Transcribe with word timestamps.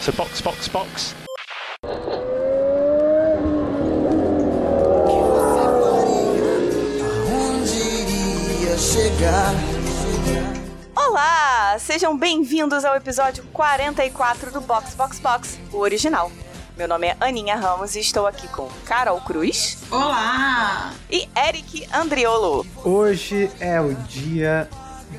So 0.00 0.12
box, 0.12 0.40
box, 0.40 0.68
box. 0.68 1.14
Olá, 10.96 11.76
sejam 11.78 12.16
bem-vindos 12.16 12.82
ao 12.82 12.96
episódio 12.96 13.44
44 13.52 14.50
do 14.50 14.62
Box 14.62 14.94
Box 14.94 15.18
Box, 15.18 15.58
o 15.70 15.76
original. 15.76 16.32
Meu 16.78 16.88
nome 16.88 17.08
é 17.08 17.16
Aninha 17.20 17.56
Ramos 17.56 17.94
e 17.94 18.00
estou 18.00 18.26
aqui 18.26 18.48
com 18.48 18.70
Carol 18.86 19.20
Cruz 19.20 19.76
Olá! 19.90 20.94
e 21.10 21.28
Eric 21.36 21.86
Andriolo. 21.92 22.64
Hoje 22.82 23.50
é 23.60 23.78
o 23.78 23.94
dia 23.94 24.66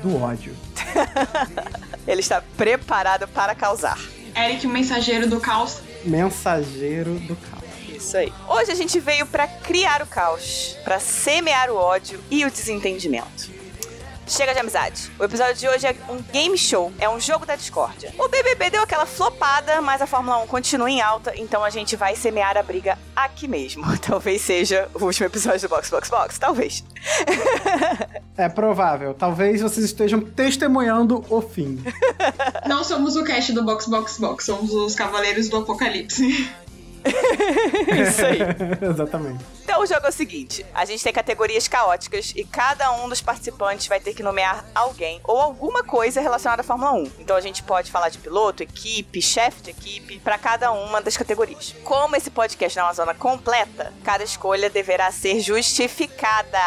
do 0.02 0.20
ódio. 0.20 0.56
Ele 2.04 2.20
está 2.20 2.42
preparado 2.56 3.28
para 3.28 3.54
causar. 3.54 3.96
Eric, 4.34 4.66
o 4.66 4.70
mensageiro 4.70 5.28
do 5.28 5.40
caos. 5.40 5.80
Mensageiro 6.04 7.14
do 7.20 7.36
caos. 7.36 7.62
Isso 7.88 8.16
aí. 8.16 8.32
Hoje 8.48 8.72
a 8.72 8.74
gente 8.74 8.98
veio 8.98 9.26
para 9.26 9.46
criar 9.46 10.02
o 10.02 10.06
caos, 10.06 10.76
para 10.82 10.98
semear 10.98 11.70
o 11.70 11.76
ódio 11.76 12.18
e 12.30 12.44
o 12.44 12.50
desentendimento. 12.50 13.51
Chega 14.32 14.54
de 14.54 14.60
amizade. 14.60 15.12
O 15.18 15.24
episódio 15.24 15.56
de 15.56 15.68
hoje 15.68 15.86
é 15.86 15.94
um 16.08 16.16
game 16.32 16.56
show, 16.56 16.90
é 16.98 17.06
um 17.06 17.20
jogo 17.20 17.44
da 17.44 17.54
discórdia. 17.54 18.14
O 18.18 18.28
BBB 18.28 18.70
deu 18.70 18.82
aquela 18.82 19.04
flopada, 19.04 19.82
mas 19.82 20.00
a 20.00 20.06
Fórmula 20.06 20.38
1 20.38 20.46
continua 20.46 20.90
em 20.90 21.02
alta, 21.02 21.34
então 21.36 21.62
a 21.62 21.68
gente 21.68 21.96
vai 21.96 22.16
semear 22.16 22.56
a 22.56 22.62
briga 22.62 22.98
aqui 23.14 23.46
mesmo. 23.46 23.84
Talvez 24.00 24.40
seja 24.40 24.88
o 24.94 25.04
último 25.04 25.26
episódio 25.26 25.60
do 25.60 25.68
Box 25.68 25.90
Box 25.90 26.08
Box, 26.08 26.38
talvez. 26.38 26.82
É 28.34 28.48
provável. 28.48 29.12
Talvez 29.12 29.60
vocês 29.60 29.84
estejam 29.84 30.18
testemunhando 30.18 31.22
o 31.28 31.42
fim. 31.42 31.84
Não 32.66 32.82
somos 32.82 33.14
o 33.14 33.24
cast 33.24 33.52
do 33.52 33.62
Box 33.62 33.86
Box 33.88 34.18
Box, 34.18 34.46
somos 34.46 34.72
os 34.72 34.94
Cavaleiros 34.94 35.50
do 35.50 35.58
Apocalipse. 35.58 36.50
Isso 38.08 38.24
aí. 38.24 38.40
Exatamente. 38.90 39.44
Então 39.62 39.82
o 39.82 39.86
jogo 39.86 40.06
é 40.06 40.08
o 40.08 40.12
seguinte: 40.12 40.64
a 40.74 40.84
gente 40.84 41.02
tem 41.02 41.12
categorias 41.12 41.68
caóticas 41.68 42.32
e 42.36 42.44
cada 42.44 42.92
um 42.92 43.08
dos 43.08 43.20
participantes 43.20 43.86
vai 43.86 44.00
ter 44.00 44.14
que 44.14 44.22
nomear 44.22 44.64
alguém 44.74 45.20
ou 45.24 45.38
alguma 45.38 45.82
coisa 45.82 46.20
relacionada 46.20 46.62
à 46.62 46.64
Fórmula 46.64 46.92
1. 46.92 47.12
Então 47.20 47.36
a 47.36 47.40
gente 47.40 47.62
pode 47.62 47.90
falar 47.90 48.08
de 48.08 48.18
piloto, 48.18 48.62
equipe, 48.62 49.20
chefe 49.22 49.62
de 49.62 49.70
equipe, 49.70 50.18
para 50.20 50.38
cada 50.38 50.72
uma 50.72 51.00
das 51.00 51.16
categorias. 51.16 51.74
Como 51.84 52.16
esse 52.16 52.30
podcast 52.30 52.76
não 52.76 52.84
é 52.84 52.88
uma 52.88 52.94
zona 52.94 53.14
completa, 53.14 53.92
cada 54.04 54.24
escolha 54.24 54.68
deverá 54.68 55.10
ser 55.10 55.40
justificada. 55.40 56.58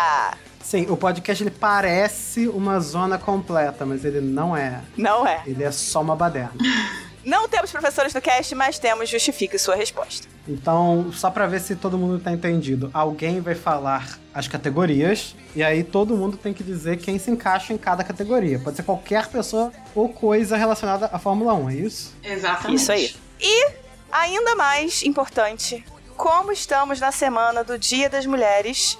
Sim, 0.62 0.88
o 0.90 0.98
podcast 0.98 1.44
ele 1.44 1.52
parece 1.52 2.48
uma 2.48 2.80
zona 2.80 3.20
completa, 3.20 3.86
mas 3.86 4.04
ele 4.04 4.20
não 4.20 4.58
é. 4.58 4.82
Não 4.98 5.28
é? 5.28 5.44
Ele 5.46 5.64
é 5.64 5.72
só 5.72 6.02
uma 6.02 6.16
baderna. 6.16 6.56
Não 7.26 7.50
temos 7.50 7.72
professores 7.72 8.14
no 8.14 8.22
cast, 8.22 8.54
mas 8.54 8.78
temos 8.78 9.10
justifique 9.10 9.58
sua 9.58 9.76
resposta. 9.76 10.28
Então, 10.48 11.12
só 11.12 11.32
pra 11.32 11.48
ver 11.48 11.60
se 11.60 11.76
todo 11.76 11.98
mundo 11.98 12.20
tá 12.20 12.32
entendido, 12.32 12.92
alguém 12.94 13.42
vai 13.42 13.56
falar 13.56 14.20
as 14.32 14.48
categorias 14.48 15.36
e 15.56 15.64
aí 15.64 15.84
todo 15.84 16.16
mundo 16.16 16.38
tem 16.38 16.54
que 16.54 16.64
dizer 16.64 16.98
quem 16.98 17.18
se 17.18 17.32
encaixa 17.32 17.74
em 17.74 17.80
cada 17.80 18.04
categoria. 18.04 18.60
Pode 18.60 18.76
ser 18.76 18.84
qualquer 18.84 19.28
pessoa 19.28 19.72
ou 19.96 20.08
coisa 20.08 20.56
relacionada 20.56 21.10
à 21.12 21.18
Fórmula 21.18 21.56
1, 21.56 21.70
é 21.72 21.74
isso? 21.74 22.14
Exatamente. 22.24 22.80
Isso 22.80 22.92
aí. 22.92 23.16
E, 23.42 23.72
ainda 24.12 24.56
mais 24.56 25.02
importante, 25.02 25.84
como 26.16 26.52
estamos 26.52 27.00
na 27.00 27.12
semana 27.12 27.64
do 27.64 27.80
Dia 27.80 28.08
das 28.08 28.28
Mulheres, 28.28 29.00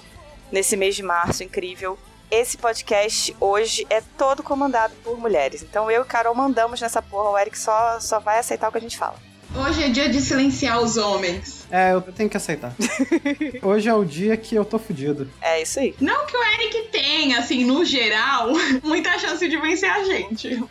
nesse 0.50 0.76
mês 0.76 0.96
de 0.96 1.02
março 1.04 1.44
incrível, 1.44 1.96
esse 2.30 2.56
podcast 2.56 3.34
hoje 3.40 3.86
é 3.88 4.00
todo 4.18 4.42
comandado 4.42 4.94
por 5.04 5.18
mulheres. 5.18 5.62
Então 5.62 5.90
eu 5.90 6.02
e 6.02 6.04
Carol 6.04 6.34
mandamos 6.34 6.80
nessa 6.80 7.00
porra, 7.00 7.30
o 7.30 7.38
Eric 7.38 7.58
só, 7.58 7.98
só 8.00 8.18
vai 8.18 8.38
aceitar 8.38 8.68
o 8.68 8.72
que 8.72 8.78
a 8.78 8.80
gente 8.80 8.98
fala. 8.98 9.16
Hoje 9.54 9.84
é 9.84 9.88
dia 9.88 10.08
de 10.08 10.20
silenciar 10.20 10.82
os 10.82 10.96
homens. 10.96 11.66
É, 11.70 11.92
eu 11.92 12.02
tenho 12.02 12.28
que 12.28 12.36
aceitar. 12.36 12.74
Hoje 13.62 13.88
é 13.88 13.94
o 13.94 14.04
dia 14.04 14.36
que 14.36 14.54
eu 14.54 14.64
tô 14.64 14.78
fudido. 14.78 15.30
É 15.40 15.62
isso 15.62 15.80
aí. 15.80 15.94
Não 16.00 16.26
que 16.26 16.36
o 16.36 16.44
Eric 16.44 16.88
tenha, 16.90 17.38
assim, 17.38 17.64
no 17.64 17.84
geral, 17.84 18.50
muita 18.84 19.18
chance 19.18 19.48
de 19.48 19.56
vencer 19.56 19.90
a 19.90 20.04
gente. 20.04 20.62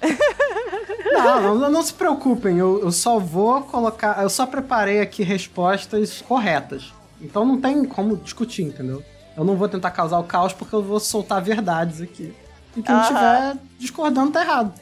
Não, 1.12 1.56
não, 1.56 1.70
não 1.70 1.82
se 1.84 1.94
preocupem, 1.94 2.58
eu, 2.58 2.82
eu 2.82 2.92
só 2.92 3.20
vou 3.20 3.62
colocar. 3.62 4.22
Eu 4.22 4.30
só 4.30 4.46
preparei 4.46 5.00
aqui 5.00 5.24
respostas 5.24 6.22
corretas. 6.22 6.94
Então 7.22 7.46
não 7.46 7.62
tem 7.62 7.86
como 7.86 8.18
discutir, 8.18 8.64
entendeu? 8.64 9.02
Eu 9.38 9.44
não 9.44 9.56
vou 9.56 9.68
tentar 9.68 9.92
causar 9.92 10.20
o 10.20 10.24
caos 10.24 10.54
porque 10.54 10.74
eu 10.74 10.82
vou 10.82 11.00
soltar 11.00 11.42
verdades 11.42 12.02
aqui. 12.02 12.34
E 12.76 12.84
quem 12.84 13.00
estiver 13.00 13.56
discordando 13.80 14.32
tá 14.32 14.42
errado. 14.42 14.74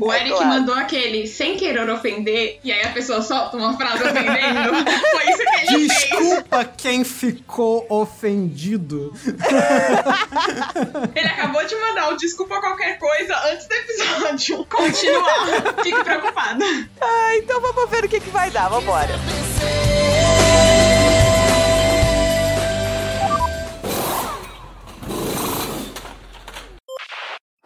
O 0.00 0.12
Eric 0.12 0.30
claro. 0.30 0.46
mandou 0.46 0.74
aquele 0.74 1.28
sem 1.28 1.56
querer 1.56 1.88
ofender, 1.88 2.58
e 2.64 2.72
aí 2.72 2.82
a 2.82 2.90
pessoa 2.90 3.22
solta 3.22 3.56
uma 3.56 3.76
frase 3.76 4.02
ofendendo. 4.02 4.70
Foi 5.10 5.30
isso 5.30 5.38
que 5.38 5.74
ele 5.74 5.88
fez. 5.88 5.88
Desculpa 5.88 6.64
quem 6.64 7.04
ficou 7.04 7.86
ofendido. 7.88 9.12
Ele 11.14 11.28
acabou 11.28 11.64
de 11.64 11.74
mandar 11.76 12.10
o 12.10 12.16
desculpa 12.16 12.60
qualquer 12.60 12.98
coisa 12.98 13.36
antes 13.52 13.66
do 13.66 13.74
episódio. 13.74 14.66
Continuar. 14.66 15.82
Fique 15.82 16.04
preocupada. 16.04 16.64
Ah, 17.00 17.36
então 17.36 17.60
vamos 17.60 17.90
ver 17.90 18.04
o 18.04 18.08
que, 18.08 18.20
que 18.20 18.30
vai 18.30 18.50
dar, 18.50 18.68
vambora. 18.68 19.14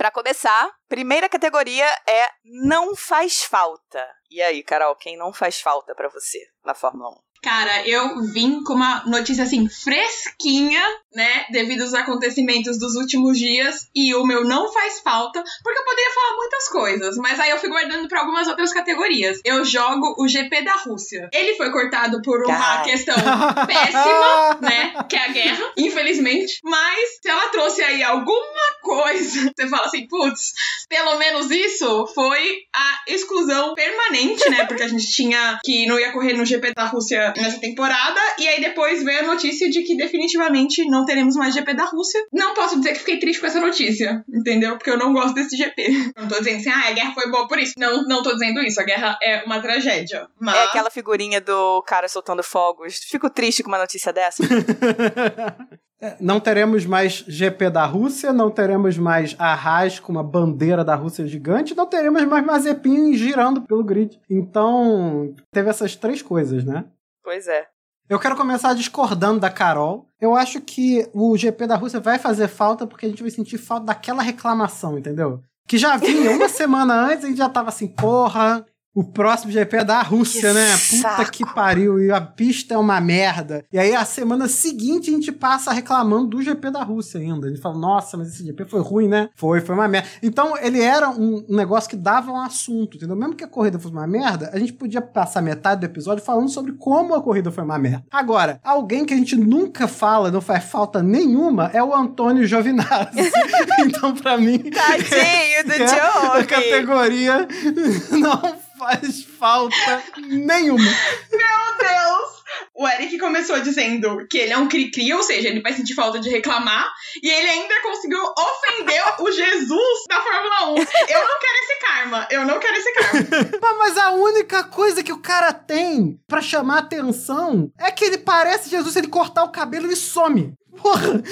Pra 0.00 0.10
começar, 0.10 0.70
primeira 0.88 1.28
categoria 1.28 1.84
é 2.08 2.26
não 2.42 2.96
faz 2.96 3.42
falta. 3.42 4.02
E 4.30 4.40
aí, 4.40 4.62
Carol, 4.62 4.96
quem 4.96 5.14
não 5.14 5.30
faz 5.30 5.60
falta 5.60 5.94
pra 5.94 6.08
você 6.08 6.38
na 6.64 6.74
Fórmula 6.74 7.10
1? 7.10 7.16
Cara, 7.42 7.86
eu 7.86 8.22
vim 8.32 8.64
com 8.64 8.72
uma 8.72 9.04
notícia 9.04 9.44
assim 9.44 9.68
fresquinha, 9.68 10.82
né, 11.14 11.46
devido 11.50 11.82
aos 11.82 11.94
acontecimentos 11.94 12.78
dos 12.78 12.94
últimos 12.94 13.38
dias, 13.38 13.88
e 13.94 14.14
o 14.14 14.24
meu 14.24 14.44
não 14.44 14.72
faz 14.72 15.00
falta, 15.00 15.42
porque 15.62 15.78
eu 15.78 15.84
poderia 15.84 16.10
falar 16.12 16.36
muitas 16.36 16.68
coisas, 16.68 17.16
mas 17.16 17.40
aí 17.40 17.50
eu 17.50 17.58
fui 17.58 17.68
guardando 17.68 18.08
pra 18.08 18.20
algumas 18.20 18.46
outras 18.48 18.72
categorias. 18.72 19.40
Eu 19.44 19.64
jogo 19.64 20.14
o 20.18 20.28
GP 20.28 20.62
da 20.62 20.74
Rússia. 20.74 21.28
Ele 21.32 21.54
foi 21.54 21.70
cortado 21.70 22.22
por 22.22 22.44
uma 22.44 22.56
Cara. 22.56 22.82
questão 22.82 23.14
péssima, 23.66 24.58
né, 24.60 25.04
que 25.08 25.16
é 25.16 25.24
a 25.24 25.28
guerra, 25.28 25.72
infelizmente, 25.76 26.60
mas 26.64 27.18
se 27.22 27.28
ela 27.28 27.48
trouxe 27.48 27.82
aí 27.82 28.02
alguma 28.02 28.80
coisa, 28.82 29.52
você 29.56 29.68
fala 29.68 29.86
assim, 29.86 30.06
putz, 30.06 30.52
pelo 30.88 31.18
menos 31.18 31.50
isso 31.50 32.06
foi 32.14 32.64
a 32.74 33.12
exclusão 33.12 33.74
permanente, 33.74 34.48
né? 34.50 34.66
Porque 34.66 34.82
a 34.82 34.88
gente 34.88 35.06
tinha 35.10 35.58
que 35.64 35.86
não 35.86 35.98
ia 35.98 36.12
correr 36.12 36.34
no 36.34 36.44
GP 36.44 36.72
da 36.74 36.84
Rússia 36.84 37.32
nessa 37.36 37.60
temporada, 37.60 38.20
e 38.38 38.48
aí 38.48 38.60
depois 38.60 39.02
veio 39.02 39.20
a 39.20 39.26
notícia 39.26 39.70
de 39.70 39.82
que 39.82 39.96
definitivamente 39.96 40.84
não 40.84 40.99
teremos 41.04 41.36
mais 41.36 41.54
GP 41.54 41.74
da 41.74 41.84
Rússia. 41.84 42.20
Não 42.32 42.54
posso 42.54 42.78
dizer 42.78 42.92
que 42.92 43.00
fiquei 43.00 43.18
triste 43.18 43.40
com 43.40 43.46
essa 43.46 43.60
notícia, 43.60 44.24
entendeu? 44.32 44.76
Porque 44.76 44.90
eu 44.90 44.98
não 44.98 45.12
gosto 45.12 45.34
desse 45.34 45.56
GP. 45.56 46.12
Não 46.16 46.28
tô 46.28 46.38
dizendo 46.38 46.56
assim, 46.58 46.70
ah, 46.70 46.88
a 46.88 46.92
guerra 46.92 47.14
foi 47.14 47.30
boa 47.30 47.46
por 47.48 47.58
isso. 47.58 47.74
Não, 47.78 48.02
não 48.04 48.22
tô 48.22 48.32
dizendo 48.32 48.60
isso. 48.60 48.80
A 48.80 48.84
guerra 48.84 49.18
é 49.22 49.42
uma 49.44 49.60
tragédia. 49.60 50.28
Mas. 50.38 50.56
É 50.56 50.64
aquela 50.64 50.90
figurinha 50.90 51.40
do 51.40 51.82
cara 51.82 52.08
soltando 52.08 52.42
fogos. 52.42 52.98
Fico 53.08 53.30
triste 53.30 53.62
com 53.62 53.68
uma 53.68 53.78
notícia 53.78 54.12
dessa. 54.12 54.42
É, 56.02 56.16
Não 56.18 56.40
teremos 56.40 56.86
mais 56.86 57.24
GP 57.28 57.68
da 57.68 57.84
Rússia, 57.84 58.32
não 58.32 58.50
teremos 58.50 58.96
mais 58.96 59.36
Arras 59.38 60.00
com 60.00 60.10
uma 60.10 60.22
bandeira 60.22 60.82
da 60.82 60.94
Rússia 60.94 61.26
gigante, 61.26 61.76
não 61.76 61.86
teremos 61.86 62.24
mais 62.24 62.42
Mazepin 62.42 63.12
girando 63.12 63.60
pelo 63.60 63.84
grid. 63.84 64.18
Então, 64.30 65.34
teve 65.52 65.68
essas 65.68 65.94
três 65.94 66.22
coisas, 66.22 66.64
né? 66.64 66.86
pois 67.22 67.46
é. 67.46 67.68
Eu 68.10 68.18
quero 68.18 68.34
começar 68.34 68.74
discordando 68.74 69.38
da 69.38 69.48
Carol. 69.48 70.08
Eu 70.20 70.34
acho 70.34 70.60
que 70.60 71.08
o 71.14 71.36
GP 71.36 71.68
da 71.68 71.76
Rússia 71.76 72.00
vai 72.00 72.18
fazer 72.18 72.48
falta 72.48 72.84
porque 72.84 73.06
a 73.06 73.08
gente 73.08 73.22
vai 73.22 73.30
sentir 73.30 73.56
falta 73.56 73.86
daquela 73.86 74.20
reclamação, 74.20 74.98
entendeu? 74.98 75.40
Que 75.68 75.78
já 75.78 75.96
vinha 75.96 76.32
uma 76.32 76.48
semana 76.50 76.92
antes 76.92 77.22
e 77.22 77.26
a 77.26 77.28
gente 77.28 77.38
já 77.38 77.48
tava 77.48 77.68
assim, 77.68 77.86
porra, 77.86 78.66
O 78.94 79.04
próximo 79.04 79.52
GP 79.52 79.78
é 79.78 79.84
da 79.84 80.02
Rússia, 80.02 80.40
Que 80.40 80.52
né? 80.52 80.70
Puta 80.72 81.02
saco. 81.02 81.30
que 81.30 81.54
pariu. 81.54 82.00
E 82.00 82.10
a 82.10 82.20
pista 82.20 82.74
é 82.74 82.78
uma 82.78 83.00
merda. 83.00 83.64
E 83.72 83.78
aí 83.78 83.94
a 83.94 84.04
semana 84.04 84.48
seguinte 84.48 85.10
a 85.10 85.12
gente 85.12 85.32
passa 85.32 85.72
reclamando 85.72 86.26
do 86.26 86.42
GP 86.42 86.70
da 86.70 86.82
Rússia 86.82 87.20
ainda. 87.20 87.46
A 87.46 87.50
gente 87.50 87.62
fala, 87.62 87.78
nossa, 87.78 88.16
mas 88.16 88.28
esse 88.28 88.44
GP 88.44 88.64
foi 88.66 88.80
ruim, 88.80 89.08
né? 89.08 89.30
Foi, 89.36 89.60
foi 89.60 89.74
uma 89.74 89.88
merda. 89.88 90.08
Então 90.22 90.56
ele 90.58 90.80
era 90.80 91.08
um 91.08 91.30
um 91.48 91.56
negócio 91.56 91.88
que 91.88 91.96
dava 91.96 92.30
um 92.30 92.36
assunto, 92.40 92.96
entendeu? 92.96 93.16
Mesmo 93.16 93.34
que 93.34 93.44
a 93.44 93.48
corrida 93.48 93.78
fosse 93.78 93.94
uma 93.94 94.06
merda, 94.06 94.50
a 94.52 94.58
gente 94.58 94.72
podia 94.72 95.00
passar 95.00 95.42
metade 95.42 95.80
do 95.80 95.84
episódio 95.84 96.24
falando 96.24 96.48
sobre 96.48 96.72
como 96.72 97.14
a 97.14 97.22
corrida 97.22 97.50
foi 97.50 97.64
uma 97.64 97.78
merda. 97.78 98.04
Agora, 98.10 98.60
alguém 98.64 99.04
que 99.04 99.14
a 99.14 99.16
gente 99.16 99.36
nunca 99.36 99.86
fala, 99.86 100.30
não 100.30 100.40
faz 100.40 100.64
falta 100.64 101.02
nenhuma, 101.02 101.70
é 101.72 101.82
o 101.82 101.94
Antônio 101.94 102.46
Giovinazzi. 102.46 103.30
então, 103.84 104.14
pra 104.14 104.36
mim. 104.36 104.58
Tadinho 104.58 105.64
do 105.66 105.72
é 105.72 105.88
Joe. 105.88 106.40
A 106.40 106.44
categoria 106.44 107.48
não 108.12 108.69
faz 108.80 109.22
falta 109.38 110.02
nenhuma. 110.16 110.82
Meu 111.30 111.78
Deus! 111.78 112.40
O 112.74 112.88
Eric 112.88 113.18
começou 113.18 113.60
dizendo 113.60 114.26
que 114.28 114.38
ele 114.38 114.54
é 114.54 114.56
um 114.56 114.68
cri-cri, 114.68 115.12
ou 115.12 115.22
seja, 115.22 115.48
ele 115.48 115.60
vai 115.60 115.74
sentir 115.74 115.94
falta 115.94 116.18
de 116.18 116.30
reclamar, 116.30 116.90
e 117.22 117.28
ele 117.28 117.50
ainda 117.50 117.82
conseguiu 117.82 118.18
ofender 118.18 119.02
o 119.20 119.30
Jesus 119.30 120.04
da 120.08 120.22
Fórmula 120.22 120.72
1. 120.72 120.76
Eu 120.76 121.28
não 121.28 121.38
quero 121.38 121.58
esse 121.62 121.80
karma, 121.80 122.28
eu 122.30 122.46
não 122.46 122.58
quero 122.58 122.76
esse 122.78 122.92
karma. 122.94 123.76
Mas 123.78 123.98
a 123.98 124.12
única 124.12 124.64
coisa 124.64 125.02
que 125.02 125.12
o 125.12 125.20
cara 125.20 125.52
tem 125.52 126.18
pra 126.26 126.40
chamar 126.40 126.78
atenção 126.78 127.70
é 127.78 127.90
que 127.90 128.04
ele 128.04 128.18
parece 128.18 128.70
Jesus, 128.70 128.94
se 128.94 128.98
ele 128.98 129.08
cortar 129.08 129.44
o 129.44 129.52
cabelo, 129.52 129.86
ele 129.86 129.96
some. 129.96 130.54
Porra! 130.80 131.22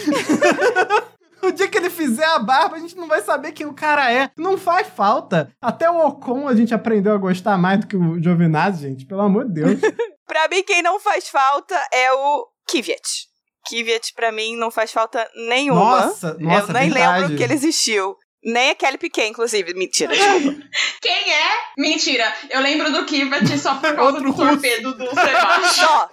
O 1.42 1.50
dia 1.52 1.68
que 1.68 1.78
ele 1.78 1.90
fizer 1.90 2.24
a 2.24 2.38
barba, 2.38 2.76
a 2.76 2.78
gente 2.78 2.96
não 2.96 3.06
vai 3.06 3.20
saber 3.22 3.52
quem 3.52 3.66
o 3.66 3.72
cara 3.74 4.12
é. 4.12 4.30
Não 4.36 4.58
faz 4.58 4.88
falta. 4.88 5.50
Até 5.60 5.90
o 5.90 5.98
Ocon 6.06 6.48
a 6.48 6.54
gente 6.54 6.74
aprendeu 6.74 7.12
a 7.12 7.18
gostar 7.18 7.56
mais 7.56 7.80
do 7.80 7.86
que 7.86 7.96
o 7.96 8.20
Giovinazzi, 8.22 8.82
gente. 8.82 9.06
Pelo 9.06 9.22
amor 9.22 9.46
de 9.46 9.54
Deus. 9.54 9.80
pra 10.26 10.48
mim, 10.48 10.62
quem 10.62 10.82
não 10.82 10.98
faz 10.98 11.28
falta 11.28 11.74
é 11.92 12.12
o 12.12 12.46
Kvyat. 12.68 13.28
Kvyat, 13.68 14.12
pra 14.14 14.32
mim, 14.32 14.56
não 14.56 14.70
faz 14.70 14.90
falta 14.92 15.28
nenhuma. 15.48 15.80
Nossa, 15.80 16.36
nossa, 16.40 16.70
Eu 16.70 16.74
nem 16.74 16.90
verdade. 16.90 17.20
lembro 17.22 17.36
que 17.36 17.42
ele 17.42 17.54
existiu. 17.54 18.16
Nem 18.50 18.70
a 18.70 18.74
Kelly 18.74 18.96
Piquet, 18.96 19.28
inclusive. 19.28 19.74
Mentira, 19.74 20.14
desculpa. 20.14 20.58
Quem 21.02 21.32
é? 21.32 21.46
Mentira. 21.76 22.24
Eu 22.50 22.60
lembro 22.60 22.90
do 22.90 23.04
Kivat 23.04 23.58
só 23.58 23.74
por 23.74 23.94
causa 23.94 24.02
Outro 24.02 24.22
do 24.22 24.30
russo. 24.30 24.48
torpedo 24.48 24.94
do 24.94 25.06
Sebastian. 25.06 25.86
Só. 25.86 26.10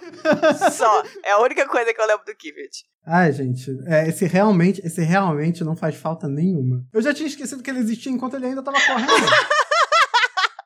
Só. 0.70 1.02
É 1.24 1.32
a 1.32 1.38
única 1.38 1.66
coisa 1.66 1.94
que 1.94 2.00
eu 2.00 2.06
lembro 2.06 2.26
do 2.26 2.34
Kvyat. 2.36 2.84
Ai, 3.06 3.32
gente, 3.32 3.70
é, 3.86 4.08
esse 4.08 4.26
realmente, 4.26 4.84
esse 4.84 5.00
realmente 5.02 5.64
não 5.64 5.76
faz 5.76 5.94
falta 5.96 6.28
nenhuma. 6.28 6.84
Eu 6.92 7.00
já 7.00 7.14
tinha 7.14 7.28
esquecido 7.28 7.62
que 7.62 7.70
ele 7.70 7.78
existia 7.78 8.12
enquanto 8.12 8.34
ele 8.34 8.46
ainda 8.46 8.62
tava 8.62 8.78
correndo. 8.80 9.12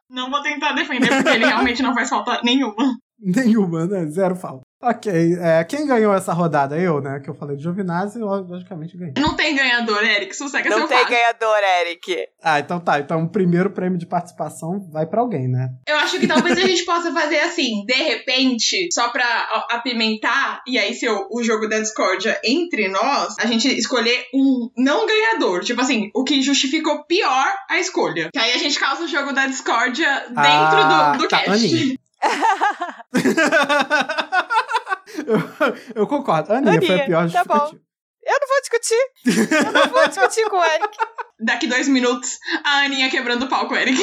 Não 0.09 0.29
vou 0.29 0.43
tentar 0.43 0.73
defender, 0.73 1.09
porque 1.09 1.29
ele 1.29 1.47
realmente 1.47 1.83
não 1.83 1.95
faz 1.95 2.09
falta 2.09 2.41
nenhuma. 2.43 2.97
nenhuma, 3.21 3.87
né? 3.87 4.07
Zero 4.07 4.35
falta. 4.35 4.63
Ok, 4.83 5.13
é, 5.39 5.63
quem 5.65 5.87
ganhou 5.87 6.15
essa 6.15 6.33
rodada? 6.33 6.79
Eu, 6.79 7.03
né? 7.03 7.21
Que 7.21 7.29
eu 7.29 7.35
falei 7.35 7.55
de 7.55 7.63
Giovinazzi, 7.63 8.19
eu, 8.19 8.27
logicamente 8.27 8.97
ganhei. 8.97 9.13
Não 9.19 9.37
tem 9.37 9.55
ganhador, 9.55 10.03
Eric. 10.03 10.35
Sossega 10.35 10.71
Não 10.71 10.79
seu 10.79 10.89
tem 10.89 11.05
ganhador, 11.05 11.59
Eric. 11.83 12.17
Ah, 12.43 12.61
então 12.61 12.81
tá. 12.81 12.99
Então 12.99 13.25
o 13.25 13.29
primeiro 13.29 13.71
prêmio 13.71 13.99
de 13.99 14.07
participação 14.07 14.81
vai 14.91 15.05
pra 15.05 15.21
alguém, 15.21 15.49
né? 15.49 15.69
Eu 15.87 15.99
acho 15.99 16.19
que 16.19 16.27
talvez 16.27 16.57
a 16.57 16.67
gente 16.67 16.83
possa 16.87 17.13
fazer 17.13 17.41
assim, 17.41 17.85
de 17.85 17.95
repente, 17.95 18.89
só 18.91 19.11
pra 19.11 19.67
apimentar, 19.71 20.63
e 20.67 20.79
aí 20.79 20.95
ser 20.95 21.11
o, 21.11 21.29
o 21.31 21.43
jogo 21.43 21.69
da 21.69 21.79
discórdia 21.79 22.41
entre 22.43 22.89
nós, 22.89 23.35
a 23.39 23.47
gente 23.47 23.69
escolher 23.69 24.25
um 24.33 24.71
não 24.79 25.07
ganhador. 25.07 25.63
Tipo 25.63 25.83
assim, 25.83 26.11
o 26.15 26.25
que 26.25 26.41
justificou 26.41 27.05
pior 27.05 27.53
a 27.69 27.79
escolha. 27.79 28.31
Que 28.33 28.39
aí 28.39 28.53
a 28.53 28.59
gente 28.59 28.81
causa 28.81 29.05
o 29.05 29.09
jogo 29.09 29.35
da 29.35 29.47
discórdia 29.47 30.21
dentro 30.29 30.39
Ah, 30.39 31.13
do, 31.13 31.19
do 31.19 31.29
tá, 31.29 31.41
cast. 31.41 32.01
Aninha. 35.19 35.77
eu, 35.95 36.03
eu 36.03 36.07
concordo. 36.07 36.53
A 36.53 36.59
Aninha, 36.59 36.81
foi 36.81 36.91
a 36.91 37.05
Aninha, 37.05 37.07
pior 37.07 37.31
tá 37.31 37.45
bom. 37.45 37.75
Eu 38.23 38.39
não 38.41 38.49
vou 38.49 38.61
discutir. 38.61 39.65
Eu 39.67 39.73
não 39.73 39.89
vou 39.89 40.09
discutir 40.09 40.49
com 40.49 40.57
o 40.57 40.65
Eric. 40.65 40.97
Daqui 41.41 41.67
dois 41.67 41.89
minutos, 41.89 42.39
a 42.65 42.85
Aninha 42.85 43.11
quebrando 43.11 43.45
o 43.45 43.49
pau 43.49 43.67
com 43.67 43.75
o 43.75 43.77
Eric. 43.77 43.99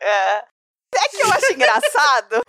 É. 0.00 0.38
É 0.94 1.08
que 1.10 1.22
eu 1.22 1.30
acho 1.30 1.52
engraçado. 1.52 2.42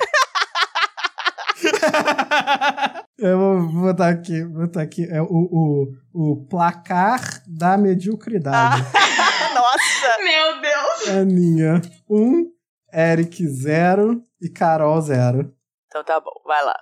Eu 3.17 3.37
vou 3.37 3.81
botar 3.81 4.07
aqui, 4.07 4.43
vou 4.45 4.61
botar 4.65 4.81
aqui. 4.81 5.05
É 5.11 5.21
o, 5.21 5.27
o, 5.29 5.87
o 6.13 6.47
placar 6.47 7.43
da 7.45 7.77
mediocridade. 7.77 8.81
Nossa. 9.53 10.23
Meu 10.23 10.61
Deus! 10.61 11.17
Aninha, 11.17 11.81
1, 12.09 12.17
um, 12.17 12.45
Eric, 12.93 13.45
0 13.45 14.21
e 14.41 14.49
Carol, 14.49 15.01
0. 15.01 15.53
Então 15.89 16.03
tá 16.03 16.19
bom, 16.19 16.31
vai 16.45 16.63
lá. 16.63 16.75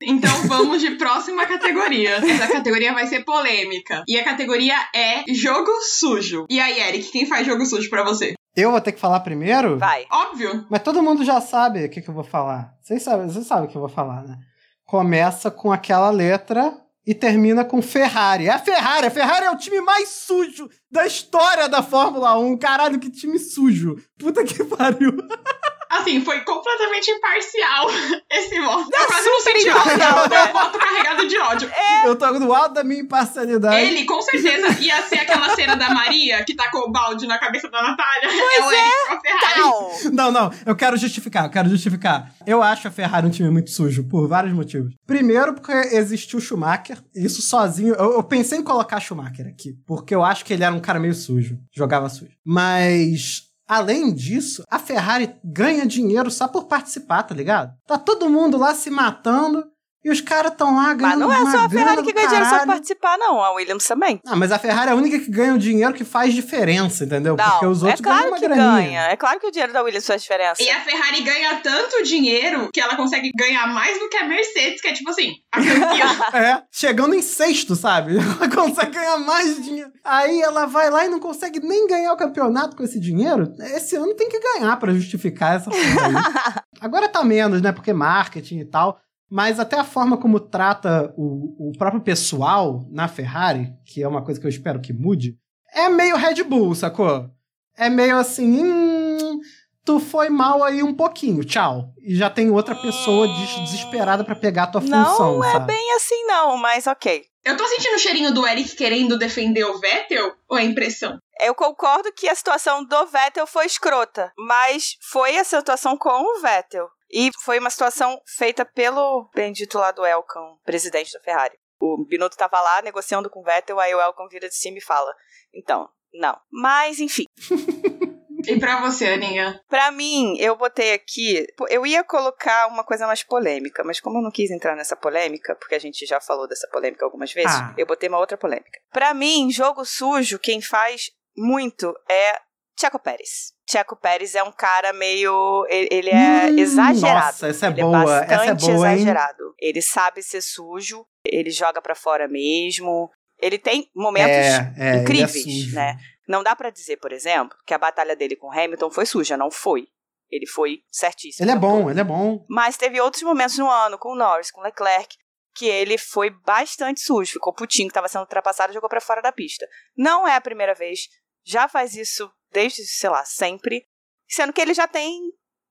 Então 0.00 0.30
vamos 0.48 0.80
de 0.80 0.92
próxima 0.92 1.46
categoria. 1.46 2.16
Essa 2.16 2.48
categoria 2.48 2.94
vai 2.94 3.06
ser 3.06 3.22
polêmica. 3.22 4.02
E 4.08 4.18
a 4.18 4.24
categoria 4.24 4.74
é 4.94 5.22
jogo 5.34 5.70
sujo. 5.82 6.46
E 6.48 6.58
aí, 6.58 6.80
Eric, 6.80 7.12
quem 7.12 7.26
faz 7.26 7.46
jogo 7.46 7.66
sujo 7.66 7.90
pra 7.90 8.02
você? 8.02 8.32
Eu 8.56 8.70
vou 8.70 8.80
ter 8.80 8.92
que 8.92 9.00
falar 9.00 9.20
primeiro? 9.20 9.78
Vai. 9.78 10.06
Óbvio. 10.10 10.66
Mas 10.70 10.82
todo 10.82 11.02
mundo 11.02 11.22
já 11.22 11.38
sabe 11.38 11.84
o 11.84 11.90
que, 11.90 12.00
que 12.00 12.08
eu 12.08 12.14
vou 12.14 12.24
falar. 12.24 12.72
Vocês 12.80 13.02
sabem, 13.02 13.28
vocês 13.28 13.46
sabem 13.46 13.66
o 13.66 13.68
que 13.68 13.76
eu 13.76 13.82
vou 13.82 13.90
falar, 13.90 14.22
né? 14.22 14.38
Começa 14.86 15.50
com 15.50 15.70
aquela 15.70 16.08
letra 16.08 16.72
e 17.06 17.14
termina 17.14 17.62
com 17.62 17.82
Ferrari. 17.82 18.46
É 18.46 18.52
a 18.52 18.58
Ferrari! 18.58 19.08
A 19.08 19.10
Ferrari 19.10 19.44
é 19.44 19.50
o 19.50 19.58
time 19.58 19.82
mais 19.82 20.08
sujo 20.08 20.70
da 20.90 21.06
história 21.06 21.68
da 21.68 21.82
Fórmula 21.82 22.38
1. 22.38 22.56
Caralho, 22.56 22.98
que 22.98 23.10
time 23.10 23.38
sujo. 23.38 23.96
Puta 24.18 24.42
que 24.44 24.64
pariu. 24.64 25.12
Assim, 25.98 26.24
foi 26.24 26.40
completamente 26.40 27.10
imparcial 27.10 27.86
esse 28.30 28.60
voto. 28.60 28.90
Não, 28.90 29.00
eu 29.00 29.06
quase 29.06 29.28
não 29.28 29.40
senti 29.40 29.70
ódio. 29.70 29.82
Foi 29.82 29.96
né? 29.96 30.44
um 30.44 30.52
voto 30.52 30.78
carregado 30.78 31.28
de 31.28 31.38
ódio. 31.38 31.70
Eu 32.04 32.16
tô 32.16 32.30
no 32.38 32.52
alto 32.52 32.74
da 32.74 32.84
minha 32.84 33.00
imparcialidade. 33.00 33.76
Ele, 33.76 34.04
com 34.04 34.20
certeza, 34.22 34.80
ia 34.80 35.02
ser 35.02 35.20
aquela 35.20 35.54
cena 35.54 35.76
da 35.76 35.90
Maria 35.90 36.44
que 36.44 36.54
tacou 36.54 36.82
o 36.82 36.92
balde 36.92 37.26
na 37.26 37.38
cabeça 37.38 37.68
da 37.68 37.82
Natália. 37.82 38.28
é 38.28 38.60
o 38.60 38.72
Eric 38.72 38.92
com 39.06 39.14
a 39.14 39.20
Ferrari. 39.20 39.60
Tal. 39.60 40.12
Não, 40.12 40.30
não, 40.30 40.50
eu 40.66 40.76
quero 40.76 40.96
justificar, 40.96 41.44
eu 41.44 41.50
quero 41.50 41.68
justificar. 41.68 42.34
Eu 42.46 42.62
acho 42.62 42.88
a 42.88 42.90
Ferrari 42.90 43.26
um 43.26 43.30
time 43.30 43.50
muito 43.50 43.70
sujo, 43.70 44.04
por 44.04 44.26
vários 44.28 44.52
motivos. 44.52 44.94
Primeiro, 45.06 45.54
porque 45.54 45.72
existiu 45.72 46.38
o 46.38 46.42
Schumacher, 46.42 46.98
isso 47.14 47.40
sozinho. 47.42 47.94
Eu, 47.94 48.14
eu 48.14 48.22
pensei 48.22 48.58
em 48.58 48.62
colocar 48.62 49.00
Schumacher 49.00 49.46
aqui, 49.46 49.74
porque 49.86 50.14
eu 50.14 50.24
acho 50.24 50.44
que 50.44 50.52
ele 50.52 50.64
era 50.64 50.74
um 50.74 50.80
cara 50.80 50.98
meio 50.98 51.14
sujo, 51.14 51.58
jogava 51.72 52.08
sujo. 52.08 52.32
Mas. 52.44 53.53
Além 53.66 54.12
disso, 54.12 54.62
a 54.70 54.78
Ferrari 54.78 55.34
ganha 55.42 55.86
dinheiro 55.86 56.30
só 56.30 56.46
por 56.46 56.64
participar, 56.64 57.22
tá 57.22 57.34
ligado? 57.34 57.72
Tá 57.86 57.98
todo 57.98 58.28
mundo 58.28 58.58
lá 58.58 58.74
se 58.74 58.90
matando 58.90 59.64
e 60.04 60.10
os 60.10 60.20
caras 60.20 60.52
tão 60.56 60.76
lá 60.76 60.88
Mas 60.88 60.96
ganhando 60.98 61.20
não 61.20 61.32
é 61.32 61.38
uma 61.38 61.50
só 61.50 61.58
a 61.64 61.68
Ferrari 61.68 62.02
que 62.02 62.12
ganha 62.12 62.28
dinheiro 62.28 62.48
só 62.50 62.66
participar, 62.66 63.16
não. 63.18 63.42
A 63.42 63.52
Williams 63.52 63.84
também. 63.84 64.20
Ah, 64.26 64.36
mas 64.36 64.52
a 64.52 64.58
Ferrari 64.58 64.90
é 64.90 64.92
a 64.92 64.96
única 64.96 65.18
que 65.18 65.30
ganha 65.30 65.54
o 65.54 65.58
dinheiro 65.58 65.94
que 65.94 66.04
faz 66.04 66.34
diferença, 66.34 67.04
entendeu? 67.04 67.36
Não, 67.36 67.50
Porque 67.50 67.66
os 67.66 67.82
é 67.82 67.86
outros 67.86 68.00
ganham 68.00 68.18
claro 68.18 68.32
uma 68.32 68.38
que 68.38 68.46
graninha. 68.46 68.72
ganha. 68.72 69.00
É 69.08 69.16
claro 69.16 69.40
que 69.40 69.46
o 69.46 69.50
dinheiro 69.50 69.72
da 69.72 69.82
Williams 69.82 70.06
faz 70.06 70.22
diferença. 70.22 70.62
E 70.62 70.68
a 70.70 70.80
Ferrari 70.80 71.22
ganha 71.22 71.56
tanto 71.62 72.02
dinheiro 72.02 72.68
que 72.72 72.80
ela 72.80 72.96
consegue 72.96 73.30
ganhar 73.36 73.66
mais 73.68 73.98
do 73.98 74.08
que 74.08 74.16
a 74.16 74.24
Mercedes, 74.28 74.80
que 74.80 74.88
é 74.88 74.92
tipo 74.92 75.08
assim, 75.10 75.32
a 75.52 75.58
campeã. 75.58 76.04
É, 76.34 76.62
chegando 76.70 77.14
em 77.14 77.22
sexto, 77.22 77.74
sabe? 77.76 78.16
Ela 78.18 78.48
consegue 78.50 78.90
ganhar 78.92 79.16
mais 79.18 79.62
dinheiro. 79.62 79.90
Aí 80.04 80.40
ela 80.42 80.66
vai 80.66 80.90
lá 80.90 81.04
e 81.04 81.08
não 81.08 81.20
consegue 81.20 81.60
nem 81.60 81.86
ganhar 81.86 82.12
o 82.12 82.16
campeonato 82.16 82.76
com 82.76 82.82
esse 82.82 82.98
dinheiro. 83.00 83.52
Esse 83.74 83.96
ano 83.96 84.14
tem 84.14 84.28
que 84.28 84.38
ganhar 84.38 84.76
pra 84.76 84.92
justificar 84.92 85.56
essa 85.56 85.70
aí. 85.70 85.76
Agora 86.80 87.08
tá 87.08 87.22
menos, 87.24 87.62
né? 87.62 87.72
Porque 87.72 87.92
marketing 87.92 88.58
e 88.58 88.64
tal. 88.64 88.98
Mas 89.30 89.58
até 89.58 89.78
a 89.78 89.84
forma 89.84 90.16
como 90.16 90.38
trata 90.38 91.12
o, 91.16 91.70
o 91.70 91.72
próprio 91.78 92.02
pessoal 92.02 92.84
na 92.90 93.08
Ferrari, 93.08 93.72
que 93.86 94.02
é 94.02 94.08
uma 94.08 94.22
coisa 94.22 94.38
que 94.40 94.46
eu 94.46 94.50
espero 94.50 94.80
que 94.80 94.92
mude, 94.92 95.36
é 95.72 95.88
meio 95.88 96.16
Red 96.16 96.42
Bull, 96.44 96.74
sacou? 96.74 97.28
É 97.76 97.90
meio 97.90 98.16
assim, 98.16 98.62
hum, 98.64 99.40
tu 99.84 99.98
foi 99.98 100.28
mal 100.28 100.62
aí 100.62 100.82
um 100.82 100.94
pouquinho, 100.94 101.42
tchau. 101.44 101.92
E 102.00 102.14
já 102.14 102.30
tem 102.30 102.50
outra 102.50 102.74
pessoa 102.74 103.26
des- 103.26 103.60
desesperada 103.70 104.22
pra 104.24 104.36
pegar 104.36 104.64
a 104.64 104.66
tua 104.68 104.80
Não 104.80 105.04
função, 105.06 105.42
é 105.44 105.52
sabe? 105.52 105.66
bem 105.66 105.92
assim, 105.96 106.24
não, 106.26 106.56
mas 106.56 106.86
ok. 106.86 107.24
Eu 107.44 107.56
tô 107.56 107.66
sentindo 107.66 107.96
o 107.96 107.98
cheirinho 107.98 108.32
do 108.32 108.46
Eric 108.46 108.74
querendo 108.76 109.18
defender 109.18 109.64
o 109.64 109.78
Vettel 109.78 110.32
ou 110.48 110.56
é 110.56 110.62
impressão? 110.64 111.18
Eu 111.40 111.54
concordo 111.54 112.12
que 112.12 112.28
a 112.28 112.34
situação 112.34 112.84
do 112.84 113.06
Vettel 113.06 113.46
foi 113.46 113.66
escrota, 113.66 114.32
mas 114.38 114.96
foi 115.10 115.36
a 115.36 115.44
situação 115.44 115.96
com 115.98 116.08
o 116.10 116.40
Vettel. 116.40 116.86
E 117.10 117.30
foi 117.44 117.58
uma 117.58 117.70
situação 117.70 118.20
feita 118.36 118.64
pelo 118.64 119.28
bendito 119.34 119.78
lá 119.78 119.90
do 119.92 120.04
Elkan, 120.04 120.56
presidente 120.64 121.12
da 121.12 121.20
Ferrari. 121.20 121.56
O 121.80 122.04
Binotto 122.08 122.36
tava 122.36 122.60
lá 122.60 122.82
negociando 122.82 123.28
com 123.30 123.40
o 123.40 123.44
Vettel, 123.44 123.78
aí 123.78 123.94
o 123.94 124.00
Elkan 124.00 124.26
vira 124.28 124.48
de 124.48 124.54
cima 124.56 124.78
e 124.78 124.82
fala: 124.82 125.12
Então, 125.52 125.88
não. 126.12 126.38
Mas, 126.50 126.98
enfim. 127.00 127.24
E 128.46 128.60
pra 128.60 128.78
você, 128.78 129.06
Aninha? 129.06 129.58
Pra 129.70 129.90
mim, 129.90 130.36
eu 130.38 130.54
botei 130.54 130.92
aqui. 130.92 131.46
Eu 131.70 131.86
ia 131.86 132.04
colocar 132.04 132.66
uma 132.66 132.84
coisa 132.84 133.06
mais 133.06 133.22
polêmica, 133.22 133.82
mas 133.82 134.00
como 134.00 134.18
eu 134.18 134.22
não 134.22 134.30
quis 134.30 134.50
entrar 134.50 134.76
nessa 134.76 134.94
polêmica, 134.94 135.56
porque 135.56 135.74
a 135.74 135.78
gente 135.78 136.04
já 136.04 136.20
falou 136.20 136.46
dessa 136.46 136.68
polêmica 136.70 137.06
algumas 137.06 137.32
vezes, 137.32 137.56
Ah. 137.56 137.74
eu 137.78 137.86
botei 137.86 138.06
uma 138.06 138.18
outra 138.18 138.36
polêmica. 138.36 138.78
Pra 138.92 139.14
mim, 139.14 139.50
jogo 139.50 139.82
sujo, 139.86 140.38
quem 140.38 140.60
faz 140.60 141.10
muito 141.34 141.94
é 142.06 142.38
Checo 142.78 142.98
Pérez. 142.98 143.53
Checo 143.74 143.96
Pérez 143.96 144.34
é 144.36 144.42
um 144.44 144.52
cara 144.52 144.92
meio. 144.92 145.66
Ele, 145.68 146.10
é 146.10 146.46
Hum, 146.50 146.58
exagerado. 146.58 147.26
Nossa, 147.26 147.48
essa 147.48 147.66
é 147.66 147.70
ele 147.70 147.82
boa. 147.82 148.20
é 148.20 148.24
essa 148.24 148.34
é 148.34 148.36
bastante 148.54 148.60
boa, 148.72 148.88
hein? 148.88 148.94
exagerado. 148.94 149.54
Ele 149.58 149.82
sabe 149.82 150.22
ser 150.22 150.40
sujo, 150.40 151.04
ele 151.26 151.50
joga 151.50 151.82
pra 151.82 151.94
fora 151.96 152.28
mesmo. 152.28 153.10
Ele 153.40 153.58
tem 153.58 153.90
momentos 153.94 154.36
É, 154.36 154.74
é, 154.78 154.90
é 154.90 155.02
incríveis, 155.02 155.72
né? 155.72 155.96
Não 156.28 156.42
dá 156.42 156.54
pra 156.54 156.70
dizer, 156.70 156.98
por 156.98 157.12
exemplo, 157.12 157.58
que 157.66 157.74
a 157.74 157.78
batalha 157.78 158.14
dele 158.14 158.36
com 158.36 158.50
Hamilton 158.50 158.90
foi 158.90 159.04
suja, 159.06 159.36
não 159.36 159.50
foi. 159.50 159.88
Ele 160.30 160.46
foi 160.46 160.78
certíssimo. 160.90 161.44
Ele 161.44 161.52
é 161.52 161.56
bom, 161.56 161.80
todo. 161.80 161.90
ele 161.90 162.00
é 162.00 162.04
bom. 162.04 162.44
Mas 162.48 162.76
teve 162.76 163.00
outros 163.00 163.22
momentos 163.24 163.58
no 163.58 163.68
ano, 163.68 163.98
com 163.98 164.12
o 164.12 164.16
Norris, 164.16 164.50
com 164.50 164.60
o 164.60 164.64
Leclerc, 164.64 165.16
que 165.54 165.66
ele 165.66 165.98
foi 165.98 166.30
bastante 166.30 167.00
sujo, 167.00 167.32
ficou 167.32 167.52
putinho, 167.52 167.88
que 167.88 167.94
tava 167.94 168.08
sendo 168.08 168.22
ultrapassado 168.22 168.72
e 168.72 168.74
jogou 168.74 168.88
pra 168.88 169.00
fora 169.00 169.20
da 169.20 169.30
pista. 169.32 169.66
Não 169.96 170.26
é 170.26 170.34
a 170.34 170.40
primeira 170.40 170.74
vez, 170.74 171.08
já 171.44 171.68
faz 171.68 171.94
isso 171.94 172.30
desde, 172.54 172.86
sei 172.86 173.10
lá, 173.10 173.24
sempre, 173.24 173.84
sendo 174.28 174.52
que 174.52 174.60
ele 174.60 174.72
já 174.72 174.86
tem 174.86 175.20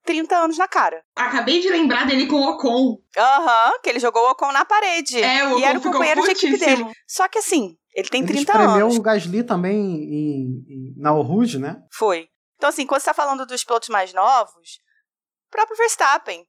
30 0.06 0.36
anos 0.36 0.58
na 0.58 0.68
cara. 0.68 1.02
Acabei 1.16 1.62
de 1.62 1.70
lembrar 1.70 2.06
dele 2.06 2.28
com 2.28 2.36
o 2.36 2.50
Ocon. 2.52 3.02
Aham, 3.18 3.80
que 3.82 3.90
ele 3.90 4.00
jogou 4.00 4.22
o 4.28 4.32
Ocon 4.32 4.52
na 4.52 4.66
parede. 4.66 5.24
É, 5.24 5.48
o 5.48 5.58
e 5.58 5.64
era 5.64 5.78
o 5.78 5.78
Ocon 5.78 5.80
ficou 5.80 5.92
companheiro 5.94 6.22
de 6.24 6.32
equipe 6.32 6.58
dele. 6.58 6.86
Só 7.08 7.28
que 7.30 7.40
assim, 7.40 7.78
ele 7.96 8.10
tem 8.10 8.22
Ele 8.22 8.34
30 8.34 8.52
espremeu 8.52 8.86
anos. 8.88 8.98
o 8.98 9.02
Gasly 9.02 9.44
também 9.44 9.76
em, 9.76 10.66
em, 10.68 10.94
na 10.98 11.12
Rouge, 11.12 11.58
né? 11.58 11.82
Foi. 11.92 12.28
Então, 12.58 12.70
assim, 12.70 12.86
quando 12.86 13.02
você 13.02 13.06
tá 13.06 13.14
falando 13.14 13.46
dos 13.46 13.64
pilotos 13.64 13.90
mais 13.90 14.14
novos, 14.14 14.80
o 15.48 15.52
próprio 15.52 15.78
Verstappen 15.78 16.46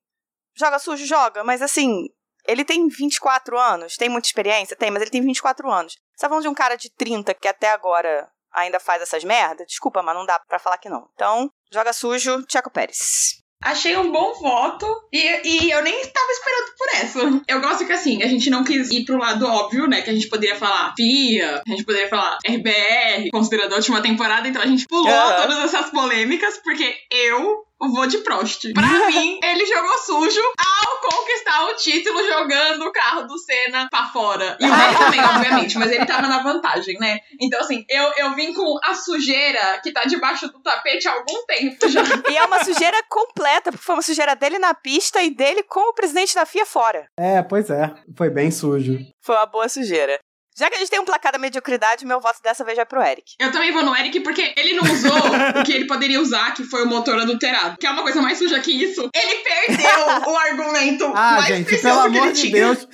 joga 0.57 0.79
sujo, 0.79 1.07
joga, 1.07 1.43
mas 1.45 1.63
assim, 1.63 2.09
ele 2.47 2.65
tem 2.65 2.87
24 2.89 3.59
anos, 3.59 3.97
tem 3.97 4.09
muita 4.09 4.29
experiência? 4.29 4.77
Tem, 4.77 4.91
mas 4.91 5.03
ele 5.03 5.11
tem 5.11 5.23
24 5.23 5.71
anos. 5.71 5.95
Você 6.15 6.21
tá 6.21 6.29
falando 6.29 6.43
de 6.43 6.49
um 6.49 6.55
cara 6.55 6.77
de 6.77 6.91
30 6.91 7.35
que 7.35 7.49
até 7.49 7.71
agora 7.71 8.29
ainda 8.55 8.79
faz 8.81 9.03
essas 9.03 9.25
merdas? 9.25 9.67
Desculpa, 9.67 10.03
mas 10.03 10.15
não 10.15 10.25
dá 10.25 10.39
pra 10.49 10.59
falar 10.59 10.79
que 10.79 10.89
não. 10.89 11.09
Então, 11.15 11.51
joga 11.73 11.93
sujo, 11.93 12.43
Tcheco 12.47 12.71
Pérez. 12.71 13.43
Achei 13.65 13.97
um 13.97 14.13
bom 14.13 14.35
voto 14.35 14.87
e, 15.11 15.19
e 15.43 15.71
eu 15.71 15.83
nem 15.83 15.99
estava 16.03 16.31
esperando 16.33 16.75
por 16.77 16.89
essa. 16.97 17.43
Eu 17.49 17.63
gosto 17.63 17.87
que 17.87 17.93
assim, 17.95 18.23
a 18.23 18.29
gente 18.29 18.51
não 18.51 18.63
quis 18.63 18.91
ir 18.91 19.07
pro 19.07 19.17
lado 19.17 19.47
óbvio, 19.47 19.87
né? 19.87 20.03
Que 20.03 20.11
a 20.11 20.13
gente 20.13 20.29
poderia 20.29 20.55
falar 20.55 20.93
FIA, 20.95 21.63
a 21.67 21.71
gente 21.71 21.83
poderia 21.83 22.11
falar 22.11 22.37
RBR, 22.47 23.31
considerando 23.33 23.73
a 23.73 23.77
última 23.77 24.03
temporada, 24.03 24.47
então 24.47 24.61
a 24.61 24.67
gente 24.67 24.85
pulou 24.87 25.09
Aham. 25.09 25.43
todas 25.43 25.65
essas 25.65 25.91
polêmicas, 25.91 26.59
porque 26.63 26.95
eu 27.11 27.65
vou 27.91 28.07
de 28.07 28.19
Prost. 28.19 28.73
Pra 28.73 28.83
mim, 29.11 29.41
ele 29.43 29.67
jogou 29.67 29.99
sujo 29.99 30.41
ao 30.59 31.11
conquistar 31.11 31.65
o 31.67 31.77
título 31.77 32.25
jogando 32.27 32.83
o 32.87 32.93
carro 32.93 33.23
do 33.23 33.39
Senna 33.39 33.89
pra 33.91 34.07
fora. 34.07 34.57
E 34.61 34.67
o 34.67 34.77
dele 34.77 34.97
também, 34.99 35.21
obviamente, 35.21 35.79
mas 35.79 35.91
ele 35.91 36.07
tava 36.07 36.29
na 36.29 36.43
vantagem, 36.43 36.99
né? 36.99 37.21
Então, 37.41 37.61
assim, 37.61 37.85
eu, 37.89 38.13
eu 38.19 38.35
vim 38.35 38.53
com 38.53 38.79
a 38.83 38.95
sujeira 38.95 39.81
que 39.83 39.93
tá 39.93 40.05
debaixo 40.05 40.49
do 40.49 40.61
tapete 40.63 41.09
há 41.09 41.13
algum 41.13 41.45
tempo 41.47 41.89
já. 41.89 42.03
E 42.31 42.37
é 42.37 42.45
uma 42.45 42.65
sujeira 42.65 43.03
completa, 43.09 43.71
porque 43.71 43.85
foi 43.85 43.95
uma 43.95 44.03
sujeira 44.03 44.35
dele 44.35 44.59
na 44.59 44.75
pista 44.75 45.23
e 45.23 45.31
dele 45.31 45.63
com 45.63 45.91
o 45.91 45.95
presidente 45.95 46.35
da 46.35 46.47
FIA 46.47 46.67
fora. 46.67 47.07
É, 47.19 47.43
pois 47.43 47.71
é. 47.71 47.93
Foi 48.17 48.31
bem 48.31 48.51
sujo. 48.51 48.99
Foi 49.23 49.35
uma 49.37 49.47
boa 49.47 49.69
sujeira. 49.69 50.19
Já 50.57 50.71
que 50.71 50.77
a 50.77 50.79
gente 50.79 50.89
tem 50.91 51.01
um 51.01 51.05
placar 51.05 51.33
da 51.33 51.39
mediocridade, 51.39 52.07
meu 52.07 52.21
voto 52.21 52.41
dessa 52.43 52.65
vez 52.65 52.77
vai 52.77 52.87
pro 52.87 53.03
Eric. 53.03 53.35
Eu 53.41 53.51
também 53.51 53.73
vou 53.73 53.83
no 53.85 53.95
Eric 53.97 54.21
porque 54.21 54.55
ele 54.57 54.75
não 54.75 54.85
usou 54.85 55.13
o 55.61 55.65
que 55.65 55.73
ele 55.73 55.87
poderia 55.87 56.21
usar, 56.21 56.55
que 56.55 56.63
foi 56.63 56.85
o 56.85 56.87
motor 56.87 57.19
adulterado. 57.19 57.77
Que 57.77 57.87
é 57.87 57.91
uma 57.91 58.03
coisa 58.03 58.23
mais 58.23 58.39
suja 58.39 58.61
que 58.61 58.71
isso. 58.71 59.11
Ele 59.13 59.43
perdeu 59.43 60.31
o 60.33 60.37
argumento 60.37 61.05
Ah, 61.07 61.33
mais 61.39 61.47
gente, 61.47 61.67
precioso 61.67 62.03
pelo 62.03 62.13
que 62.13 62.19
amor 62.19 62.29
ele 62.29 62.35
de 62.37 62.41
tinha. 62.43 62.53
Deus. 62.53 62.89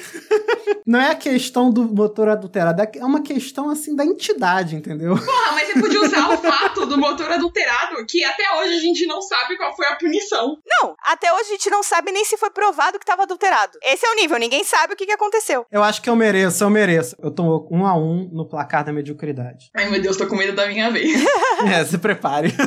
Não 0.86 1.00
é 1.00 1.10
a 1.10 1.14
questão 1.14 1.70
do 1.70 1.84
motor 1.84 2.28
adulterado, 2.28 2.82
é 2.82 3.04
uma 3.04 3.22
questão 3.22 3.68
assim 3.70 3.94
da 3.94 4.04
entidade, 4.04 4.76
entendeu? 4.76 5.16
Porra, 5.16 5.52
mas 5.52 5.68
você 5.68 5.80
podia 5.80 6.00
usar 6.00 6.30
o 6.30 6.38
fato 6.38 6.86
do 6.86 6.96
motor 6.96 7.30
adulterado, 7.30 8.04
que 8.06 8.24
até 8.24 8.44
hoje 8.58 8.74
a 8.74 8.80
gente 8.80 9.06
não 9.06 9.20
sabe 9.20 9.56
qual 9.56 9.74
foi 9.74 9.86
a 9.86 9.96
punição. 9.96 10.56
Não, 10.64 10.94
até 11.04 11.32
hoje 11.32 11.44
a 11.44 11.52
gente 11.52 11.70
não 11.70 11.82
sabe 11.82 12.12
nem 12.12 12.24
se 12.24 12.36
foi 12.36 12.50
provado 12.50 12.98
que 12.98 13.04
estava 13.04 13.22
adulterado. 13.24 13.78
Esse 13.82 14.06
é 14.06 14.10
o 14.10 14.16
nível, 14.16 14.38
ninguém 14.38 14.64
sabe 14.64 14.94
o 14.94 14.96
que, 14.96 15.06
que 15.06 15.12
aconteceu. 15.12 15.66
Eu 15.70 15.82
acho 15.82 16.00
que 16.00 16.08
eu 16.08 16.16
mereço, 16.16 16.62
eu 16.62 16.70
mereço. 16.70 17.16
Eu 17.20 17.30
tô 17.30 17.66
um 17.70 17.84
a 17.86 17.96
um 17.96 18.28
no 18.32 18.48
placar 18.48 18.84
da 18.84 18.92
mediocridade. 18.92 19.70
Ai, 19.76 19.90
meu 19.90 20.00
Deus, 20.00 20.16
tô 20.16 20.26
com 20.26 20.36
medo 20.36 20.54
da 20.54 20.66
minha 20.66 20.90
vez. 20.90 21.06
É, 21.66 21.84
se 21.84 21.96
prepare. 21.98 22.52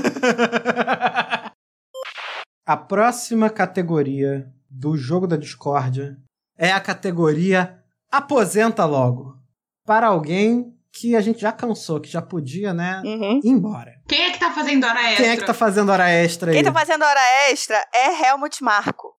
A 2.65 2.77
próxima 2.77 3.49
categoria 3.49 4.47
do 4.69 4.95
jogo 4.97 5.25
da 5.25 5.35
discórdia 5.35 6.17
é 6.59 6.71
a 6.71 6.79
categoria 6.79 7.79
Aposenta 8.11 8.85
Logo. 8.85 9.33
Para 9.85 10.07
alguém 10.07 10.65
que 10.91 11.15
a 11.15 11.21
gente 11.21 11.39
já 11.39 11.51
cansou, 11.51 11.99
que 12.01 12.09
já 12.09 12.21
podia, 12.21 12.73
né, 12.73 13.01
Uhum. 13.05 13.39
ir 13.43 13.49
embora. 13.49 13.91
Quem 14.07 14.21
é 14.25 14.31
que 14.31 14.39
tá 14.39 14.51
fazendo 14.51 14.83
hora 14.85 14.99
extra? 15.01 15.23
Quem 15.23 15.29
é 15.33 15.37
que 15.37 15.45
tá 15.45 15.53
fazendo 15.53 15.91
hora 15.91 16.09
extra 16.09 16.51
aí? 16.51 16.55
Quem 16.57 16.63
tá 16.65 16.73
fazendo 16.73 17.03
hora 17.05 17.21
extra 17.49 17.77
é 17.95 18.27
Helmut 18.27 18.63
Marko. 18.63 19.15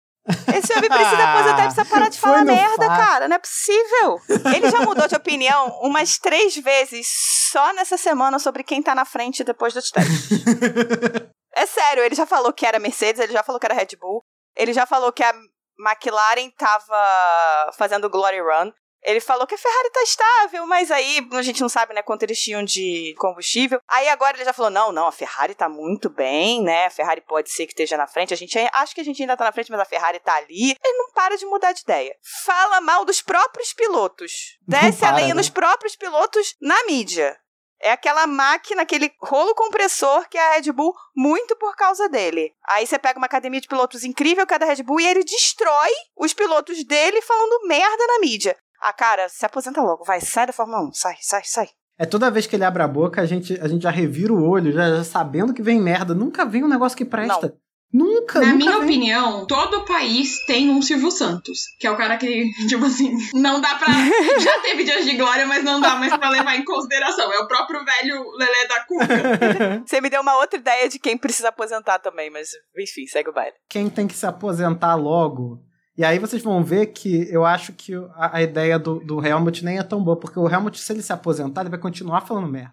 Esse 0.54 0.72
homem 0.76 0.88
precisa 0.90 1.24
aposentar, 1.24 1.58
ele 1.58 1.62
precisa 1.74 1.84
parar 1.86 2.08
de 2.08 2.18
falar 2.20 2.44
merda, 2.44 2.86
fato. 2.86 3.00
cara. 3.00 3.28
Não 3.28 3.36
é 3.36 3.38
possível. 3.38 4.20
Ele 4.54 4.70
já 4.70 4.80
mudou 4.82 5.08
de 5.08 5.16
opinião 5.16 5.68
umas 5.82 6.18
três 6.18 6.54
vezes 6.56 7.06
só 7.50 7.72
nessa 7.72 7.96
semana 7.96 8.38
sobre 8.38 8.62
quem 8.62 8.82
tá 8.82 8.94
na 8.94 9.04
frente 9.04 9.42
depois 9.42 9.72
dos 9.72 9.90
testes. 9.90 10.28
É 11.52 11.66
sério, 11.66 12.04
ele 12.04 12.14
já 12.14 12.24
falou 12.26 12.52
que 12.52 12.64
era 12.64 12.78
Mercedes, 12.78 13.20
ele 13.20 13.32
já 13.32 13.42
falou 13.42 13.58
que 13.58 13.66
era 13.66 13.74
Red 13.74 13.96
Bull, 14.00 14.22
ele 14.56 14.72
já 14.72 14.86
falou 14.86 15.12
que 15.12 15.22
a 15.22 15.32
McLaren 15.80 16.50
tava 16.50 17.72
fazendo 17.76 18.10
Glory 18.10 18.40
Run. 18.40 18.72
Ele 19.02 19.20
falou 19.20 19.46
que 19.46 19.54
a 19.54 19.58
Ferrari 19.58 19.90
tá 19.90 20.02
estável, 20.02 20.66
mas 20.66 20.90
aí 20.90 21.26
a 21.32 21.42
gente 21.42 21.62
não 21.62 21.70
sabe, 21.70 21.94
né, 21.94 22.02
quanto 22.02 22.22
eles 22.22 22.38
tinham 22.38 22.62
de 22.62 23.14
combustível. 23.18 23.80
Aí 23.88 24.08
agora 24.10 24.36
ele 24.36 24.44
já 24.44 24.52
falou: 24.52 24.70
não, 24.70 24.92
não, 24.92 25.06
a 25.06 25.12
Ferrari 25.12 25.54
tá 25.54 25.70
muito 25.70 26.10
bem, 26.10 26.62
né? 26.62 26.86
A 26.86 26.90
Ferrari 26.90 27.22
pode 27.22 27.50
ser 27.50 27.64
que 27.64 27.72
esteja 27.72 27.96
na 27.96 28.06
frente. 28.06 28.34
A 28.34 28.36
gente 28.36 28.58
acho 28.74 28.94
que 28.94 29.00
a 29.00 29.04
gente 29.04 29.22
ainda 29.22 29.36
tá 29.36 29.44
na 29.44 29.52
frente, 29.52 29.70
mas 29.70 29.80
a 29.80 29.86
Ferrari 29.86 30.20
tá 30.20 30.34
ali. 30.34 30.76
Ele 30.84 30.98
não 30.98 31.12
para 31.12 31.36
de 31.36 31.46
mudar 31.46 31.72
de 31.72 31.80
ideia. 31.80 32.14
Fala 32.44 32.80
mal 32.82 33.04
dos 33.06 33.22
próprios 33.22 33.72
pilotos. 33.72 34.58
Desce 34.68 35.02
a 35.04 35.08
para, 35.08 35.16
lenha 35.16 35.28
né? 35.28 35.34
nos 35.34 35.48
próprios 35.48 35.96
pilotos 35.96 36.54
na 36.60 36.84
mídia. 36.84 37.38
É 37.82 37.92
aquela 37.92 38.26
máquina, 38.26 38.82
aquele 38.82 39.10
rolo 39.22 39.54
compressor 39.54 40.28
que 40.28 40.36
é 40.36 40.48
a 40.48 40.54
Red 40.56 40.70
Bull, 40.72 40.94
muito 41.16 41.56
por 41.56 41.74
causa 41.74 42.08
dele. 42.08 42.52
Aí 42.68 42.86
você 42.86 42.98
pega 42.98 43.18
uma 43.18 43.26
academia 43.26 43.60
de 43.60 43.68
pilotos 43.68 44.04
incrível, 44.04 44.46
que 44.46 44.52
é 44.52 44.58
da 44.58 44.66
Red 44.66 44.82
Bull, 44.82 45.00
e 45.00 45.06
ele 45.06 45.24
destrói 45.24 45.90
os 46.16 46.34
pilotos 46.34 46.84
dele 46.84 47.22
falando 47.22 47.66
merda 47.66 48.06
na 48.06 48.18
mídia. 48.20 48.56
Ah, 48.82 48.92
cara, 48.92 49.28
se 49.28 49.44
aposenta 49.44 49.80
logo, 49.80 50.04
vai, 50.04 50.20
sai 50.20 50.46
da 50.46 50.52
Fórmula 50.52 50.82
1, 50.88 50.92
sai, 50.92 51.16
sai, 51.20 51.42
sai. 51.44 51.68
É 51.98 52.06
toda 52.06 52.30
vez 52.30 52.46
que 52.46 52.56
ele 52.56 52.64
abre 52.64 52.82
a 52.82 52.88
boca, 52.88 53.20
a 53.20 53.26
gente, 53.26 53.58
a 53.60 53.68
gente 53.68 53.82
já 53.82 53.90
revira 53.90 54.32
o 54.32 54.42
olho, 54.42 54.72
já, 54.72 54.88
já 54.96 55.04
sabendo 55.04 55.52
que 55.52 55.62
vem 55.62 55.78
merda. 55.78 56.14
Nunca 56.14 56.46
vem 56.46 56.64
um 56.64 56.68
negócio 56.68 56.96
que 56.96 57.04
presta. 57.04 57.54
Nunca, 57.92 58.40
Na 58.40 58.52
nunca 58.52 58.56
minha 58.56 58.78
vem. 58.78 58.84
opinião, 58.84 59.46
todo 59.46 59.84
país 59.84 60.44
tem 60.46 60.70
um 60.70 60.80
Silvio 60.80 61.10
Santos, 61.10 61.62
que 61.78 61.86
é 61.86 61.90
o 61.90 61.96
cara 61.96 62.16
que, 62.16 62.48
tipo 62.68 62.84
assim, 62.84 63.16
não 63.34 63.60
dá 63.60 63.74
pra. 63.74 63.88
Já 64.38 64.60
teve 64.60 64.84
dias 64.84 65.04
de 65.04 65.16
glória, 65.16 65.44
mas 65.46 65.64
não 65.64 65.80
dá 65.80 65.96
mais 65.96 66.16
pra 66.16 66.30
levar 66.30 66.56
em 66.56 66.64
consideração. 66.64 67.32
É 67.32 67.38
o 67.40 67.48
próprio 67.48 67.84
velho 67.84 68.30
Lelé 68.36 68.66
da 68.68 68.84
Cuca. 68.84 69.82
Você 69.86 70.00
me 70.00 70.08
deu 70.08 70.20
uma 70.22 70.36
outra 70.36 70.58
ideia 70.58 70.88
de 70.88 70.98
quem 70.98 71.18
precisa 71.18 71.48
aposentar 71.48 71.98
também, 71.98 72.30
mas 72.30 72.50
enfim, 72.78 73.06
segue 73.06 73.30
o 73.30 73.32
baile. 73.32 73.54
Quem 73.68 73.90
tem 73.90 74.06
que 74.06 74.14
se 74.14 74.26
aposentar 74.26 74.94
logo. 74.94 75.58
E 75.98 76.04
aí 76.04 76.18
vocês 76.18 76.42
vão 76.42 76.62
ver 76.64 76.86
que 76.86 77.28
eu 77.30 77.44
acho 77.44 77.72
que 77.74 77.92
a, 78.14 78.36
a 78.38 78.42
ideia 78.42 78.78
do, 78.78 79.00
do 79.00 79.24
Helmut 79.26 79.62
nem 79.64 79.78
é 79.78 79.82
tão 79.82 80.02
boa, 80.02 80.18
porque 80.18 80.38
o 80.38 80.48
Helmut, 80.48 80.78
se 80.80 80.92
ele 80.92 81.02
se 81.02 81.12
aposentar, 81.12 81.60
ele 81.62 81.70
vai 81.70 81.78
continuar 81.78 82.22
falando 82.22 82.48
merda. 82.48 82.72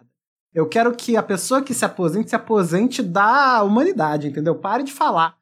Eu 0.54 0.66
quero 0.68 0.94
que 0.94 1.16
a 1.16 1.22
pessoa 1.22 1.62
que 1.62 1.74
se 1.74 1.84
aposente 1.84 2.30
se 2.30 2.36
aposente 2.36 3.02
da 3.02 3.62
humanidade, 3.62 4.28
entendeu? 4.28 4.54
Pare 4.54 4.82
de 4.82 4.92
falar. 4.92 5.36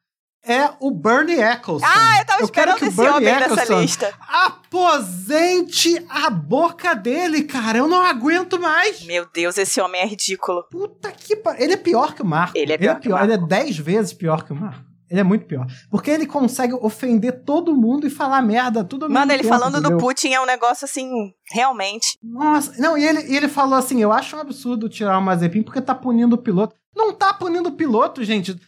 É 0.45 0.69
o 0.79 0.91
Bernie 0.91 1.41
Eccleston. 1.41 1.85
Ah, 1.85 2.19
eu 2.19 2.25
tava 2.25 2.41
Eu 2.41 2.47
quero 2.47 2.71
esperando 2.71 2.77
que 2.77 2.85
o 2.85 2.87
esse 2.87 2.95
Bernie 2.95 3.15
homem 3.15 3.33
nessa 3.33 3.53
Eccleston 3.53 3.81
lista. 3.81 4.13
Aposente 4.27 6.05
a 6.09 6.29
boca 6.29 6.93
dele, 6.93 7.43
cara. 7.43 7.79
Eu 7.79 7.87
não 7.87 8.01
aguento 8.01 8.59
mais. 8.59 9.03
Meu 9.03 9.27
Deus, 9.33 9.57
esse 9.57 9.81
homem 9.81 10.01
é 10.01 10.05
ridículo. 10.05 10.63
Puta 10.69 11.11
que 11.11 11.35
pariu. 11.35 11.61
Ele 11.61 11.73
é 11.73 11.77
pior 11.77 12.13
que 12.13 12.21
o 12.21 12.25
Marco. 12.25 12.57
Ele 12.57 12.71
é 12.71 12.77
pior 12.77 12.99
que 12.99 13.11
o 13.11 13.17
Ele 13.17 13.33
é 13.33 13.37
dez 13.37 13.77
vezes 13.77 14.13
pior 14.13 14.43
que 14.43 14.53
o 14.53 14.55
Marco. 14.55 14.86
Ele 15.09 15.21
é 15.21 15.23
muito 15.23 15.45
pior. 15.45 15.65
Porque 15.89 16.11
ele 16.11 16.25
consegue 16.25 16.73
ofender 16.73 17.43
todo 17.43 17.75
mundo 17.75 18.05
e 18.05 18.09
falar 18.09 18.41
merda 18.41 18.83
tudo 18.83 19.03
Mano, 19.09 19.27
mesmo 19.27 19.31
ele 19.31 19.43
tempo, 19.43 19.55
falando 19.57 19.77
entendeu? 19.77 19.97
do 19.97 20.03
Putin 20.03 20.33
é 20.33 20.41
um 20.41 20.45
negócio 20.45 20.85
assim, 20.85 21.09
realmente. 21.51 22.17
Nossa, 22.21 22.73
não, 22.81 22.97
e 22.97 23.05
ele, 23.05 23.21
e 23.31 23.35
ele 23.35 23.47
falou 23.47 23.75
assim: 23.75 24.01
eu 24.01 24.11
acho 24.11 24.35
um 24.35 24.39
absurdo 24.39 24.89
tirar 24.89 25.17
o 25.17 25.21
Mazepin 25.21 25.63
porque 25.63 25.81
tá 25.81 25.95
punindo 25.95 26.35
o 26.35 26.37
piloto. 26.37 26.75
Não 26.95 27.13
tá 27.13 27.33
punindo 27.33 27.69
o 27.69 27.73
piloto, 27.73 28.23
gente. 28.23 28.59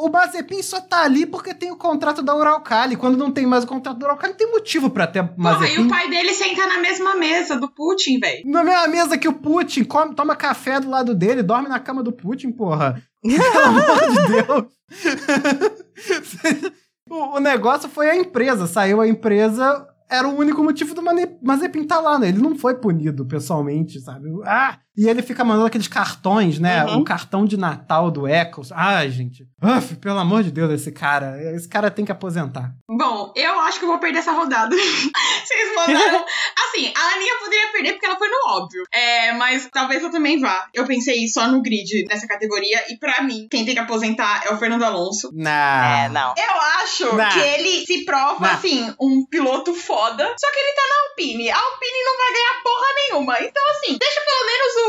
O 0.00 0.08
Mazepin 0.08 0.60
só 0.60 0.80
tá 0.80 1.04
ali 1.04 1.24
porque 1.24 1.54
tem 1.54 1.70
o 1.70 1.76
contrato 1.76 2.20
da 2.20 2.34
Uralcali. 2.34 2.96
Quando 2.96 3.16
não 3.16 3.30
tem 3.30 3.46
mais 3.46 3.62
o 3.62 3.66
contrato 3.68 3.96
da 3.96 4.06
Uralcali, 4.06 4.34
tem 4.34 4.50
motivo 4.50 4.90
pra 4.90 5.06
ter 5.06 5.22
Porra, 5.22 5.36
e 5.36 5.40
Mazepin. 5.40 5.86
o 5.86 5.88
pai 5.88 6.10
dele 6.10 6.34
senta 6.34 6.66
na 6.66 6.78
mesma 6.78 7.14
mesa 7.14 7.56
do 7.58 7.72
Putin, 7.72 8.18
velho. 8.18 8.42
Na 8.44 8.64
mesma 8.64 8.88
mesa 8.88 9.16
que 9.16 9.28
o 9.28 9.32
Putin, 9.32 9.84
come, 9.84 10.16
toma 10.16 10.34
café 10.34 10.80
do 10.80 10.90
lado 10.90 11.14
dele, 11.14 11.44
dorme 11.44 11.68
na 11.68 11.78
cama 11.78 12.02
do 12.02 12.12
Putin, 12.12 12.50
porra. 12.50 13.00
Pelo 13.22 13.64
amor 13.64 14.00
de 14.10 14.26
Deus. 14.32 14.72
o, 17.08 17.36
o 17.36 17.40
negócio 17.40 17.88
foi 17.88 18.10
a 18.10 18.16
empresa. 18.16 18.66
Saiu 18.66 19.00
a 19.00 19.08
empresa, 19.08 19.86
era 20.10 20.28
o 20.28 20.36
único 20.36 20.62
motivo 20.62 20.94
do 20.94 21.02
Mazepin 21.42 21.84
tá 21.84 21.98
lá, 21.98 22.18
né? 22.18 22.28
Ele 22.28 22.42
não 22.42 22.54
foi 22.54 22.74
punido 22.74 23.24
pessoalmente, 23.24 23.98
sabe? 24.00 24.28
Ah! 24.44 24.78
E 24.96 25.08
ele 25.08 25.22
fica 25.22 25.42
mandando 25.44 25.66
aqueles 25.66 25.88
cartões, 25.88 26.58
né? 26.58 26.84
Uhum. 26.84 26.98
O 26.98 27.04
cartão 27.04 27.44
de 27.46 27.56
Natal 27.56 28.10
do 28.10 28.28
Eccles. 28.28 28.70
Ai, 28.72 29.10
gente. 29.10 29.44
Uf, 29.62 29.96
pelo 29.96 30.18
amor 30.18 30.42
de 30.42 30.50
Deus, 30.50 30.70
esse 30.70 30.92
cara. 30.92 31.36
Esse 31.54 31.68
cara 31.68 31.90
tem 31.90 32.04
que 32.04 32.12
aposentar. 32.12 32.72
Bom, 32.88 33.32
eu 33.34 33.58
acho 33.60 33.78
que 33.78 33.84
eu 33.84 33.88
vou 33.88 33.98
perder 33.98 34.18
essa 34.18 34.32
rodada. 34.32 34.74
Vocês 34.76 35.74
mandaram. 35.74 36.24
Assim, 36.68 36.92
a 36.96 37.14
Aninha 37.14 37.34
poderia 37.38 37.72
perder 37.72 37.92
porque 37.92 38.06
ela 38.06 38.18
foi 38.18 38.28
no 38.28 38.36
óbvio. 38.50 38.82
É, 38.92 39.32
mas 39.32 39.68
talvez 39.72 40.02
eu 40.02 40.10
também 40.10 40.38
vá. 40.40 40.66
Eu 40.74 40.84
pensei 40.86 41.26
só 41.28 41.48
no 41.48 41.62
grid 41.62 42.04
nessa 42.08 42.26
categoria. 42.26 42.84
E 42.90 42.98
pra 42.98 43.22
mim, 43.22 43.46
quem 43.50 43.64
tem 43.64 43.74
que 43.74 43.80
aposentar 43.80 44.42
é 44.46 44.52
o 44.52 44.58
Fernando 44.58 44.84
Alonso. 44.84 45.30
Nah. 45.32 46.04
É, 46.04 46.08
não. 46.10 46.34
Eu 46.36 46.60
acho 46.82 47.16
Nah. 47.16 47.32
que 47.32 47.38
ele 47.40 47.86
se 47.86 48.04
prova, 48.04 48.40
Nah. 48.40 48.52
assim, 48.54 48.94
um 49.00 49.24
piloto 49.26 49.74
foda, 49.74 50.24
só 50.38 50.50
que 50.52 50.58
ele 50.58 50.72
tá 50.74 50.82
na 50.82 51.08
Alpine. 51.10 51.50
A 51.50 51.56
Alpine 51.56 52.04
não 52.04 52.18
vai 52.18 52.32
ganhar 52.32 52.62
porra 52.62 52.86
nenhuma. 52.96 53.36
Então, 53.40 53.62
assim, 53.70 53.98
deixa 53.98 54.20
pelo 54.20 54.46
menos 54.46 54.72
o 54.76 54.81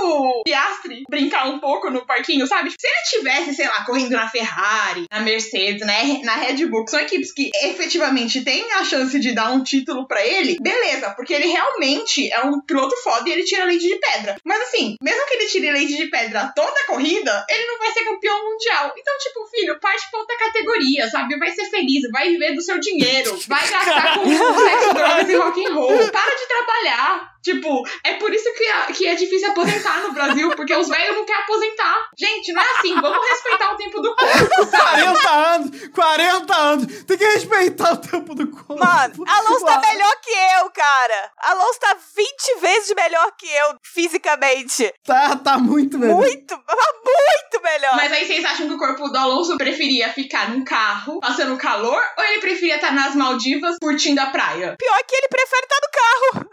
Piastri 0.43 1.03
brincar 1.09 1.47
um 1.49 1.59
pouco 1.59 1.89
no 1.89 2.05
parquinho, 2.05 2.45
sabe? 2.47 2.71
Se 2.71 2.87
ele 2.87 3.19
tivesse, 3.19 3.55
sei 3.55 3.67
lá, 3.67 3.83
correndo 3.85 4.11
na 4.11 4.27
Ferrari, 4.29 5.05
na 5.11 5.19
Mercedes, 5.21 5.85
né, 5.85 6.21
na 6.23 6.35
Red 6.35 6.65
Bull, 6.65 6.85
que 6.85 6.91
são 6.91 6.99
equipes 6.99 7.31
que 7.31 7.49
efetivamente 7.63 8.43
têm 8.43 8.71
a 8.73 8.85
chance 8.85 9.19
de 9.19 9.31
dar 9.31 9.51
um 9.51 9.63
título 9.63 10.07
pra 10.07 10.25
ele, 10.25 10.57
beleza, 10.61 11.11
porque 11.11 11.33
ele 11.33 11.47
realmente 11.47 12.31
é 12.31 12.41
um 12.41 12.61
piloto 12.61 12.95
foda 13.03 13.27
e 13.29 13.31
ele 13.31 13.43
tira 13.43 13.65
leite 13.65 13.87
de 13.87 13.95
pedra. 13.95 14.37
Mas 14.43 14.61
assim, 14.61 14.97
mesmo 15.01 15.25
que 15.27 15.33
ele 15.35 15.47
tire 15.47 15.71
leite 15.71 15.95
de 15.95 16.07
pedra 16.07 16.51
toda 16.55 16.79
a 16.81 16.85
corrida, 16.85 17.45
ele 17.49 17.65
não 17.65 17.79
vai 17.79 17.91
ser 17.91 18.03
campeão 18.05 18.43
mundial. 18.43 18.93
Então, 18.97 19.13
tipo, 19.19 19.45
filho, 19.47 19.79
parte 19.79 20.09
pra 20.09 20.19
outra 20.19 20.37
categoria, 20.37 21.09
sabe? 21.09 21.37
Vai 21.37 21.51
ser 21.51 21.65
feliz, 21.69 22.09
vai 22.11 22.29
viver 22.29 22.55
do 22.55 22.61
seu 22.61 22.79
dinheiro, 22.79 23.37
vai 23.47 23.67
gastar 23.67 24.19
com 24.19 24.25
sexo, 24.27 24.93
drogas 24.93 25.29
e 25.29 25.35
rock 25.35 25.65
and 25.65 25.73
roll. 25.73 26.11
Para 26.11 26.35
de 26.35 26.47
trabalhar. 26.47 27.33
Tipo, 27.43 27.83
é 28.05 28.13
por 28.13 28.33
isso 28.33 28.53
que 28.53 28.63
é, 28.63 28.93
que 28.93 29.05
é 29.05 29.15
difícil 29.15 29.49
aposentar 29.49 29.82
no 30.01 30.13
Brasil, 30.13 30.49
porque 30.55 30.75
os 30.75 30.87
velhos 30.87 31.15
não 31.15 31.25
querem 31.25 31.41
aposentar. 31.43 32.09
Gente, 32.17 32.53
não 32.53 32.61
é 32.61 32.71
assim. 32.77 32.93
Vamos 32.99 33.29
respeitar 33.29 33.73
o 33.73 33.77
tempo 33.77 34.01
do 34.01 34.15
corpo, 34.15 34.65
sabe? 34.71 35.03
40 35.03 35.29
anos! 35.29 35.87
40 35.93 36.55
anos! 36.55 37.03
Tem 37.03 37.17
que 37.17 37.25
respeitar 37.25 37.93
o 37.93 37.97
tempo 37.97 38.35
do 38.35 38.47
corpo. 38.47 38.77
Mano, 38.77 39.13
Alonso 39.27 39.65
tá 39.65 39.79
melhor 39.79 40.15
que 40.21 40.31
eu, 40.31 40.69
cara. 40.71 41.31
Alonso 41.37 41.79
tá 41.79 41.97
20 42.15 42.61
vezes 42.61 42.93
melhor 42.95 43.31
que 43.37 43.47
eu, 43.47 43.75
fisicamente. 43.81 44.93
Tá, 45.05 45.35
tá 45.35 45.57
muito 45.57 45.97
melhor. 45.97 46.15
Muito, 46.15 46.55
muito 46.55 47.63
melhor. 47.63 47.95
Mas 47.95 48.11
aí 48.11 48.25
vocês 48.25 48.43
acham 48.45 48.67
que 48.67 48.73
o 48.73 48.77
corpo 48.77 49.09
do 49.09 49.17
Alonso 49.17 49.57
preferia 49.57 50.11
ficar 50.13 50.49
num 50.49 50.63
carro, 50.63 51.19
passando 51.19 51.57
calor, 51.57 52.01
ou 52.17 52.23
ele 52.23 52.39
preferia 52.39 52.75
estar 52.75 52.93
nas 52.93 53.15
Maldivas, 53.15 53.77
curtindo 53.81 54.21
a 54.21 54.27
praia? 54.27 54.75
Pior 54.77 55.03
que 55.07 55.15
ele 55.15 55.27
prefere 55.27 55.63
estar 55.63 55.79
no 55.81 55.91
carro. 55.91 56.49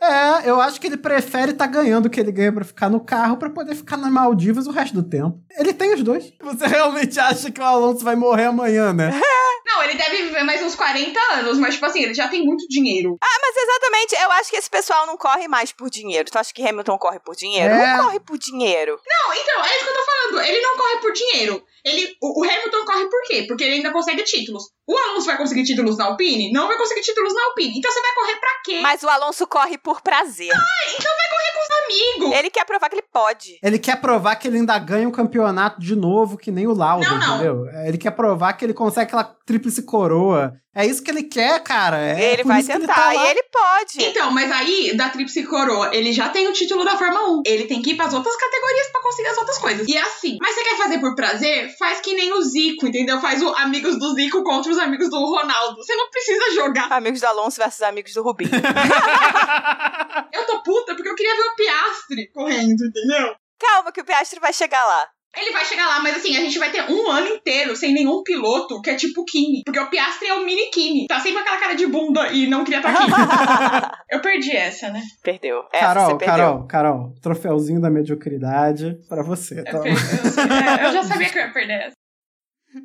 É, 0.00 0.48
eu 0.48 0.60
acho 0.60 0.80
que 0.80 0.86
ele 0.86 0.96
prefere 0.96 1.52
estar 1.52 1.66
ganhando 1.66 2.06
o 2.06 2.10
que 2.10 2.20
ele 2.20 2.30
ganha 2.30 2.52
pra 2.58 2.66
ficar 2.66 2.88
no 2.88 3.00
carro 3.00 3.36
pra 3.36 3.50
poder 3.50 3.74
ficar 3.74 3.96
nas 3.96 4.10
Maldivas 4.10 4.66
o 4.66 4.70
resto 4.70 4.94
do 4.94 5.08
tempo. 5.08 5.38
Ele 5.56 5.72
tem 5.72 5.94
os 5.94 6.02
dois. 6.02 6.32
Você 6.40 6.66
realmente 6.66 7.18
acha 7.20 7.50
que 7.50 7.60
o 7.60 7.64
Alonso 7.64 8.04
vai 8.04 8.16
morrer 8.16 8.46
amanhã, 8.46 8.92
né? 8.92 9.10
Não, 9.66 9.82
ele 9.84 9.94
deve 9.94 10.24
viver 10.24 10.42
mais 10.44 10.62
uns 10.62 10.74
40 10.74 11.20
anos, 11.34 11.58
mas 11.58 11.74
tipo 11.74 11.84
assim, 11.84 12.02
ele 12.02 12.14
já 12.14 12.26
tem 12.26 12.42
muito 12.42 12.66
dinheiro. 12.68 13.18
Ah, 13.22 13.38
mas 13.42 13.56
exatamente, 13.56 14.14
eu 14.14 14.32
acho 14.32 14.50
que 14.50 14.56
esse 14.56 14.70
pessoal 14.70 15.06
não 15.06 15.16
corre 15.16 15.46
mais 15.46 15.72
por 15.72 15.90
dinheiro. 15.90 16.30
Tu 16.30 16.38
acha 16.38 16.54
que 16.54 16.66
Hamilton 16.66 16.96
corre 16.96 17.20
por 17.20 17.36
dinheiro? 17.36 17.74
É. 17.74 17.96
Não 17.96 18.04
corre 18.04 18.20
por 18.20 18.38
dinheiro. 18.38 18.98
Não, 19.06 19.34
então, 19.34 19.64
é 19.64 19.76
isso 19.76 19.84
que 19.84 19.90
eu 19.90 19.94
tô 19.94 20.04
falando. 20.04 20.46
Ele 20.46 20.60
não 20.62 20.76
corre 20.76 20.96
por 20.96 21.12
dinheiro. 21.12 21.62
Ele, 21.84 22.16
o, 22.22 22.40
o 22.40 22.44
Hamilton 22.44 22.84
corre 22.86 23.10
por 23.10 23.22
quê? 23.24 23.44
Porque 23.46 23.64
ele 23.64 23.74
ainda 23.74 23.92
consegue 23.92 24.22
títulos. 24.22 24.64
O 24.88 24.96
Alonso 24.96 25.26
vai 25.26 25.36
conseguir 25.36 25.64
títulos 25.64 25.98
na 25.98 26.06
Alpine? 26.06 26.50
Não 26.50 26.66
vai 26.66 26.78
conseguir 26.78 27.02
títulos 27.02 27.34
na 27.34 27.44
Alpine. 27.44 27.78
Então 27.78 27.92
você 27.92 28.00
vai 28.00 28.14
correr 28.14 28.36
pra 28.36 28.50
quê? 28.64 28.80
Mas 28.80 29.02
o 29.02 29.08
Alonso 29.08 29.46
corre 29.46 29.76
por 29.76 30.00
prazer. 30.00 30.48
Então 30.48 31.12
vai 31.16 31.28
correr 31.28 31.52
com 31.52 31.60
os 31.60 31.84
amigos. 32.24 32.38
Ele 32.38 32.50
quer 32.50 32.64
provar 32.64 32.88
que 32.88 32.94
ele 32.96 33.06
pode. 33.12 33.58
Ele 33.62 33.78
quer 33.78 34.00
provar 34.00 34.36
que 34.36 34.48
ele 34.48 34.58
ainda 34.58 34.78
ganha 34.78 35.06
um 35.06 35.12
campeonato 35.12 35.78
de 35.80 35.94
novo, 35.94 36.38
que 36.38 36.50
nem 36.50 36.66
o 36.66 36.72
Lauda, 36.74 37.06
Não, 37.06 37.18
não. 37.18 37.34
entendeu? 37.34 37.66
Ele 37.86 37.98
quer 37.98 38.12
provar 38.12 38.54
que 38.54 38.64
ele 38.64 38.72
consegue 38.74 39.08
aquela 39.08 39.24
tríplice 39.44 39.82
coroa. 39.82 40.54
É 40.74 40.86
isso 40.86 41.02
que 41.02 41.10
ele 41.10 41.24
quer, 41.24 41.60
cara. 41.64 41.98
É 41.98 42.34
ele 42.34 42.44
vai 42.44 42.62
tentar 42.62 42.94
tá 42.94 43.12
lá. 43.12 43.26
e 43.26 43.30
ele 43.30 43.42
pode. 43.52 44.00
Então, 44.00 44.30
mas 44.30 44.48
aí, 44.52 44.96
da 44.96 45.08
Tríplice 45.08 45.42
Coroa, 45.42 45.90
ele 45.92 46.12
já 46.12 46.28
tem 46.28 46.46
o 46.46 46.52
título 46.52 46.84
da 46.84 46.96
Fórmula 46.96 47.30
1. 47.40 47.42
Ele 47.46 47.64
tem 47.64 47.82
que 47.82 47.90
ir 47.90 47.96
pras 47.96 48.14
outras 48.14 48.36
categorias 48.36 48.86
pra 48.92 49.02
conseguir 49.02 49.28
as 49.28 49.38
outras 49.38 49.58
coisas. 49.58 49.88
E 49.88 49.96
é 49.96 50.00
assim. 50.02 50.36
Mas 50.40 50.54
você 50.54 50.62
quer 50.62 50.76
fazer 50.76 51.00
por 51.00 51.16
prazer? 51.16 51.74
Faz 51.76 52.00
que 52.00 52.14
nem 52.14 52.32
o 52.32 52.40
Zico, 52.42 52.86
entendeu? 52.86 53.20
Faz 53.20 53.42
o 53.42 53.48
amigos 53.56 53.98
do 53.98 54.14
Zico 54.14 54.44
contra 54.44 54.70
os 54.70 54.77
amigos 54.78 55.10
do 55.10 55.18
Ronaldo. 55.18 55.76
Você 55.76 55.94
não 55.94 56.10
precisa 56.10 56.54
jogar. 56.54 56.90
Amigos 56.92 57.20
do 57.20 57.26
Alonso 57.26 57.56
versus 57.58 57.82
amigos 57.82 58.12
do 58.14 58.22
Rubinho. 58.22 58.50
Eu 60.32 60.46
tô 60.46 60.62
puta 60.62 60.94
porque 60.94 61.08
eu 61.08 61.14
queria 61.14 61.34
ver 61.34 61.42
o 61.42 61.54
Piastre 61.56 62.30
correndo, 62.32 62.84
entendeu? 62.84 63.34
Calma 63.58 63.90
que 63.92 64.00
o 64.00 64.04
Piastri 64.04 64.38
vai 64.40 64.52
chegar 64.52 64.84
lá. 64.84 65.06
Ele 65.36 65.52
vai 65.52 65.64
chegar 65.64 65.86
lá, 65.86 66.00
mas 66.00 66.16
assim, 66.16 66.36
a 66.36 66.40
gente 66.40 66.58
vai 66.58 66.70
ter 66.70 66.82
um 66.90 67.10
ano 67.10 67.28
inteiro 67.28 67.76
sem 67.76 67.92
nenhum 67.92 68.22
piloto 68.22 68.80
que 68.80 68.90
é 68.90 68.94
tipo 68.94 69.24
Kimi. 69.24 69.62
Porque 69.64 69.78
o 69.78 69.88
Piastre 69.90 70.28
é 70.28 70.34
o 70.34 70.44
mini 70.44 70.70
Kimi. 70.70 71.06
Tá 71.06 71.20
sempre 71.20 71.34
com 71.34 71.40
aquela 71.40 71.58
cara 71.58 71.74
de 71.74 71.86
bunda 71.86 72.28
e 72.32 72.46
não 72.48 72.64
queria 72.64 72.78
estar 72.78 72.90
aqui. 72.90 73.92
eu 74.10 74.20
perdi 74.20 74.56
essa, 74.56 74.90
né? 74.90 75.02
Perdeu. 75.22 75.64
Essa 75.72 75.86
Carol, 75.86 76.04
você 76.06 76.16
perdeu. 76.18 76.26
Carol, 76.36 76.66
Carol, 76.66 77.14
troféuzinho 77.22 77.80
da 77.80 77.90
mediocridade 77.90 78.96
pra 79.08 79.22
você. 79.22 79.60
Eu, 79.60 79.64
Tá? 79.64 79.80
perdi, 79.80 80.00
eu, 80.00 80.30
sei, 80.30 80.44
é, 80.44 80.86
eu 80.86 80.92
já 80.92 81.02
sabia 81.04 81.28
que 81.30 81.38
eu 81.38 81.42
ia 81.42 81.52
perder 81.52 81.80
essa. 81.86 81.96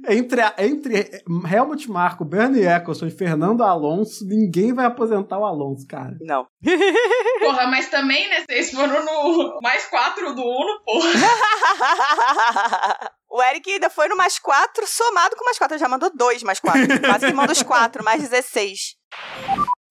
Entre, 0.09 0.41
a- 0.41 0.53
entre 0.59 1.23
Helmut 1.51 1.89
Marko, 1.89 2.23
Bernie 2.25 2.65
Eccleston 2.65 3.07
e 3.07 3.11
Fernando 3.11 3.63
Alonso, 3.63 4.25
ninguém 4.27 4.73
vai 4.73 4.85
aposentar 4.85 5.39
o 5.39 5.45
Alonso, 5.45 5.85
cara. 5.87 6.15
Não. 6.21 6.45
Porra, 7.39 7.67
mas 7.67 7.89
também, 7.89 8.27
né? 8.29 8.43
Vocês 8.49 8.71
foram 8.71 9.03
no 9.03 9.59
mais 9.61 9.85
quatro 9.87 10.33
do 10.35 10.41
Uno, 10.41 10.81
porra. 10.85 11.09
o 13.29 13.41
Eric 13.43 13.71
ainda 13.71 13.89
foi 13.89 14.07
no 14.07 14.15
mais 14.15 14.39
quatro, 14.39 14.85
somado 14.87 15.35
com 15.35 15.45
mais 15.45 15.57
quatro. 15.57 15.75
Ele 15.75 15.83
já 15.83 15.89
mandou 15.89 16.11
dois 16.15 16.43
mais 16.43 16.59
quatro. 16.59 16.81
Quase 17.01 17.25
que 17.27 17.33
manda 17.33 17.51
os 17.51 17.63
quatro, 17.63 18.03
mais 18.03 18.21
16. 18.21 18.95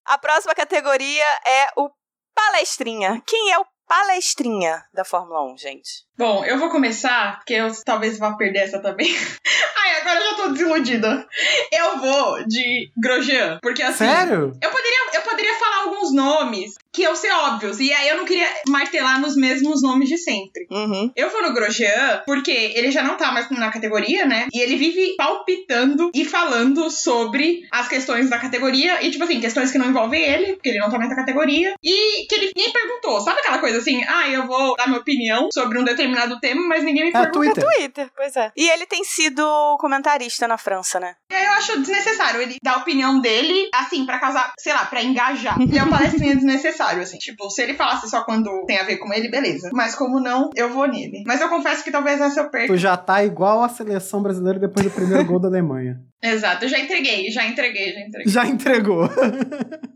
A 0.06 0.18
próxima 0.18 0.54
categoria 0.54 1.24
é 1.46 1.68
o 1.76 1.90
palestrinha. 2.34 3.22
Quem 3.26 3.52
é 3.52 3.58
o 3.58 3.64
palestrinha 3.92 4.83
da 4.94 5.05
Fórmula 5.05 5.44
1, 5.52 5.59
gente? 5.59 6.07
Bom, 6.16 6.44
eu 6.44 6.59
vou 6.59 6.70
começar, 6.70 7.37
porque 7.37 7.52
eu 7.52 7.70
talvez 7.85 8.18
vá 8.18 8.33
perder 8.37 8.61
essa 8.61 8.81
também. 8.81 9.09
Ai, 9.83 10.00
agora 10.00 10.18
eu 10.18 10.31
já 10.31 10.37
tô 10.37 10.48
desiludida. 10.50 11.26
Eu 11.72 11.98
vou 11.98 12.46
de 12.46 12.90
Grosjean, 12.96 13.59
porque 13.61 13.83
assim. 13.83 14.05
Sério? 14.05 14.52
Eu 14.62 14.70
poderia, 14.70 14.98
eu 15.14 15.22
poderia 15.22 15.55
falar 15.59 15.85
alguns 15.85 16.14
nomes 16.14 16.74
que 16.92 17.02
iam 17.02 17.16
ser 17.16 17.33
óbvios, 17.33 17.81
e 17.81 17.92
aí 17.92 18.09
eu 18.09 18.18
não 18.18 18.24
queria 18.26 18.46
martelar 18.68 19.20
nos 19.20 19.35
mesmos 19.35 19.83
nomes 19.83 20.09
de 20.09 20.18
sempre. 20.18 20.66
Uhum. 20.70 21.11
Eu 21.16 21.31
vou 21.31 21.42
no 21.42 21.55
Grosjean 21.55 22.22
porque 22.26 22.50
ele 22.50 22.90
já 22.90 23.02
não 23.02 23.16
tá 23.16 23.33
mais 23.33 23.50
na 23.50 23.72
categoria, 23.72 24.26
né? 24.26 24.46
E 24.52 24.61
ele 24.61 24.76
vive 24.76 25.16
palpitando 25.16 26.11
e 26.14 26.24
falando 26.24 26.90
sobre 26.90 27.66
as 27.70 27.88
questões 27.88 28.28
da 28.28 28.38
categoria. 28.38 29.02
E, 29.05 29.11
tipo 29.11 29.24
assim, 29.24 29.40
questões 29.40 29.70
que 29.70 29.78
não 29.78 29.88
envolvem 29.88 30.22
ele, 30.22 30.52
porque 30.55 30.68
ele 30.68 30.78
não 30.78 30.90
tá 30.90 30.98
mais 30.98 31.11
na 31.11 31.16
categoria. 31.16 31.74
E 31.83 32.26
que 32.26 32.35
ele 32.35 32.52
nem 32.55 32.70
perguntou. 32.70 33.20
Sabe 33.20 33.40
aquela 33.40 33.59
coisa 33.59 33.81
assim? 33.82 34.02
Ah, 34.04 34.28
eu 34.28 34.46
vou 34.46 34.74
dar 34.76 34.86
minha 34.86 35.00
opinião 35.00 35.48
sobre 35.52 35.78
um 35.78 35.84
determinado 35.84 36.38
tema, 36.40 36.62
mas 36.68 36.82
ninguém 36.82 37.04
me 37.04 37.10
É 37.10 37.12
perguntou. 37.12 37.42
Twitter. 37.42 37.64
Twitter, 37.64 38.10
pois 38.16 38.36
é. 38.36 38.50
E 38.56 38.68
ele 38.70 38.86
tem 38.86 39.04
sido 39.04 39.42
comentarista 39.78 40.48
na 40.48 40.56
França, 40.56 40.98
né? 40.98 41.14
Aí 41.30 41.44
eu 41.44 41.52
acho 41.52 41.78
desnecessário 41.80 42.40
ele 42.40 42.56
dar 42.62 42.74
a 42.74 42.78
opinião 42.78 43.20
dele, 43.20 43.68
assim, 43.74 44.06
pra 44.06 44.18
causar, 44.18 44.52
sei 44.58 44.72
lá, 44.72 44.84
pra 44.86 45.02
engajar. 45.02 45.60
Ele 45.60 45.78
é 45.78 45.82
um 45.84 45.90
palestrinha 45.90 46.34
desnecessário, 46.36 47.02
assim. 47.02 47.18
Tipo, 47.18 47.50
se 47.50 47.62
ele 47.62 47.74
falasse 47.74 48.08
só 48.08 48.22
quando 48.24 48.64
tem 48.66 48.78
a 48.78 48.84
ver 48.84 48.96
com 48.98 49.12
ele, 49.12 49.28
beleza. 49.28 49.70
Mas 49.72 49.94
como 49.94 50.20
não, 50.20 50.50
eu 50.54 50.70
vou 50.70 50.86
nele. 50.86 51.22
Mas 51.26 51.40
eu 51.40 51.48
confesso 51.48 51.82
que 51.84 51.90
talvez 51.90 52.20
essa 52.20 52.40
eu 52.40 52.50
perca. 52.50 52.68
Tu 52.72 52.76
já 52.76 52.96
tá 52.96 53.24
igual 53.24 53.62
a 53.62 53.68
seleção 53.68 54.22
brasileira 54.22 54.58
depois 54.58 54.86
do 54.86 54.92
primeiro 54.92 55.24
gol 55.24 55.38
da 55.40 55.48
Alemanha. 55.48 55.96
Exato, 56.22 56.64
eu 56.64 56.68
já 56.68 56.78
entreguei, 56.78 57.28
já 57.32 57.44
entreguei, 57.44 57.92
já 57.92 58.00
entreguei. 58.00 58.32
Já 58.32 58.46
entregou. 58.46 59.08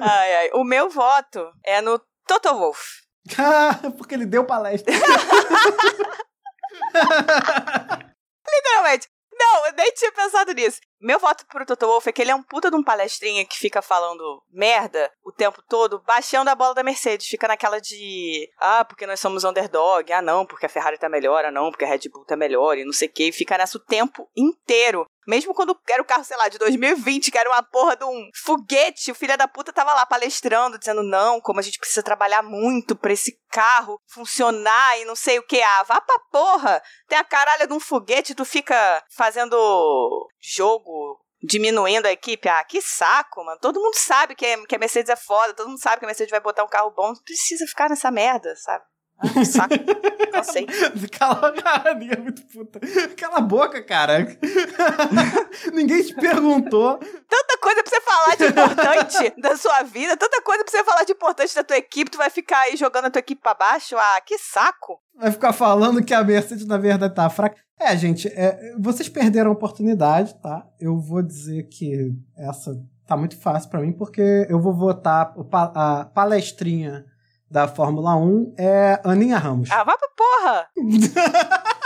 Ai, 0.00 0.34
ai. 0.34 0.50
O 0.54 0.64
meu 0.64 0.88
voto 0.90 1.46
é 1.64 1.80
no 1.80 2.00
Toto 2.26 2.54
Wolff. 2.54 3.06
Ah, 3.38 3.90
Porque 3.96 4.14
ele 4.14 4.26
deu 4.26 4.44
palestra. 4.44 4.92
Literalmente. 8.48 9.08
Não, 9.38 9.66
eu 9.66 9.72
nem 9.74 9.92
tinha 9.92 10.10
pensado 10.12 10.52
nisso. 10.54 10.80
Meu 10.98 11.18
voto 11.18 11.44
pro 11.46 11.66
Toto 11.66 11.86
Wolff 11.86 12.08
é 12.08 12.12
que 12.12 12.22
ele 12.22 12.30
é 12.30 12.34
um 12.34 12.42
puta 12.42 12.70
de 12.70 12.76
um 12.76 12.82
palestrinha 12.82 13.44
que 13.44 13.58
fica 13.58 13.82
falando 13.82 14.42
merda 14.50 15.12
o 15.22 15.30
tempo 15.30 15.62
todo, 15.68 16.02
baixando 16.06 16.48
a 16.48 16.54
bola 16.54 16.74
da 16.74 16.82
Mercedes. 16.82 17.26
Fica 17.26 17.46
naquela 17.46 17.78
de, 17.78 18.48
ah, 18.58 18.82
porque 18.82 19.06
nós 19.06 19.20
somos 19.20 19.44
underdog, 19.44 20.10
ah 20.10 20.22
não, 20.22 20.46
porque 20.46 20.64
a 20.64 20.70
Ferrari 20.70 20.96
tá 20.96 21.08
melhor, 21.08 21.44
ah 21.44 21.50
não, 21.50 21.70
porque 21.70 21.84
a 21.84 21.88
Red 21.88 22.08
Bull 22.10 22.24
tá 22.24 22.34
melhor 22.34 22.78
e 22.78 22.84
não 22.84 22.94
sei 22.94 23.08
o 23.08 23.12
que. 23.12 23.28
E 23.28 23.32
fica 23.32 23.58
nessa 23.58 23.76
o 23.76 23.84
tempo 23.84 24.26
inteiro. 24.34 25.04
Mesmo 25.26 25.54
quando 25.54 25.76
era 25.88 26.00
o 26.00 26.04
carro, 26.04 26.24
sei 26.24 26.36
lá, 26.36 26.48
de 26.48 26.58
2020, 26.58 27.30
que 27.30 27.38
era 27.38 27.50
uma 27.50 27.62
porra 27.62 27.96
de 27.96 28.04
um 28.04 28.30
foguete, 28.44 29.10
o 29.10 29.14
filho 29.14 29.36
da 29.36 29.48
puta 29.48 29.72
tava 29.72 29.92
lá 29.92 30.06
palestrando, 30.06 30.78
dizendo 30.78 31.02
não, 31.02 31.40
como 31.40 31.58
a 31.58 31.62
gente 31.62 31.78
precisa 31.78 32.02
trabalhar 32.02 32.42
muito 32.42 32.94
pra 32.94 33.12
esse 33.12 33.38
carro 33.50 34.00
funcionar 34.06 35.00
e 35.00 35.04
não 35.04 35.16
sei 35.16 35.38
o 35.38 35.42
que. 35.42 35.60
Ah, 35.60 35.82
vá 35.82 36.00
pra 36.00 36.18
porra! 36.30 36.82
Tem 37.08 37.18
a 37.18 37.24
caralha 37.24 37.66
de 37.66 37.72
um 37.72 37.80
foguete, 37.80 38.34
tu 38.34 38.44
fica 38.44 39.02
fazendo 39.10 40.28
jogo 40.40 41.20
diminuindo 41.42 42.06
a 42.06 42.12
equipe. 42.12 42.48
Ah, 42.48 42.62
que 42.64 42.80
saco, 42.80 43.44
mano. 43.44 43.58
Todo 43.60 43.80
mundo 43.80 43.96
sabe 43.96 44.34
que, 44.34 44.66
que 44.66 44.76
a 44.76 44.78
Mercedes 44.78 45.10
é 45.10 45.16
foda, 45.16 45.54
todo 45.54 45.68
mundo 45.68 45.80
sabe 45.80 45.98
que 45.98 46.04
a 46.04 46.08
Mercedes 46.08 46.30
vai 46.30 46.40
botar 46.40 46.64
um 46.64 46.68
carro 46.68 46.90
bom. 46.90 47.08
Não 47.08 47.22
precisa 47.22 47.66
ficar 47.66 47.88
nessa 47.88 48.10
merda, 48.10 48.54
sabe? 48.56 48.84
Ah, 49.18 49.28
que 49.28 49.44
saco. 49.44 49.74
Cansei. 50.32 50.66
Cala, 51.18 51.52
cara, 51.52 51.90
é 51.90 52.16
muito 52.16 52.42
puta. 52.46 52.80
Cala 53.16 53.38
a 53.38 53.40
boca, 53.40 53.82
cara. 53.82 54.26
Ninguém 55.72 56.02
te 56.02 56.14
perguntou. 56.14 56.98
Tanta 56.98 57.58
coisa 57.60 57.82
pra 57.82 57.90
você 57.90 58.00
falar 58.00 58.36
de 58.36 58.44
importante 58.44 59.34
da 59.40 59.56
sua 59.56 59.82
vida, 59.82 60.16
tanta 60.16 60.42
coisa 60.42 60.62
pra 60.62 60.70
você 60.70 60.84
falar 60.84 61.04
de 61.04 61.12
importante 61.12 61.54
da 61.54 61.64
tua 61.64 61.76
equipe, 61.78 62.10
tu 62.10 62.18
vai 62.18 62.30
ficar 62.30 62.60
aí 62.60 62.76
jogando 62.76 63.06
a 63.06 63.10
tua 63.10 63.20
equipe 63.20 63.40
pra 63.40 63.54
baixo? 63.54 63.96
Ah, 63.96 64.20
que 64.24 64.38
saco. 64.38 65.00
Vai 65.18 65.30
ficar 65.30 65.52
falando 65.52 66.04
que 66.04 66.12
a 66.12 66.22
Mercedes, 66.22 66.66
na 66.66 66.76
verdade, 66.76 67.14
tá 67.14 67.28
fraca. 67.30 67.56
É, 67.78 67.96
gente, 67.96 68.28
é, 68.28 68.74
vocês 68.78 69.08
perderam 69.08 69.50
a 69.50 69.54
oportunidade, 69.54 70.34
tá? 70.40 70.66
Eu 70.80 70.98
vou 70.98 71.22
dizer 71.22 71.64
que 71.68 72.10
essa 72.36 72.72
tá 73.06 73.16
muito 73.16 73.38
fácil 73.40 73.70
pra 73.70 73.80
mim, 73.80 73.92
porque 73.92 74.46
eu 74.48 74.60
vou 74.60 74.74
votar 74.74 75.32
a 75.52 76.04
palestrinha 76.06 77.04
da 77.50 77.68
Fórmula 77.68 78.16
1 78.16 78.54
é 78.58 79.00
Aninha 79.04 79.38
Ramos. 79.38 79.70
Ah, 79.70 79.84
vai 79.84 79.96
pra 79.96 80.08
porra! 80.16 80.68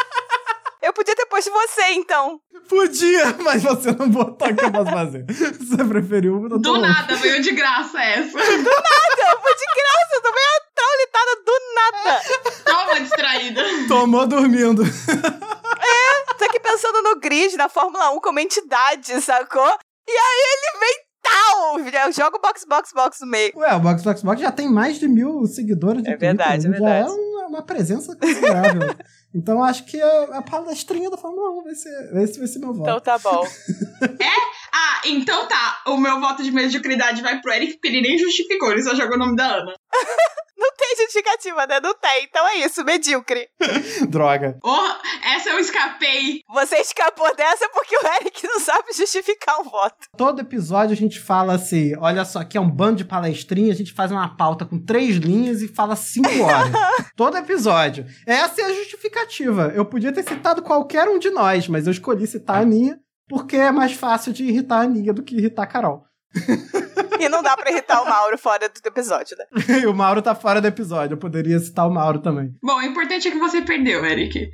Eu 0.83 0.95
podia 0.95 1.15
ter 1.15 1.27
posto 1.27 1.51
você, 1.53 1.91
então. 1.91 2.41
Podia, 2.67 3.37
mas 3.45 3.63
você 3.63 3.93
não 3.93 4.09
botou 4.09 4.49
o 4.49 4.57
que 4.57 4.65
eu 4.65 4.73
posso 4.73 4.91
fazer. 4.91 5.27
Você 5.29 5.85
preferiu. 5.85 6.49
Do 6.49 6.73
louco. 6.73 6.81
nada, 6.81 7.15
veio 7.17 7.43
de 7.43 7.53
graça 7.53 8.01
essa. 8.03 8.31
Do 8.33 8.39
nada, 8.39 9.41
foi 9.43 9.55
de 9.55 9.67
graça. 9.77 10.15
Eu 10.15 10.23
tomei 10.23 10.43
a 10.43 10.61
traulitada 10.75 11.37
do 11.45 11.53
nada. 11.75 12.23
Toma 12.65 13.01
distraída. 13.01 13.63
Tomou 13.89 14.27
dormindo. 14.27 14.83
É, 14.83 16.35
tô 16.35 16.45
aqui 16.47 16.59
pensando 16.61 17.03
no 17.03 17.21
grid, 17.21 17.57
na 17.57 17.69
Fórmula 17.69 18.11
1 18.13 18.21
como 18.21 18.39
entidade, 18.41 19.21
sacou? 19.21 19.79
E 20.09 20.13
aí 20.13 20.43
ele 20.53 20.79
vem 20.81 21.10
tal! 21.31 22.13
Joga 22.13 22.37
o 22.37 22.41
Box 22.41 22.65
Box 22.69 22.93
Box 22.95 23.21
no 23.21 23.27
meio. 23.27 23.53
Ué, 23.57 23.75
o 23.75 23.81
Box 23.81 24.03
Box 24.03 24.23
Box 24.23 24.41
já 24.41 24.53
tem 24.53 24.69
mais 24.69 24.99
de 24.99 25.09
mil 25.09 25.47
seguidores 25.47 26.03
de 26.03 26.11
É 26.11 26.17
verdade, 26.17 26.67
é 26.67 26.71
verdade. 26.71 27.09
Já 27.09 27.15
é 27.15 27.17
uma, 27.17 27.47
uma 27.47 27.63
presença 27.63 28.17
considerável. 28.17 28.95
então 29.35 29.63
acho 29.63 29.85
que 29.85 30.01
a, 30.01 30.39
a 30.39 30.43
palestrinha 30.43 31.11
da 31.11 31.17
Fórmula 31.17 31.51
1 31.61 31.65
vai 31.65 31.75
ser, 31.75 32.17
esse 32.23 32.39
vai 32.39 32.49
ser 32.49 32.59
meu 32.59 32.73
voto. 32.73 32.83
Então 32.83 33.01
tá 33.01 33.19
bom. 33.19 33.47
Ah, 34.73 35.01
então 35.05 35.49
tá. 35.49 35.83
O 35.89 35.97
meu 35.97 36.21
voto 36.21 36.45
de 36.45 36.53
mediocridade 36.53 37.23
vai 37.23 37.41
pro 37.41 37.53
Eric, 37.53 37.73
porque 37.75 37.89
ele 37.89 38.03
nem 38.03 38.17
justificou, 38.17 38.71
ele 38.71 38.83
só 38.83 38.95
jogou 38.95 39.17
o 39.17 39.19
nome 39.19 39.35
da 39.35 39.47
Ana. 39.47 39.75
Não 40.61 40.71
tem 40.77 40.95
justificativa, 40.99 41.67
né? 41.67 41.81
Não 41.81 41.95
tem. 41.95 42.25
Então 42.25 42.47
é 42.47 42.57
isso, 42.59 42.85
medíocre. 42.85 43.49
Droga. 44.11 44.59
Oh, 44.63 44.91
essa 45.25 45.49
eu 45.49 45.59
escapei. 45.59 46.43
Você 46.53 46.77
escapou 46.77 47.35
dessa 47.35 47.67
porque 47.71 47.97
o 47.97 48.07
Eric 48.21 48.47
não 48.47 48.61
sabe 48.61 48.93
justificar 48.93 49.59
um 49.59 49.65
voto. 49.65 49.97
Todo 50.19 50.43
episódio 50.43 50.93
a 50.93 50.97
gente 50.97 51.19
fala 51.19 51.55
assim: 51.55 51.97
olha 51.97 52.27
só, 52.27 52.41
aqui 52.41 52.59
é 52.59 52.61
um 52.61 52.71
bando 52.71 52.97
de 52.97 53.07
palestrinha, 53.07 53.73
a 53.73 53.77
gente 53.77 53.95
faz 53.95 54.13
uma 54.13 54.37
pauta 54.37 54.67
com 54.67 54.79
três 54.79 55.17
linhas 55.17 55.63
e 55.63 55.69
fala 55.69 55.97
cinco 55.97 56.43
horas. 56.43 56.71
Todo 57.17 57.39
episódio. 57.39 58.05
Essa 58.27 58.61
é 58.61 58.65
a 58.65 58.75
justificativa. 58.75 59.20
Eu 59.75 59.85
podia 59.85 60.13
ter 60.13 60.23
citado 60.23 60.63
qualquer 60.63 61.09
um 61.09 61.19
de 61.19 61.31
nós, 61.31 61.69
mas 61.69 61.87
eu 61.87 61.93
escolhi 61.93 62.27
citar 62.27 62.57
a 62.57 62.61
Aninha 62.61 62.99
porque 63.29 63.57
é 63.57 63.71
mais 63.71 63.93
fácil 63.93 64.33
de 64.33 64.45
irritar 64.45 64.79
a 64.79 64.83
Aninha 64.83 65.13
do 65.13 65.23
que 65.23 65.37
irritar 65.37 65.63
a 65.63 65.67
Carol. 65.67 66.05
E 67.19 67.29
não 67.29 67.43
dá 67.43 67.57
pra 67.57 67.71
irritar 67.71 68.03
o 68.03 68.09
Mauro 68.09 68.39
fora 68.39 68.69
do 68.69 68.89
episódio, 68.89 69.37
né? 69.37 69.45
e 69.83 69.87
o 69.87 69.95
Mauro 69.95 70.23
tá 70.23 70.35
fora 70.35 70.61
do 70.61 70.67
episódio, 70.67 71.15
eu 71.15 71.19
poderia 71.19 71.59
citar 71.59 71.87
o 71.87 71.93
Mauro 71.93 72.21
também. 72.21 72.55
Bom, 72.63 72.77
o 72.77 72.83
importante 72.83 73.29
é 73.29 73.31
que 73.31 73.39
você 73.39 73.63
perdeu, 73.63 74.05
Eric. 74.05 74.51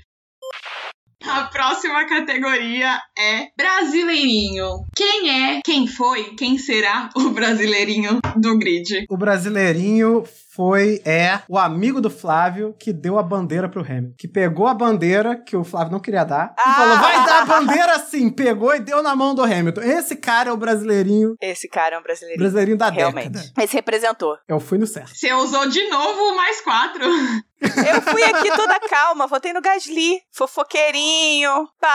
A 1.24 1.44
próxima 1.44 2.06
categoria 2.06 3.00
é 3.18 3.48
Brasileirinho. 3.56 4.84
Quem 4.94 5.30
é, 5.30 5.60
quem 5.64 5.86
foi, 5.86 6.34
quem 6.36 6.56
será 6.58 7.08
o 7.16 7.30
brasileirinho 7.30 8.20
do 8.36 8.58
grid? 8.58 9.06
O 9.08 9.16
brasileirinho 9.16 10.24
foi, 10.56 11.02
é, 11.04 11.40
o 11.48 11.58
amigo 11.58 12.00
do 12.00 12.08
Flávio 12.08 12.74
que 12.78 12.92
deu 12.92 13.18
a 13.18 13.22
bandeira 13.22 13.68
pro 13.68 13.82
Hamilton. 13.82 14.14
Que 14.18 14.26
pegou 14.26 14.66
a 14.66 14.72
bandeira 14.74 15.36
que 15.36 15.54
o 15.56 15.62
Flávio 15.62 15.92
não 15.92 16.00
queria 16.00 16.24
dar 16.24 16.54
e 16.58 16.60
Ah! 16.60 16.74
falou, 16.74 16.96
vai 16.98 17.26
dar 17.26 17.42
a 17.42 17.44
bandeira 17.44 17.98
sim. 17.98 18.30
Pegou 18.30 18.74
e 18.74 18.80
deu 18.80 19.02
na 19.02 19.14
mão 19.14 19.34
do 19.34 19.42
Hamilton. 19.42 19.82
Esse 19.82 20.16
cara 20.16 20.48
é 20.48 20.52
o 20.52 20.56
brasileirinho, 20.56 21.36
Esse 21.40 21.68
cara 21.68 21.96
é 21.96 21.98
um 21.98 22.02
brasileiro. 22.02 22.38
brasileirinho 22.40 22.78
da 22.78 22.88
Realmente. 22.88 23.30
década. 23.32 23.62
Esse 23.62 23.74
representou. 23.74 24.36
Eu 24.48 24.58
fui 24.58 24.78
no 24.78 24.86
certo. 24.86 25.14
Você 25.14 25.32
usou 25.34 25.68
de 25.68 25.88
novo 25.90 26.20
o 26.32 26.36
mais 26.36 26.60
quatro. 26.62 27.04
Eu 27.60 28.02
fui 28.02 28.22
aqui 28.22 28.50
toda 28.54 28.78
calma, 28.80 29.26
votei 29.26 29.52
no 29.52 29.62
Gasly. 29.62 30.20
Fofoqueirinho. 30.32 31.66
Pá! 31.80 31.88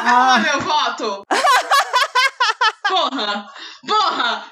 Ah, 0.00 0.34
Ah. 0.34 0.38
meu 0.38 0.60
voto! 0.60 1.22
Porra! 2.88 3.46
Porra! 3.86 4.44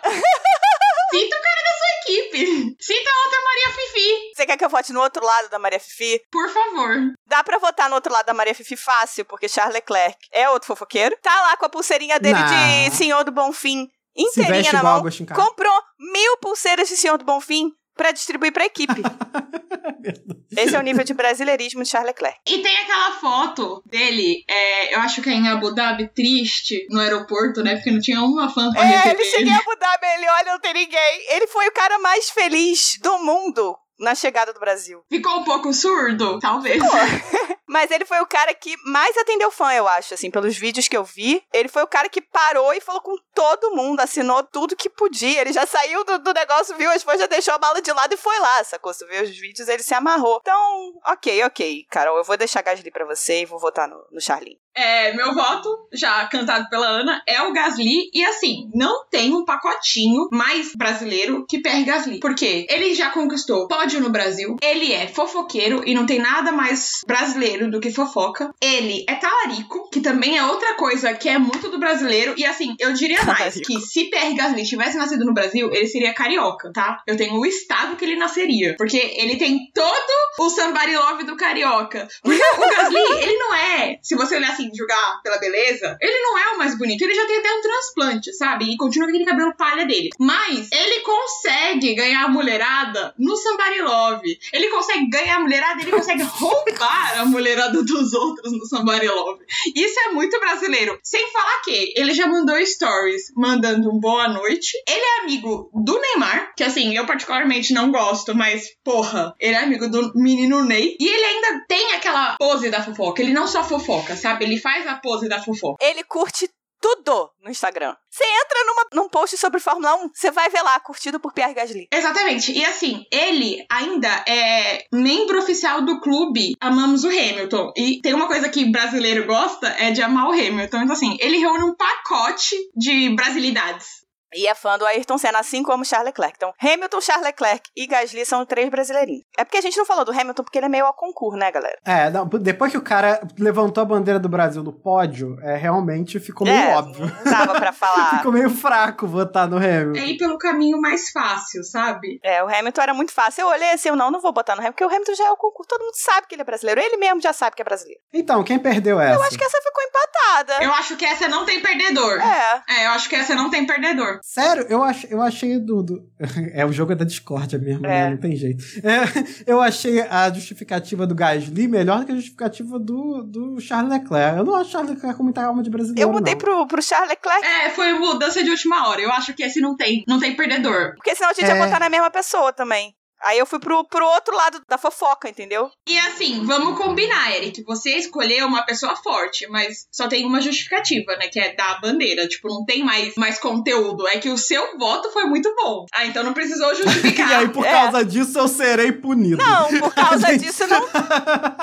Cita 1.10 1.36
o 1.36 1.42
cara 1.42 1.62
da 1.62 1.76
sua 1.78 2.12
equipe! 2.12 2.76
Cita 2.80 3.10
a 3.10 3.24
outra 3.24 3.40
Maria 3.44 3.74
Fifi! 3.74 4.32
Você 4.34 4.46
quer 4.46 4.56
que 4.56 4.64
eu 4.64 4.68
vote 4.68 4.92
no 4.92 5.00
outro 5.00 5.24
lado 5.24 5.48
da 5.48 5.58
Maria 5.58 5.80
Fifi? 5.80 6.20
Por 6.30 6.48
favor. 6.48 6.96
Dá 7.26 7.42
pra 7.44 7.58
votar 7.58 7.88
no 7.88 7.96
outro 7.96 8.12
lado 8.12 8.26
da 8.26 8.34
Maria 8.34 8.54
Fifi 8.54 8.76
fácil, 8.76 9.24
porque 9.24 9.48
Charles 9.48 9.74
Leclerc 9.74 10.16
é 10.32 10.48
outro 10.50 10.66
fofoqueiro. 10.68 11.16
Tá 11.22 11.34
lá 11.42 11.56
com 11.56 11.66
a 11.66 11.68
pulseirinha 11.68 12.18
dele 12.18 12.38
Não. 12.38 12.88
de 12.90 12.96
Senhor 12.96 13.24
do 13.24 13.32
Bonfim 13.32 13.88
inteirinha 14.16 14.72
na 14.72 14.82
mão. 14.82 15.02
Comprou 15.34 15.82
mil 15.98 16.36
pulseiras 16.38 16.88
de 16.88 16.96
Senhor 16.96 17.18
do 17.18 17.24
Bonfim 17.24 17.72
pra 18.00 18.12
distribuir 18.12 18.50
pra 18.50 18.64
equipe. 18.64 19.02
Esse 20.56 20.74
é 20.74 20.78
o 20.78 20.82
nível 20.82 21.04
de 21.04 21.12
brasileirismo 21.12 21.82
de 21.82 21.88
Charles 21.90 22.08
Leclerc. 22.08 22.38
E 22.48 22.62
tem 22.62 22.76
aquela 22.78 23.12
foto 23.12 23.82
dele, 23.84 24.42
é, 24.48 24.94
eu 24.94 25.00
acho 25.00 25.20
que 25.20 25.28
é 25.28 25.34
em 25.34 25.46
Abu 25.48 25.74
Dhabi, 25.74 26.08
triste, 26.08 26.86
no 26.88 26.98
aeroporto, 26.98 27.62
né? 27.62 27.74
Porque 27.74 27.90
não 27.90 28.00
tinha 28.00 28.22
uma 28.22 28.48
fã 28.48 28.70
pra 28.72 28.82
É, 28.82 28.86
receber 28.86 29.10
ele 29.10 29.24
chega 29.24 29.50
em 29.50 29.54
Abu 29.54 29.76
Dhabi, 29.78 30.06
ele 30.16 30.30
olha, 30.30 30.52
não 30.52 30.60
tem 30.60 30.72
ninguém. 30.72 31.26
Ele 31.28 31.46
foi 31.48 31.68
o 31.68 31.72
cara 31.72 31.98
mais 31.98 32.30
feliz 32.30 32.98
do 33.02 33.18
mundo 33.18 33.76
na 33.98 34.14
chegada 34.14 34.54
do 34.54 34.60
Brasil. 34.60 35.02
Ficou 35.10 35.40
um 35.40 35.44
pouco 35.44 35.70
surdo? 35.74 36.38
Talvez. 36.38 36.82
Mas 37.70 37.88
ele 37.92 38.04
foi 38.04 38.20
o 38.20 38.26
cara 38.26 38.52
que 38.52 38.76
mais 38.84 39.16
atendeu 39.16 39.48
fã, 39.48 39.72
eu 39.72 39.86
acho, 39.86 40.12
assim, 40.12 40.28
pelos 40.28 40.56
vídeos 40.56 40.88
que 40.88 40.96
eu 40.96 41.04
vi. 41.04 41.40
Ele 41.52 41.68
foi 41.68 41.84
o 41.84 41.86
cara 41.86 42.08
que 42.08 42.20
parou 42.20 42.74
e 42.74 42.80
falou 42.80 43.00
com 43.00 43.16
todo 43.32 43.70
mundo, 43.76 44.00
assinou 44.00 44.42
tudo 44.42 44.74
que 44.74 44.90
podia. 44.90 45.40
Ele 45.40 45.52
já 45.52 45.64
saiu 45.64 46.02
do, 46.02 46.18
do 46.18 46.32
negócio, 46.32 46.76
viu 46.76 46.90
as 46.90 47.04
fãs, 47.04 47.20
já 47.20 47.28
deixou 47.28 47.54
a 47.54 47.58
bala 47.58 47.80
de 47.80 47.92
lado 47.92 48.12
e 48.12 48.16
foi 48.16 48.36
lá, 48.40 48.64
sacou? 48.64 48.92
Você 48.92 49.06
viu 49.06 49.22
os 49.22 49.38
vídeos, 49.38 49.68
ele 49.68 49.84
se 49.84 49.94
amarrou. 49.94 50.38
Então, 50.40 51.00
ok, 51.06 51.44
ok, 51.44 51.86
Carol, 51.88 52.18
eu 52.18 52.24
vou 52.24 52.36
deixar 52.36 52.60
Gasly 52.60 52.90
pra 52.90 53.04
você 53.04 53.42
e 53.42 53.46
vou 53.46 53.60
votar 53.60 53.86
no, 53.86 54.04
no 54.10 54.20
Charlin. 54.20 54.58
É, 54.74 55.12
meu 55.14 55.34
voto, 55.34 55.68
já 55.92 56.26
cantado 56.26 56.68
pela 56.68 56.86
Ana, 56.86 57.22
é 57.26 57.42
o 57.42 57.52
Gasly. 57.52 58.10
E 58.14 58.24
assim, 58.24 58.70
não 58.74 59.06
tem 59.08 59.34
um 59.34 59.44
pacotinho 59.44 60.28
mais 60.30 60.74
brasileiro 60.74 61.44
que 61.48 61.60
Pierre 61.60 61.84
Gasly. 61.84 62.20
Porque 62.20 62.66
ele 62.68 62.94
já 62.94 63.10
conquistou 63.10 63.68
pódio 63.68 64.00
no 64.00 64.10
Brasil, 64.10 64.56
ele 64.62 64.92
é 64.92 65.08
fofoqueiro 65.08 65.82
e 65.86 65.94
não 65.94 66.06
tem 66.06 66.18
nada 66.18 66.52
mais 66.52 67.00
brasileiro 67.06 67.70
do 67.70 67.80
que 67.80 67.90
fofoca. 67.90 68.50
Ele 68.60 69.04
é 69.08 69.14
talarico, 69.14 69.88
que 69.90 70.00
também 70.00 70.36
é 70.36 70.44
outra 70.44 70.74
coisa 70.74 71.12
que 71.14 71.28
é 71.28 71.38
muito 71.38 71.68
do 71.68 71.78
brasileiro. 71.78 72.34
E 72.36 72.44
assim, 72.44 72.74
eu 72.78 72.92
diria 72.92 73.22
mais 73.24 73.54
Talarico. 73.54 73.66
que 73.66 73.80
se 73.80 74.04
Pierre 74.04 74.34
Gasly 74.34 74.64
tivesse 74.64 74.96
nascido 74.96 75.24
no 75.24 75.34
Brasil, 75.34 75.70
ele 75.72 75.86
seria 75.86 76.14
carioca, 76.14 76.70
tá? 76.72 77.02
Eu 77.06 77.16
tenho 77.16 77.34
o 77.34 77.46
estado 77.46 77.96
que 77.96 78.04
ele 78.04 78.16
nasceria. 78.16 78.76
Porque 78.76 78.98
ele 78.98 79.36
tem 79.36 79.70
todo 79.74 80.12
o 80.38 80.50
somebody 80.50 80.96
love 80.96 81.24
do 81.24 81.36
carioca. 81.36 82.08
Porque 82.22 82.40
o 82.40 82.60
Gasly, 82.60 83.00
ele 83.22 83.36
não 83.36 83.54
é, 83.54 83.98
se 84.02 84.14
você 84.14 84.36
olhar 84.36 84.59
assim, 84.60 84.70
julgar 84.74 85.22
pela 85.22 85.38
beleza, 85.38 85.96
ele 86.00 86.20
não 86.20 86.38
é 86.38 86.54
o 86.54 86.58
mais 86.58 86.76
bonito. 86.76 87.02
Ele 87.02 87.14
já 87.14 87.26
tem 87.26 87.38
até 87.38 87.52
um 87.52 87.60
transplante, 87.62 88.32
sabe? 88.34 88.72
E 88.72 88.76
continua 88.76 89.08
com 89.08 89.14
aquele 89.14 89.28
cabelo 89.28 89.56
palha 89.56 89.86
dele. 89.86 90.10
Mas 90.18 90.68
ele 90.70 91.00
consegue 91.00 91.94
ganhar 91.94 92.24
a 92.24 92.28
mulherada 92.28 93.14
no 93.18 93.36
somebody 93.36 93.80
love. 93.80 94.38
Ele 94.52 94.68
consegue 94.68 95.08
ganhar 95.08 95.36
a 95.36 95.40
mulherada, 95.40 95.80
ele 95.80 95.90
consegue 95.90 96.22
roubar 96.28 97.20
a 97.20 97.24
mulherada 97.24 97.82
dos 97.82 98.12
outros 98.12 98.52
no 98.52 98.66
somebody 98.66 99.06
love. 99.08 99.42
Isso 99.74 100.00
é 100.08 100.12
muito 100.12 100.38
brasileiro. 100.38 100.98
Sem 101.02 101.30
falar 101.32 101.62
que 101.62 101.92
ele 101.96 102.12
já 102.12 102.26
mandou 102.26 102.64
stories 102.64 103.32
mandando 103.36 103.90
um 103.90 103.98
boa 103.98 104.28
noite. 104.28 104.72
Ele 104.88 105.00
é 105.00 105.20
amigo 105.22 105.70
do 105.74 105.98
Neymar, 105.98 106.52
que 106.56 106.64
assim, 106.64 106.96
eu 106.96 107.06
particularmente 107.06 107.72
não 107.72 107.90
gosto, 107.90 108.34
mas 108.34 108.68
porra, 108.84 109.34
ele 109.38 109.54
é 109.54 109.62
amigo 109.62 109.88
do 109.88 110.12
menino 110.14 110.64
Ney. 110.64 110.96
E 110.98 111.08
ele 111.08 111.24
ainda 111.24 111.64
tem 111.68 111.92
aquela 111.92 112.36
pose 112.36 112.70
da 112.70 112.82
fofoca. 112.82 113.22
Ele 113.22 113.32
não 113.32 113.46
só 113.46 113.64
fofoca, 113.64 114.16
sabe? 114.16 114.44
Ele 114.50 114.60
faz 114.60 114.86
a 114.86 114.96
pose 114.96 115.28
da 115.28 115.40
fofoca. 115.42 115.84
Ele 115.84 116.02
curte 116.04 116.48
tudo 116.80 117.30
no 117.42 117.50
Instagram. 117.50 117.94
Você 118.10 118.24
entra 118.24 118.64
numa, 118.64 119.02
num 119.02 119.08
post 119.08 119.36
sobre 119.36 119.60
Fórmula 119.60 119.94
1, 119.96 120.10
você 120.14 120.30
vai 120.30 120.48
ver 120.48 120.62
lá, 120.62 120.80
curtido 120.80 121.20
por 121.20 121.32
Pierre 121.32 121.54
Gasly. 121.54 121.86
Exatamente. 121.92 122.52
E 122.52 122.64
assim, 122.64 123.04
ele 123.12 123.64
ainda 123.70 124.08
é 124.26 124.84
membro 124.92 125.38
oficial 125.38 125.82
do 125.82 126.00
clube 126.00 126.54
Amamos 126.60 127.04
o 127.04 127.08
Hamilton. 127.08 127.72
E 127.76 128.00
tem 128.00 128.14
uma 128.14 128.26
coisa 128.26 128.48
que 128.48 128.70
brasileiro 128.70 129.26
gosta, 129.26 129.68
é 129.68 129.90
de 129.90 130.02
amar 130.02 130.28
o 130.28 130.32
Hamilton. 130.32 130.82
Então 130.82 130.92
assim, 130.92 131.16
ele 131.20 131.36
reúne 131.36 131.64
um 131.64 131.74
pacote 131.74 132.56
de 132.74 133.14
brasilidades. 133.14 133.99
E 134.34 134.46
é 134.46 134.54
fã 134.54 134.78
do 134.78 134.86
Ayrton 134.86 135.18
Senna, 135.18 135.40
assim 135.40 135.62
como 135.62 135.84
Charles 135.84 136.06
Leclerc. 136.06 136.34
Então, 136.36 136.52
Hamilton, 136.60 137.00
Charles 137.00 137.26
Leclerc 137.26 137.70
e 137.76 137.86
Gasly 137.86 138.24
são 138.24 138.44
três 138.46 138.68
brasileirinhos. 138.68 139.24
É 139.36 139.44
porque 139.44 139.58
a 139.58 139.60
gente 139.60 139.76
não 139.76 139.84
falou 139.84 140.04
do 140.04 140.12
Hamilton, 140.12 140.42
porque 140.44 140.58
ele 140.58 140.66
é 140.66 140.68
meio 140.68 140.86
ao 140.86 140.94
concurso, 140.94 141.38
né, 141.38 141.50
galera? 141.50 141.78
É, 141.84 142.10
não, 142.10 142.26
depois 142.26 142.70
que 142.70 142.78
o 142.78 142.82
cara 142.82 143.20
levantou 143.38 143.82
a 143.82 143.84
bandeira 143.84 144.18
do 144.18 144.28
Brasil 144.28 144.62
do 144.62 144.72
pódio, 144.72 145.36
é, 145.42 145.56
realmente 145.56 146.20
ficou 146.20 146.46
meio 146.46 146.58
é, 146.58 146.76
óbvio. 146.76 147.06
Não 147.06 147.32
dava 147.32 147.54
pra 147.54 147.72
falar. 147.72 148.18
Ficou 148.18 148.32
meio 148.32 148.50
fraco 148.50 149.06
votar 149.06 149.48
no 149.48 149.56
Hamilton. 149.56 149.98
É 149.98 150.06
ir 150.06 150.16
pelo 150.16 150.38
caminho 150.38 150.80
mais 150.80 151.10
fácil, 151.10 151.64
sabe? 151.64 152.20
É, 152.22 152.42
o 152.42 152.48
Hamilton 152.48 152.82
era 152.82 152.94
muito 152.94 153.12
fácil. 153.12 153.42
Eu 153.42 153.48
olhei 153.48 153.72
assim, 153.72 153.88
eu 153.88 153.96
não, 153.96 154.10
não 154.10 154.20
vou 154.20 154.32
botar 154.32 154.54
no 154.54 154.60
Hamilton, 154.60 154.72
porque 154.72 154.84
o 154.84 154.88
Hamilton 154.88 155.14
já 155.14 155.26
é 155.26 155.30
o 155.30 155.36
concurso. 155.36 155.68
Todo 155.68 155.82
mundo 155.82 155.94
sabe 155.94 156.26
que 156.26 156.34
ele 156.34 156.42
é 156.42 156.44
brasileiro. 156.44 156.80
Ele 156.80 156.96
mesmo 156.96 157.20
já 157.20 157.32
sabe 157.32 157.56
que 157.56 157.62
é 157.62 157.64
brasileiro. 157.64 158.00
Então, 158.12 158.44
quem 158.44 158.58
perdeu 158.58 159.00
essa? 159.00 159.14
Eu 159.14 159.22
acho 159.22 159.36
que 159.36 159.44
essa 159.44 159.58
ficou 159.62 159.82
empatada. 159.82 160.64
Eu 160.64 160.72
acho 160.72 160.96
que 160.96 161.04
essa 161.04 161.28
não 161.28 161.44
tem 161.44 161.60
perdedor. 161.60 162.20
É. 162.20 162.62
É, 162.68 162.86
eu 162.86 162.90
acho 162.90 163.08
que 163.08 163.16
essa 163.16 163.34
não 163.34 163.50
tem 163.50 163.66
perdedor. 163.66 164.19
Sério, 164.22 164.66
eu, 164.68 164.82
ach, 164.82 165.04
eu 165.10 165.20
achei 165.22 165.58
do, 165.58 165.82
do- 165.82 166.02
É, 166.54 166.64
o 166.66 166.72
jogo 166.72 166.92
é 166.92 166.94
da 166.94 167.04
discórdia 167.04 167.58
mesmo, 167.58 167.82
né? 167.82 168.06
É. 168.06 168.10
Não 168.10 168.16
tem 168.16 168.34
jeito. 168.36 168.64
É, 168.82 169.50
eu 169.50 169.60
achei 169.60 170.00
a 170.02 170.32
justificativa 170.32 171.06
do 171.06 171.14
Gasly 171.14 171.68
melhor 171.68 172.00
do 172.00 172.06
que 172.06 172.12
a 172.12 172.16
justificativa 172.16 172.78
do, 172.78 173.22
do 173.22 173.60
Charles 173.60 173.90
Leclerc. 173.92 174.38
Eu 174.38 174.44
não 174.44 174.54
acho 174.54 174.70
Charles 174.70 174.90
Leclerc 174.92 175.16
com 175.16 175.24
muita 175.24 175.44
alma 175.44 175.62
de 175.62 175.70
brasileiro, 175.70 176.08
Eu 176.08 176.12
mudei 176.12 176.34
não. 176.34 176.38
pro, 176.38 176.66
pro 176.66 176.82
Charles 176.82 177.10
Leclerc, 177.10 177.44
É, 177.46 177.70
foi 177.70 177.92
mudança 177.94 178.42
de 178.42 178.50
última 178.50 178.88
hora. 178.88 179.00
Eu 179.00 179.10
acho 179.12 179.34
que 179.34 179.42
esse 179.42 179.60
não 179.60 179.76
tem, 179.76 180.04
não 180.06 180.18
tem 180.18 180.34
perdedor. 180.36 180.94
porque 180.96 181.14
senão 181.14 181.30
a 181.30 181.32
gente 181.34 181.46
ia 181.46 181.54
É. 181.56 181.64
votar 181.64 181.80
na 181.80 181.88
mesma 181.88 182.10
pessoa 182.10 182.52
também. 182.52 182.94
Aí 183.22 183.38
eu 183.38 183.46
fui 183.46 183.58
pro, 183.58 183.84
pro 183.84 184.04
outro 184.06 184.34
lado 184.34 184.62
da 184.68 184.78
fofoca, 184.78 185.28
entendeu? 185.28 185.70
E 185.88 185.98
assim, 185.98 186.44
vamos 186.44 186.78
combinar, 186.78 187.30
Eric. 187.36 187.62
Você 187.64 187.90
escolheu 187.96 188.46
uma 188.46 188.64
pessoa 188.64 188.96
forte, 188.96 189.46
mas 189.48 189.86
só 189.92 190.08
tem 190.08 190.24
uma 190.24 190.40
justificativa, 190.40 191.16
né? 191.16 191.28
Que 191.28 191.38
é 191.38 191.54
dar 191.54 191.76
a 191.76 191.80
bandeira. 191.80 192.26
Tipo, 192.26 192.48
não 192.48 192.64
tem 192.64 192.82
mais, 192.82 193.14
mais 193.16 193.38
conteúdo. 193.38 194.06
É 194.08 194.18
que 194.18 194.28
o 194.30 194.38
seu 194.38 194.78
voto 194.78 195.10
foi 195.12 195.24
muito 195.24 195.54
bom. 195.54 195.84
Ah, 195.94 196.06
então 196.06 196.22
não 196.24 196.32
precisou 196.32 196.74
justificar. 196.74 197.20
E 197.30 197.34
aí, 197.34 197.48
por 197.48 197.64
É. 197.64 197.70
causa 197.70 198.04
disso, 198.04 198.38
eu 198.38 198.48
serei 198.48 198.90
punido. 198.92 199.36
Não, 199.36 199.68
por 199.78 199.94
causa 199.94 200.26
Gente. 200.28 200.40
disso 200.46 200.66
não, 200.66 200.80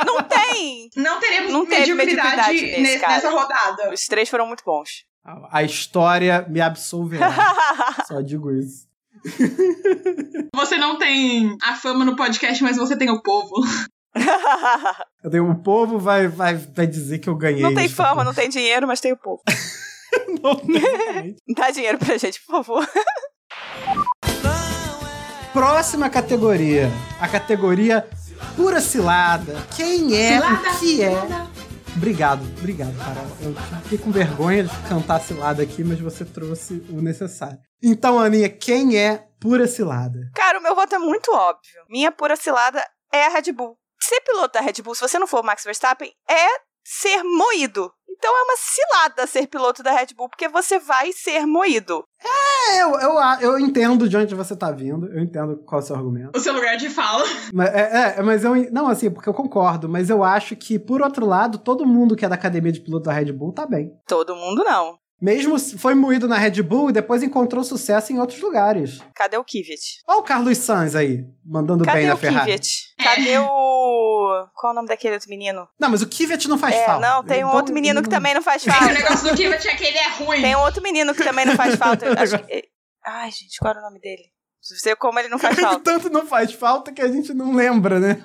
não 0.06 0.24
tem. 0.24 0.89
Não 0.96 1.20
teremos 1.20 1.52
Não 1.52 1.65
mediocridade, 1.65 1.93
mediocridade 1.93 2.82
nesse 2.82 3.08
nessa 3.08 3.30
rodada. 3.30 3.91
Os 3.93 4.06
três 4.06 4.30
foram 4.30 4.48
muito 4.48 4.63
bons. 4.63 5.06
A 5.52 5.62
história 5.63 6.46
me 6.48 6.62
absolverá. 6.62 7.34
Só 8.08 8.22
digo 8.22 8.52
isso. 8.52 8.87
Você 10.56 10.77
não 10.77 10.97
tem 10.97 11.56
a 11.63 11.75
fama 11.75 12.03
no 12.06 12.15
podcast, 12.15 12.63
mas 12.63 12.77
você 12.77 12.95
tem 12.97 13.10
o 13.10 13.21
povo. 13.21 13.56
Eu 15.23 15.30
tenho, 15.30 15.49
o 15.49 15.62
povo 15.62 15.99
vai, 15.99 16.27
vai, 16.27 16.56
vai 16.56 16.88
dizer 16.88 17.19
que 17.19 17.30
eu 17.30 17.36
ganhei. 17.36 17.62
não 17.62 17.73
tem 17.73 17.88
fama, 17.89 18.13
porra. 18.13 18.23
não 18.23 18.34
tem 18.34 18.49
dinheiro, 18.49 18.88
mas 18.88 18.99
tem 19.01 19.12
o 19.13 19.17
povo. 19.17 19.41
Não 20.41 20.56
tem. 20.56 21.36
Dá 21.56 21.69
dinheiro 21.69 21.97
pra 21.97 22.17
gente, 22.17 22.39
por 22.45 22.63
favor. 22.63 22.89
Próxima 25.51 26.10
categoria. 26.10 26.89
A 27.19 27.27
categoria 27.27 28.08
pura 28.56 28.80
cilada. 28.80 29.67
Quem 29.75 30.15
é, 30.15 30.34
Cilada, 30.39 30.56
o 30.56 30.80
que 30.80 31.01
é. 31.01 31.10
cilada. 31.10 31.47
Obrigado, 31.98 32.44
obrigado, 32.60 32.96
Carol. 32.96 33.26
Eu 33.42 33.56
fiquei 33.82 33.98
com 33.98 34.12
vergonha 34.12 34.64
de 34.64 34.70
cantar 34.88 35.20
cilada 35.20 35.64
aqui, 35.64 35.84
mas 35.84 36.00
você 36.00 36.24
trouxe 36.24 36.86
o 36.90 37.02
necessário. 37.02 37.58
Então, 37.82 38.20
Aninha, 38.20 38.50
quem 38.50 38.96
é 38.98 39.28
pura 39.40 39.68
cilada? 39.68 40.20
Cara, 40.36 40.60
o 40.60 40.62
meu 40.62 40.76
voto 40.76 40.94
é 40.94 41.00
muito 41.00 41.32
óbvio. 41.34 41.84
Minha 41.90 42.12
pura 42.12 42.36
cilada 42.36 42.86
é 43.12 43.26
a 43.26 43.30
Red 43.30 43.52
Bull. 43.52 43.76
Ser 44.00 44.22
piloto 44.22 44.54
da 44.54 44.62
Red 44.62 44.84
Bull, 44.84 44.94
se 44.94 45.02
você 45.02 45.18
não 45.18 45.26
for 45.26 45.42
o 45.42 45.44
Max 45.44 45.64
Verstappen, 45.64 46.12
é 46.30 46.48
ser 46.86 47.24
moído. 47.24 47.92
Então 48.10 48.32
é 48.36 48.43
uma 48.43 48.58
cilada 48.58 49.28
ser 49.28 49.48
piloto 49.48 49.84
da 49.84 49.91
Red 49.91 50.08
Bull, 50.15 50.30
porque 50.30 50.48
você 50.48 50.80
vai 50.80 51.12
ser 51.12 51.46
moído. 51.46 52.04
É, 52.24 52.82
eu, 52.82 53.00
eu, 53.00 53.13
eu 53.41 53.60
entendo 53.60 54.10
de 54.10 54.17
onde 54.17 54.34
você 54.34 54.56
tá 54.56 54.72
vindo, 54.72 55.08
eu 55.08 55.22
entendo 55.22 55.58
qual 55.65 55.80
é 55.80 55.84
o 55.84 55.86
seu 55.86 55.96
argumento. 55.96 56.38
O 56.38 56.39
seu 56.39 56.54
lugar 56.54 56.78
de 56.78 56.89
fala. 56.89 57.24
Mas, 57.54 57.70
é, 57.70 58.15
é, 58.17 58.22
mas 58.24 58.43
eu. 58.43 58.72
Não, 58.72 58.88
assim, 58.88 59.12
porque 59.12 59.30
eu 59.30 59.34
concordo, 59.34 59.88
mas 59.88 60.10
eu 60.10 60.24
acho 60.24 60.56
que, 60.56 60.80
por 60.80 61.02
outro 61.02 61.26
lado, 61.26 61.58
todo 61.58 61.86
mundo 61.86 62.15
que 62.15 62.26
é 62.26 62.30
da 62.30 62.36
academia 62.36 62.72
de 62.72 62.82
piloto 62.82 63.06
da 63.06 63.13
Red 63.13 63.32
Bull 63.32 63.54
tá 63.54 63.65
bem. 63.65 63.91
Todo 64.08 64.36
mundo 64.36 64.63
não. 64.63 64.98
Mesmo 65.19 65.58
foi 65.80 65.95
moído 65.95 66.27
na 66.27 66.38
Red 66.38 66.62
Bull 66.62 66.89
e 66.89 66.93
depois 66.93 67.23
encontrou 67.23 67.63
sucesso 67.63 68.13
em 68.13 68.19
outros 68.19 68.39
lugares. 68.39 68.99
Cadê 69.15 69.36
o 69.38 69.43
Kvyat? 69.43 70.01
Olha 70.08 70.19
o 70.19 70.23
Carlos 70.23 70.58
Sainz 70.60 70.95
aí, 70.95 71.25
mandando 71.43 71.84
bem 71.84 71.93
Cadê 71.93 72.08
na 72.08 72.13
o 72.13 72.17
Ferrari. 72.17 72.45
Kvyat? 72.51 72.93
Cadê 73.03 73.38
o... 73.39 74.47
Qual 74.53 74.69
é 74.69 74.73
o 74.73 74.75
nome 74.75 74.88
daquele 74.88 75.15
outro 75.15 75.30
menino? 75.30 75.67
Não, 75.80 75.89
mas 75.89 76.03
o 76.03 76.08
Kvyat 76.08 76.47
não 76.47 76.58
faz 76.58 76.75
É, 76.75 76.86
falta. 76.86 77.08
não, 77.08 77.23
tem 77.23 77.43
um 77.43 77.47
outro 77.51 77.73
não- 77.73 77.82
menino 77.82 78.03
que 78.03 78.10
também 78.10 78.34
não 78.36 78.43
faz 78.43 78.62
que 78.63 78.69
o 78.69 78.73
falta. 78.73 78.93
negócio 78.93 79.30
do 79.30 79.36
Kivet 79.36 79.67
é 79.67 79.75
que 79.75 79.84
ele 79.86 79.97
é 79.97 80.10
ruim. 80.10 80.41
Tem 80.41 80.56
um 80.56 80.62
outro 80.62 80.84
menino 80.84 81.15
que 81.15 81.23
também 81.23 81.45
não 81.45 81.56
faz 81.56 81.75
falta. 81.77 82.06
Acho 82.21 82.38
que- 82.39 82.63
Ai, 83.06 83.32
gente, 83.32 83.58
qual 83.60 83.71
era 83.71 83.80
o 83.80 83.84
nome 83.84 83.99
dele? 83.99 84.21
Não 84.69 84.80
sei 84.80 84.95
como 84.95 85.19
ele 85.19 85.30
não 85.30 85.39
faz 85.39 85.56
falta. 85.60 85.80
Tanto 85.80 86.10
não 86.10 86.25
faz 86.25 86.53
falta 86.53 86.91
que 86.91 87.01
a 87.01 87.08
gente 87.08 87.34
não 87.34 87.53
lembra, 87.53 87.99
né? 87.99 88.23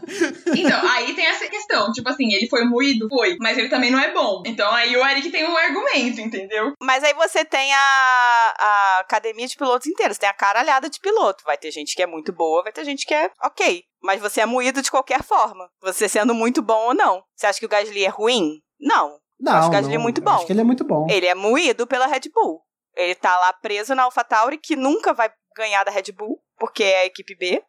Então, 0.55 0.89
aí 0.91 1.15
tem 1.15 1.27
essa 1.27 1.49
questão. 1.49 1.93
Tipo 1.93 2.09
assim, 2.09 2.33
ele 2.33 2.49
foi 2.49 2.65
moído? 2.65 3.09
Foi. 3.09 3.37
Mas 3.41 3.59
ele 3.59 3.69
também 3.69 3.91
não 3.91 3.99
é 3.99 4.13
bom. 4.13 4.43
Então 4.47 4.71
aí 4.73 4.97
o 4.97 5.07
Eric 5.07 5.31
tem 5.31 5.49
um 5.49 5.57
argumento, 5.57 6.21
entendeu? 6.21 6.73
Mas 6.81 7.05
aí 7.05 7.15
você 7.15 7.45
tem 7.45 7.73
a, 7.73 8.55
a 8.59 8.99
academia 9.01 9.47
de 9.47 9.57
pilotos 9.57 9.87
inteira. 9.87 10.13
Você 10.13 10.21
tem 10.21 10.29
a 10.29 10.35
caralhada 10.35 10.89
de 10.89 11.01
piloto. 11.01 11.45
Vai 11.45 11.57
ter 11.57 11.71
gente 11.71 11.95
que 11.95 12.03
é 12.03 12.07
muito 12.07 12.33
boa, 12.33 12.63
vai 12.63 12.73
ter 12.73 12.85
gente 12.85 13.07
que 13.07 13.15
é 13.15 13.31
ok. 13.43 13.85
Mas 14.03 14.21
você 14.21 14.41
é 14.41 14.47
moído 14.47 14.83
de 14.83 14.91
qualquer 14.91 15.23
forma. 15.23 15.69
Você 15.81 16.09
sendo 16.09 16.35
muito 16.35 16.61
bom 16.61 16.89
ou 16.89 16.95
não. 16.95 17.23
Você 17.37 17.47
acha 17.47 17.61
que 17.61 17.67
o 17.67 17.69
Gasly 17.69 18.05
é 18.05 18.09
ruim? 18.09 18.61
Não. 18.81 19.17
Não, 19.39 19.53
acho 19.55 19.63
que 19.63 19.69
o 19.69 19.73
Gasly 19.73 19.95
não, 19.95 20.01
é 20.01 20.03
muito 20.03 20.21
eu 20.21 20.25
bom. 20.25 20.31
Acho 20.33 20.47
que 20.47 20.53
ele 20.53 20.61
é 20.61 20.65
muito 20.65 20.85
bom. 20.85 21.07
Ele 21.09 21.27
é 21.27 21.35
moído 21.35 21.87
pela 21.87 22.07
Red 22.07 22.31
Bull. 22.35 22.61
Ele 22.97 23.15
tá 23.15 23.39
lá 23.39 23.53
preso 23.53 23.95
na 23.95 24.03
AlphaTauri, 24.03 24.59
que 24.59 24.77
nunca 24.77 25.13
vai 25.15 25.31
ganhar 25.57 25.83
da 25.85 25.91
Red 25.91 26.13
Bull, 26.13 26.39
porque 26.59 26.85
é 26.85 27.03
a 27.03 27.07
equipe 27.07 27.35
B. 27.35 27.63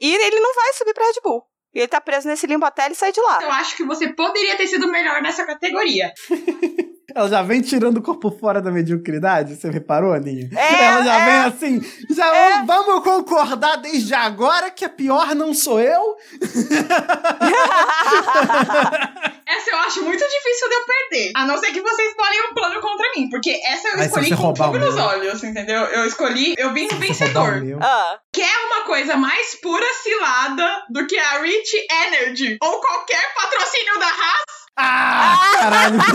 E 0.00 0.14
ele 0.14 0.40
não 0.40 0.54
vai 0.54 0.72
subir 0.74 0.94
pra 0.94 1.04
Red 1.06 1.20
Bull. 1.22 1.44
E 1.74 1.80
ele 1.80 1.88
tá 1.88 2.00
preso 2.00 2.26
nesse 2.28 2.46
limbo 2.46 2.64
até 2.64 2.86
ele 2.86 2.94
sair 2.94 3.12
de 3.12 3.20
lá. 3.20 3.42
Eu 3.42 3.50
acho 3.52 3.76
que 3.76 3.84
você 3.84 4.12
poderia 4.14 4.56
ter 4.56 4.66
sido 4.66 4.88
melhor 4.90 5.20
nessa 5.20 5.44
categoria. 5.44 6.12
Ela 7.14 7.28
já 7.28 7.42
vem 7.42 7.60
tirando 7.62 7.96
o 7.98 8.02
corpo 8.02 8.30
fora 8.30 8.60
da 8.60 8.70
mediocridade, 8.70 9.56
você 9.56 9.70
reparou, 9.70 10.12
Aninha? 10.12 10.48
É, 10.56 10.74
Ela 10.84 11.02
já 11.02 11.20
é. 11.20 11.24
vem 11.24 11.34
assim, 11.80 12.04
já 12.14 12.34
É. 12.36 12.62
vamos 12.64 13.02
concordar 13.02 13.76
desde 13.76 14.14
agora 14.14 14.70
que 14.70 14.84
a 14.84 14.88
pior 14.88 15.34
não 15.34 15.52
sou 15.54 15.80
eu? 15.80 16.16
Essa 19.48 19.70
eu 19.70 19.78
acho 19.78 20.02
muito 20.02 20.22
difícil 20.22 20.68
de 20.68 20.74
eu 20.74 20.84
perder. 20.84 21.32
A 21.34 21.46
não 21.46 21.56
ser 21.58 21.72
que 21.72 21.80
vocês 21.80 22.08
escolhem 22.10 22.50
um 22.50 22.54
plano 22.54 22.80
contra 22.82 23.06
mim. 23.16 23.30
Porque 23.30 23.50
essa 23.64 23.88
eu 23.88 24.00
Aí, 24.00 24.06
escolhi 24.06 24.36
com 24.36 24.54
fogo 24.54 24.78
nos 24.78 24.96
olhos, 24.96 25.42
entendeu? 25.42 25.82
Eu 25.84 26.04
escolhi, 26.04 26.54
eu 26.58 26.72
vim 26.74 26.86
vencedor. 26.88 27.62
ah, 27.80 28.18
Quer 28.32 28.56
uma 28.66 28.82
coisa 28.84 29.16
mais 29.16 29.54
pura 29.60 29.86
cilada 30.02 30.84
do 30.90 31.06
que 31.06 31.18
a 31.18 31.40
Rich 31.40 31.86
Energy 32.06 32.58
ou 32.62 32.80
qualquer 32.80 33.34
patrocínio 33.34 33.98
da 33.98 34.06
Haas? 34.06 34.58
Ah, 34.80 35.50
caralho. 35.58 35.98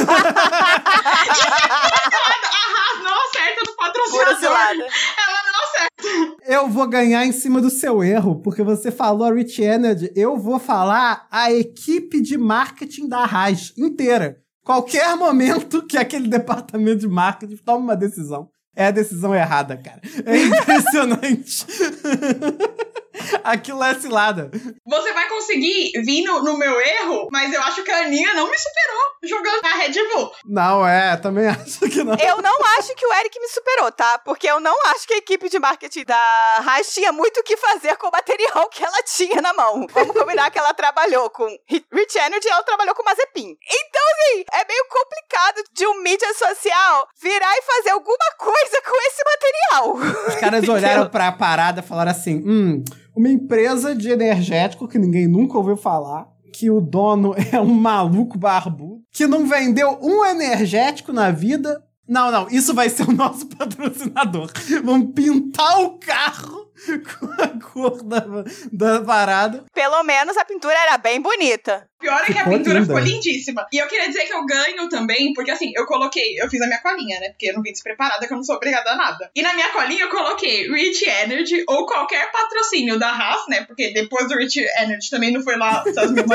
A 1.43 2.65
Haas 2.73 3.03
não 3.03 3.25
acerta 3.25 3.61
no 3.67 3.75
patrocinador. 3.75 4.87
Ela 5.17 5.43
não 5.51 5.63
acerta. 5.63 6.43
Eu 6.45 6.69
vou 6.69 6.87
ganhar 6.87 7.25
em 7.25 7.31
cima 7.31 7.61
do 7.61 7.69
seu 7.69 8.03
erro, 8.03 8.41
porque 8.41 8.63
você 8.63 8.91
falou 8.91 9.27
a 9.27 9.33
Rich 9.33 9.61
Energy. 9.61 10.11
Eu 10.15 10.37
vou 10.37 10.59
falar 10.59 11.27
a 11.31 11.51
equipe 11.51 12.21
de 12.21 12.37
marketing 12.37 13.07
da 13.07 13.22
Haas 13.25 13.73
inteira. 13.77 14.37
Qualquer 14.63 15.15
momento 15.17 15.85
que 15.85 15.97
aquele 15.97 16.27
departamento 16.27 16.99
de 16.99 17.07
marketing 17.07 17.57
toma 17.57 17.79
uma 17.79 17.95
decisão, 17.97 18.49
é 18.75 18.87
a 18.87 18.91
decisão 18.91 19.35
errada, 19.35 19.77
cara. 19.77 20.01
É 20.25 20.37
impressionante. 20.37 21.65
Aquilo 23.43 23.83
é 23.83 23.93
cilada. 23.95 24.49
Você 24.85 25.13
vai 25.13 25.27
conseguir 25.27 25.91
vir 26.03 26.23
no, 26.23 26.43
no 26.43 26.57
meu 26.57 26.79
erro, 26.79 27.27
mas 27.31 27.53
eu 27.53 27.61
acho 27.61 27.83
que 27.83 27.91
a 27.91 28.03
Aninha 28.03 28.33
não 28.33 28.49
me 28.49 28.57
superou 28.57 29.03
jogando 29.23 29.61
na 29.61 29.75
Red 29.75 29.93
Bull. 30.13 30.31
Não, 30.45 30.87
é, 30.87 31.17
também 31.17 31.47
acho 31.49 31.79
que 31.89 32.03
não. 32.03 32.15
Eu 32.15 32.41
não 32.41 32.65
acho 32.77 32.93
que 32.95 33.05
o 33.05 33.13
Eric 33.13 33.39
me 33.39 33.47
superou, 33.47 33.91
tá? 33.91 34.19
Porque 34.19 34.47
eu 34.47 34.59
não 34.59 34.75
acho 34.87 35.07
que 35.07 35.13
a 35.13 35.17
equipe 35.17 35.49
de 35.49 35.59
marketing 35.59 36.03
da 36.05 36.63
Haas 36.65 36.93
tinha 36.93 37.11
muito 37.11 37.39
o 37.39 37.43
que 37.43 37.57
fazer 37.57 37.97
com 37.97 38.07
o 38.07 38.11
material 38.11 38.67
que 38.69 38.83
ela 38.83 39.03
tinha 39.03 39.41
na 39.41 39.53
mão. 39.53 39.87
Vamos 39.91 40.15
combinar 40.15 40.51
que 40.51 40.59
ela 40.59 40.73
trabalhou 40.73 41.29
com 41.29 41.45
Rich 41.67 42.17
Energy 42.17 42.47
e 42.47 42.51
ela 42.51 42.63
trabalhou 42.63 42.95
com 42.95 43.03
Mazepin. 43.03 43.57
Então, 43.71 44.03
assim, 44.33 44.45
é 44.53 44.65
meio 44.65 44.85
complicado 44.89 45.63
de 45.73 45.87
um 45.87 46.01
mídia 46.01 46.33
social 46.33 47.07
virar 47.21 47.53
e 47.57 47.61
fazer 47.61 47.89
alguma 47.91 48.17
coisa 48.37 48.81
com 48.85 48.95
esse 49.07 49.23
material. 49.23 50.27
Os 50.27 50.35
caras 50.35 50.67
olharam 50.69 51.09
pra 51.09 51.31
parada 51.31 51.81
e 51.81 51.87
falaram 51.87 52.11
assim: 52.11 52.41
hum, 52.45 52.83
uma 53.15 53.29
empresa 53.29 53.95
de 53.95 54.09
energético 54.09 54.87
que 54.87 54.97
ninguém 54.97 55.27
nunca 55.27 55.57
ouviu 55.57 55.77
falar, 55.77 56.27
que 56.51 56.69
o 56.69 56.79
dono 56.79 57.33
é 57.51 57.59
um 57.59 57.73
maluco 57.73 58.37
barbudo, 58.37 59.01
que 59.11 59.27
não 59.27 59.47
vendeu 59.47 59.97
um 60.01 60.25
energético 60.25 61.11
na 61.11 61.31
vida. 61.31 61.83
Não, 62.07 62.31
não, 62.31 62.47
isso 62.49 62.73
vai 62.73 62.89
ser 62.89 63.07
o 63.07 63.13
nosso 63.13 63.47
patrocinador. 63.55 64.51
Vamos 64.83 65.13
pintar 65.13 65.81
o 65.81 65.97
carro 65.97 66.63
com 66.85 67.41
a 67.41 67.47
cor 67.71 68.03
da, 68.03 68.23
da 68.71 69.01
parada. 69.01 69.65
Pelo 69.73 70.03
menos 70.03 70.37
a 70.37 70.45
pintura 70.45 70.75
era 70.77 70.97
bem 70.97 71.21
bonita. 71.21 71.87
Pior 71.99 72.21
é 72.21 72.25
que 72.25 72.33
a 72.33 72.43
Ficou 72.43 72.57
pintura 72.57 72.79
linda. 72.79 72.85
ficou 72.85 72.99
lindíssima. 72.99 73.65
E 73.71 73.77
eu 73.77 73.87
queria 73.87 74.07
dizer 74.07 74.25
que 74.25 74.33
eu 74.33 74.45
ganho 74.45 74.89
também, 74.89 75.31
porque 75.33 75.51
assim, 75.51 75.71
eu 75.73 75.85
coloquei, 75.85 76.35
eu 76.37 76.49
fiz 76.49 76.61
a 76.61 76.65
minha 76.65 76.81
colinha, 76.81 77.17
né? 77.21 77.29
Porque 77.29 77.49
eu 77.49 77.53
não 77.53 77.61
vim 77.61 77.71
despreparada, 77.71 78.27
que 78.27 78.33
eu 78.33 78.37
não 78.37 78.43
sou 78.43 78.57
obrigada 78.57 78.91
a 78.91 78.95
nada. 78.97 79.31
E 79.33 79.41
na 79.41 79.53
minha 79.53 79.69
colinha 79.69 80.03
eu 80.03 80.09
coloquei 80.09 80.69
Rich 80.69 81.05
Energy 81.09 81.63
ou 81.67 81.85
qualquer 81.85 82.29
patrocínio 82.31 82.99
da 82.99 83.09
Haas, 83.09 83.47
né? 83.47 83.63
Porque 83.65 83.93
depois 83.93 84.27
do 84.27 84.35
Rich 84.35 84.59
Energy 84.77 85.09
também 85.09 85.31
não 85.31 85.41
foi 85.41 85.55
lá 85.57 85.81
essas 85.87 86.11
mil. 86.11 86.23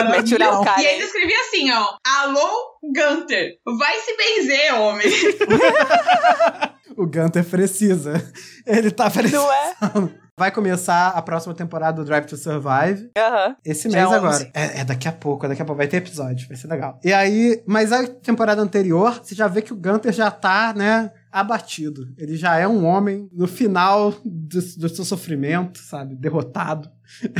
E 0.78 0.86
ainda 0.86 1.04
escrevi 1.04 1.34
assim, 1.34 1.70
ó. 1.70 1.96
Alô, 2.04 2.78
Gunter. 2.82 3.58
Vai 3.78 3.96
se 3.98 4.16
benzer, 4.16 4.74
homem. 4.80 5.06
O 6.96 7.06
Gunter 7.06 7.44
precisa. 7.44 8.22
Ele 8.66 8.90
tá 8.90 9.10
precisando. 9.10 9.44
Não 9.44 9.52
é? 9.52 10.10
Vai 10.38 10.52
começar 10.52 11.08
a 11.08 11.20
próxima 11.20 11.52
temporada 11.52 11.96
do 11.96 12.04
Drive 12.04 12.26
to 12.26 12.36
Survive. 12.36 13.10
Aham. 13.18 13.56
Esse 13.64 13.88
mês 13.88 14.06
11. 14.06 14.14
agora. 14.14 14.50
É, 14.54 14.80
é 14.80 14.84
daqui 14.84 15.08
a 15.08 15.12
pouco, 15.12 15.48
daqui 15.48 15.60
a 15.60 15.64
pouco. 15.64 15.78
Vai 15.78 15.88
ter 15.88 15.96
episódio, 15.96 16.46
vai 16.46 16.56
ser 16.56 16.68
legal. 16.68 17.00
E 17.04 17.12
aí, 17.12 17.60
mas 17.66 17.92
a 17.92 18.06
temporada 18.06 18.62
anterior, 18.62 19.20
você 19.20 19.34
já 19.34 19.48
vê 19.48 19.62
que 19.62 19.72
o 19.72 19.76
Gunter 19.76 20.12
já 20.12 20.30
tá, 20.30 20.72
né? 20.76 21.10
Abatido. 21.30 22.08
Ele 22.16 22.36
já 22.36 22.56
é 22.56 22.66
um 22.66 22.84
homem 22.84 23.28
no 23.32 23.46
final 23.46 24.12
do, 24.24 24.60
do 24.60 24.88
seu 24.88 25.04
sofrimento, 25.04 25.78
sabe? 25.78 26.14
Derrotado. 26.14 26.90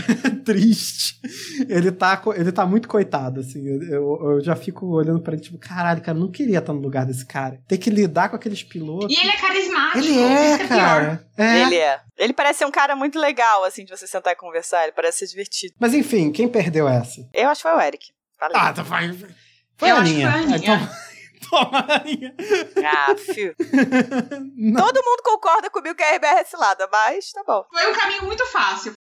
Triste. 0.44 1.20
Ele 1.68 1.92
tá, 1.92 2.22
ele 2.36 2.52
tá 2.52 2.64
muito 2.64 2.88
coitado, 2.88 3.40
assim. 3.40 3.66
Eu, 3.66 4.18
eu 4.22 4.40
já 4.40 4.56
fico 4.56 4.86
olhando 4.86 5.20
pra 5.20 5.34
ele, 5.34 5.42
tipo, 5.42 5.58
caralho, 5.58 6.00
cara, 6.00 6.16
eu 6.16 6.22
não 6.22 6.30
queria 6.30 6.58
estar 6.58 6.72
no 6.72 6.80
lugar 6.80 7.04
desse 7.04 7.26
cara. 7.26 7.60
Tem 7.68 7.78
que 7.78 7.90
lidar 7.90 8.28
com 8.28 8.36
aqueles 8.36 8.62
pilotos. 8.62 9.14
E 9.14 9.20
ele 9.20 9.30
é 9.30 9.36
carismático. 9.36 9.98
Ele 9.98 10.18
é, 10.18 10.52
é 10.52 10.68
cara. 10.68 11.28
É. 11.36 11.62
Ele 11.62 11.76
é. 11.76 12.00
Ele 12.16 12.32
parece 12.32 12.60
ser 12.60 12.64
um 12.66 12.70
cara 12.70 12.96
muito 12.96 13.18
legal, 13.18 13.64
assim, 13.64 13.84
de 13.84 13.90
você 13.90 14.06
sentar 14.06 14.32
e 14.32 14.36
conversar. 14.36 14.84
Ele 14.84 14.92
parece 14.92 15.18
ser 15.18 15.26
divertido. 15.26 15.74
Mas 15.78 15.94
enfim, 15.94 16.32
quem 16.32 16.48
perdeu 16.48 16.88
essa? 16.88 17.28
Eu 17.34 17.48
acho 17.48 17.62
que 17.62 17.68
foi 17.68 17.76
o 17.76 17.80
Eric. 17.80 18.06
Valeu. 18.40 18.56
Ah, 18.56 18.72
tá, 18.72 18.82
vai. 18.82 19.12
Foi 19.76 19.90
eu 19.90 19.96
a 19.96 19.98
Aninha. 20.00 20.30
Foi 20.30 20.40
a 20.40 20.42
Aninha. 20.42 20.56
Então... 20.56 21.07
Toma, 21.50 21.86
Aninha. 21.88 22.34
Ah, 22.84 23.14
fio. 23.16 23.54
Todo 23.58 25.04
mundo 25.04 25.22
concorda 25.24 25.70
comigo 25.70 25.94
que 25.94 26.02
a 26.02 26.16
RBR 26.16 26.40
é 26.40 26.44
cilada, 26.44 26.88
mas 26.90 27.30
tá 27.32 27.42
bom. 27.46 27.64
Foi 27.70 27.90
um 27.90 27.94
caminho 27.94 28.24
muito 28.24 28.44
fácil. 28.46 28.92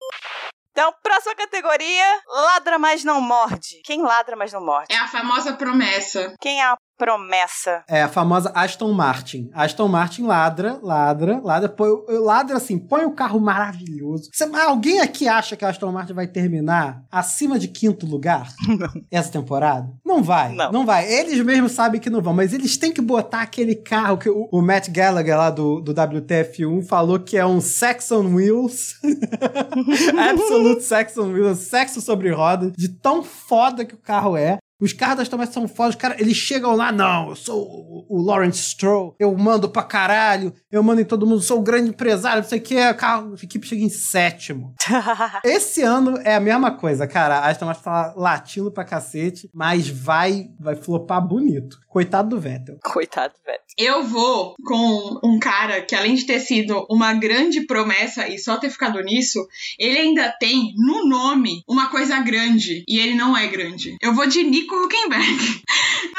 Então, 0.72 0.94
próxima 1.02 1.36
categoria: 1.36 2.22
ladra, 2.28 2.78
mas 2.78 3.04
não 3.04 3.20
morde. 3.20 3.82
Quem 3.84 4.02
ladra, 4.02 4.36
mas 4.36 4.54
não 4.54 4.64
morde? 4.64 4.94
É 4.94 4.98
a 4.98 5.08
famosa 5.08 5.54
promessa. 5.54 6.36
Quem 6.40 6.62
é 6.62 6.66
a 6.66 6.78
promessa. 6.98 7.84
É 7.88 8.02
a 8.02 8.10
famosa 8.10 8.52
Aston 8.56 8.92
Martin. 8.92 9.50
Aston 9.54 9.88
Martin 9.88 10.24
ladra, 10.24 10.80
ladra, 10.82 11.40
ladra, 11.44 11.70
põe, 11.70 11.90
ladra 12.10 12.58
assim, 12.58 12.80
põe 12.80 13.06
o 13.06 13.10
um 13.10 13.16
carro 13.16 13.40
maravilhoso. 13.40 14.30
Você, 14.34 14.44
alguém 14.44 15.00
aqui 15.00 15.28
acha 15.28 15.56
que 15.56 15.64
a 15.64 15.70
Aston 15.70 15.92
Martin 15.92 16.14
vai 16.14 16.28
terminar 16.28 17.04
acima 17.12 17.60
de 17.60 17.68
quinto 17.68 18.06
lugar? 18.06 18.52
Não. 18.68 18.90
Essa 19.12 19.32
temporada? 19.32 19.90
Não 20.06 20.24
vai. 20.24 20.54
Não. 20.54 20.72
não 20.72 20.86
vai. 20.86 21.12
Eles 21.12 21.40
mesmos 21.44 21.72
sabem 21.72 22.00
que 22.00 22.10
não 22.10 22.22
vão, 22.22 22.34
mas 22.34 22.54
eles 22.54 22.78
têm 22.78 22.92
que 22.92 23.02
botar 23.02 23.42
aquele 23.42 23.76
carro 23.76 24.18
que 24.18 24.30
o, 24.30 24.48
o 24.52 24.62
Matt 24.62 24.90
Gallagher 24.90 25.38
lá 25.38 25.50
do, 25.50 25.80
do 25.82 25.94
WTF1 25.94 26.86
falou 26.86 27.20
que 27.20 27.38
é 27.38 27.46
um 27.46 27.62
Saxon 27.62 28.36
Wheels. 28.36 28.96
Absolute 30.30 30.84
Saxon 30.84 31.32
Wheels, 31.32 31.60
sexo 31.60 32.02
sobre 32.02 32.32
roda, 32.32 32.72
de 32.76 32.90
tão 32.90 33.24
foda 33.24 33.86
que 33.86 33.96
o 33.96 34.00
carro 34.00 34.36
é. 34.36 34.58
Os 34.80 34.94
caras 34.94 35.18
das 35.18 35.30
tomadas 35.30 35.54
são 35.54 35.68
fodas, 35.68 35.96
os 35.96 36.02
caras, 36.02 36.20
eles 36.20 36.38
chegam 36.38 36.76
lá, 36.76 36.92
não, 36.92 37.30
eu 37.30 37.36
sou 37.36 37.62
o, 37.64 38.06
o 38.10 38.22
Lawrence 38.22 38.62
Stroll, 38.62 39.16
eu 39.20 39.36
mando 39.36 39.70
pra 39.70 39.82
caralho, 39.84 40.54
eu 40.72 40.84
mando 40.84 41.02
em 41.02 41.06
todo 41.06 41.26
mundo, 41.26 41.42
sou 41.42 41.60
o 41.60 41.64
grande 41.64 41.90
empresário, 41.90 42.42
não 42.44 42.50
sei 42.50 42.60
o 42.60 42.62
que, 42.62 42.78
a, 42.78 42.94
carro, 42.94 43.32
a 43.34 43.44
equipe 43.44 43.66
chega 43.66 43.84
em 43.84 43.90
sétimo. 43.90 44.76
Esse 45.44 45.82
ano 45.82 46.18
é 46.24 46.36
a 46.36 46.40
mesma 46.40 46.72
coisa, 46.72 47.08
cara, 47.08 47.40
a 47.40 47.50
Aston 47.50 47.66
Martin 47.66 47.84
tá 47.84 48.14
latindo 48.16 48.72
pra 48.72 48.86
cacete, 48.86 49.50
mas 49.54 49.90
vai, 49.90 50.50
vai 50.60 50.76
flopar 50.76 51.26
bonito. 51.26 51.80
Coitado 51.98 52.30
do 52.30 52.40
Vettel. 52.40 52.78
Coitado 52.84 53.34
do 53.34 53.44
Vettel. 53.44 53.66
Eu 53.76 54.04
vou 54.04 54.54
com 54.64 55.20
um 55.24 55.40
cara 55.40 55.82
que, 55.82 55.96
além 55.96 56.14
de 56.14 56.28
ter 56.28 56.40
sido 56.40 56.86
uma 56.92 57.12
grande 57.14 57.66
promessa 57.66 58.28
e 58.28 58.38
só 58.38 58.58
ter 58.58 58.70
ficado 58.70 59.02
nisso, 59.02 59.48
ele 59.80 59.98
ainda 59.98 60.32
tem 60.40 60.76
no 60.78 61.08
nome 61.08 61.64
uma 61.68 61.90
coisa 61.90 62.20
grande, 62.20 62.84
e 62.88 63.00
ele 63.00 63.16
não 63.16 63.36
é 63.36 63.48
grande. 63.48 63.98
Eu 64.00 64.14
vou 64.14 64.28
de 64.28 64.44
Nico 64.44 64.76
Huckenberg. 64.76 65.64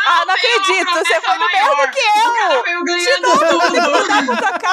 ah, 0.05 0.25
não 0.27 0.35
acredito, 0.35 0.91
você 0.91 1.21
foi 1.21 1.39
no 1.39 1.47
mesmo 1.47 1.93
que 1.93 2.01
eu! 2.01 2.29
O 2.29 2.35
cara 2.35 2.63
veio 2.63 2.85
ganhando 2.85 3.39
tudo. 3.39 3.63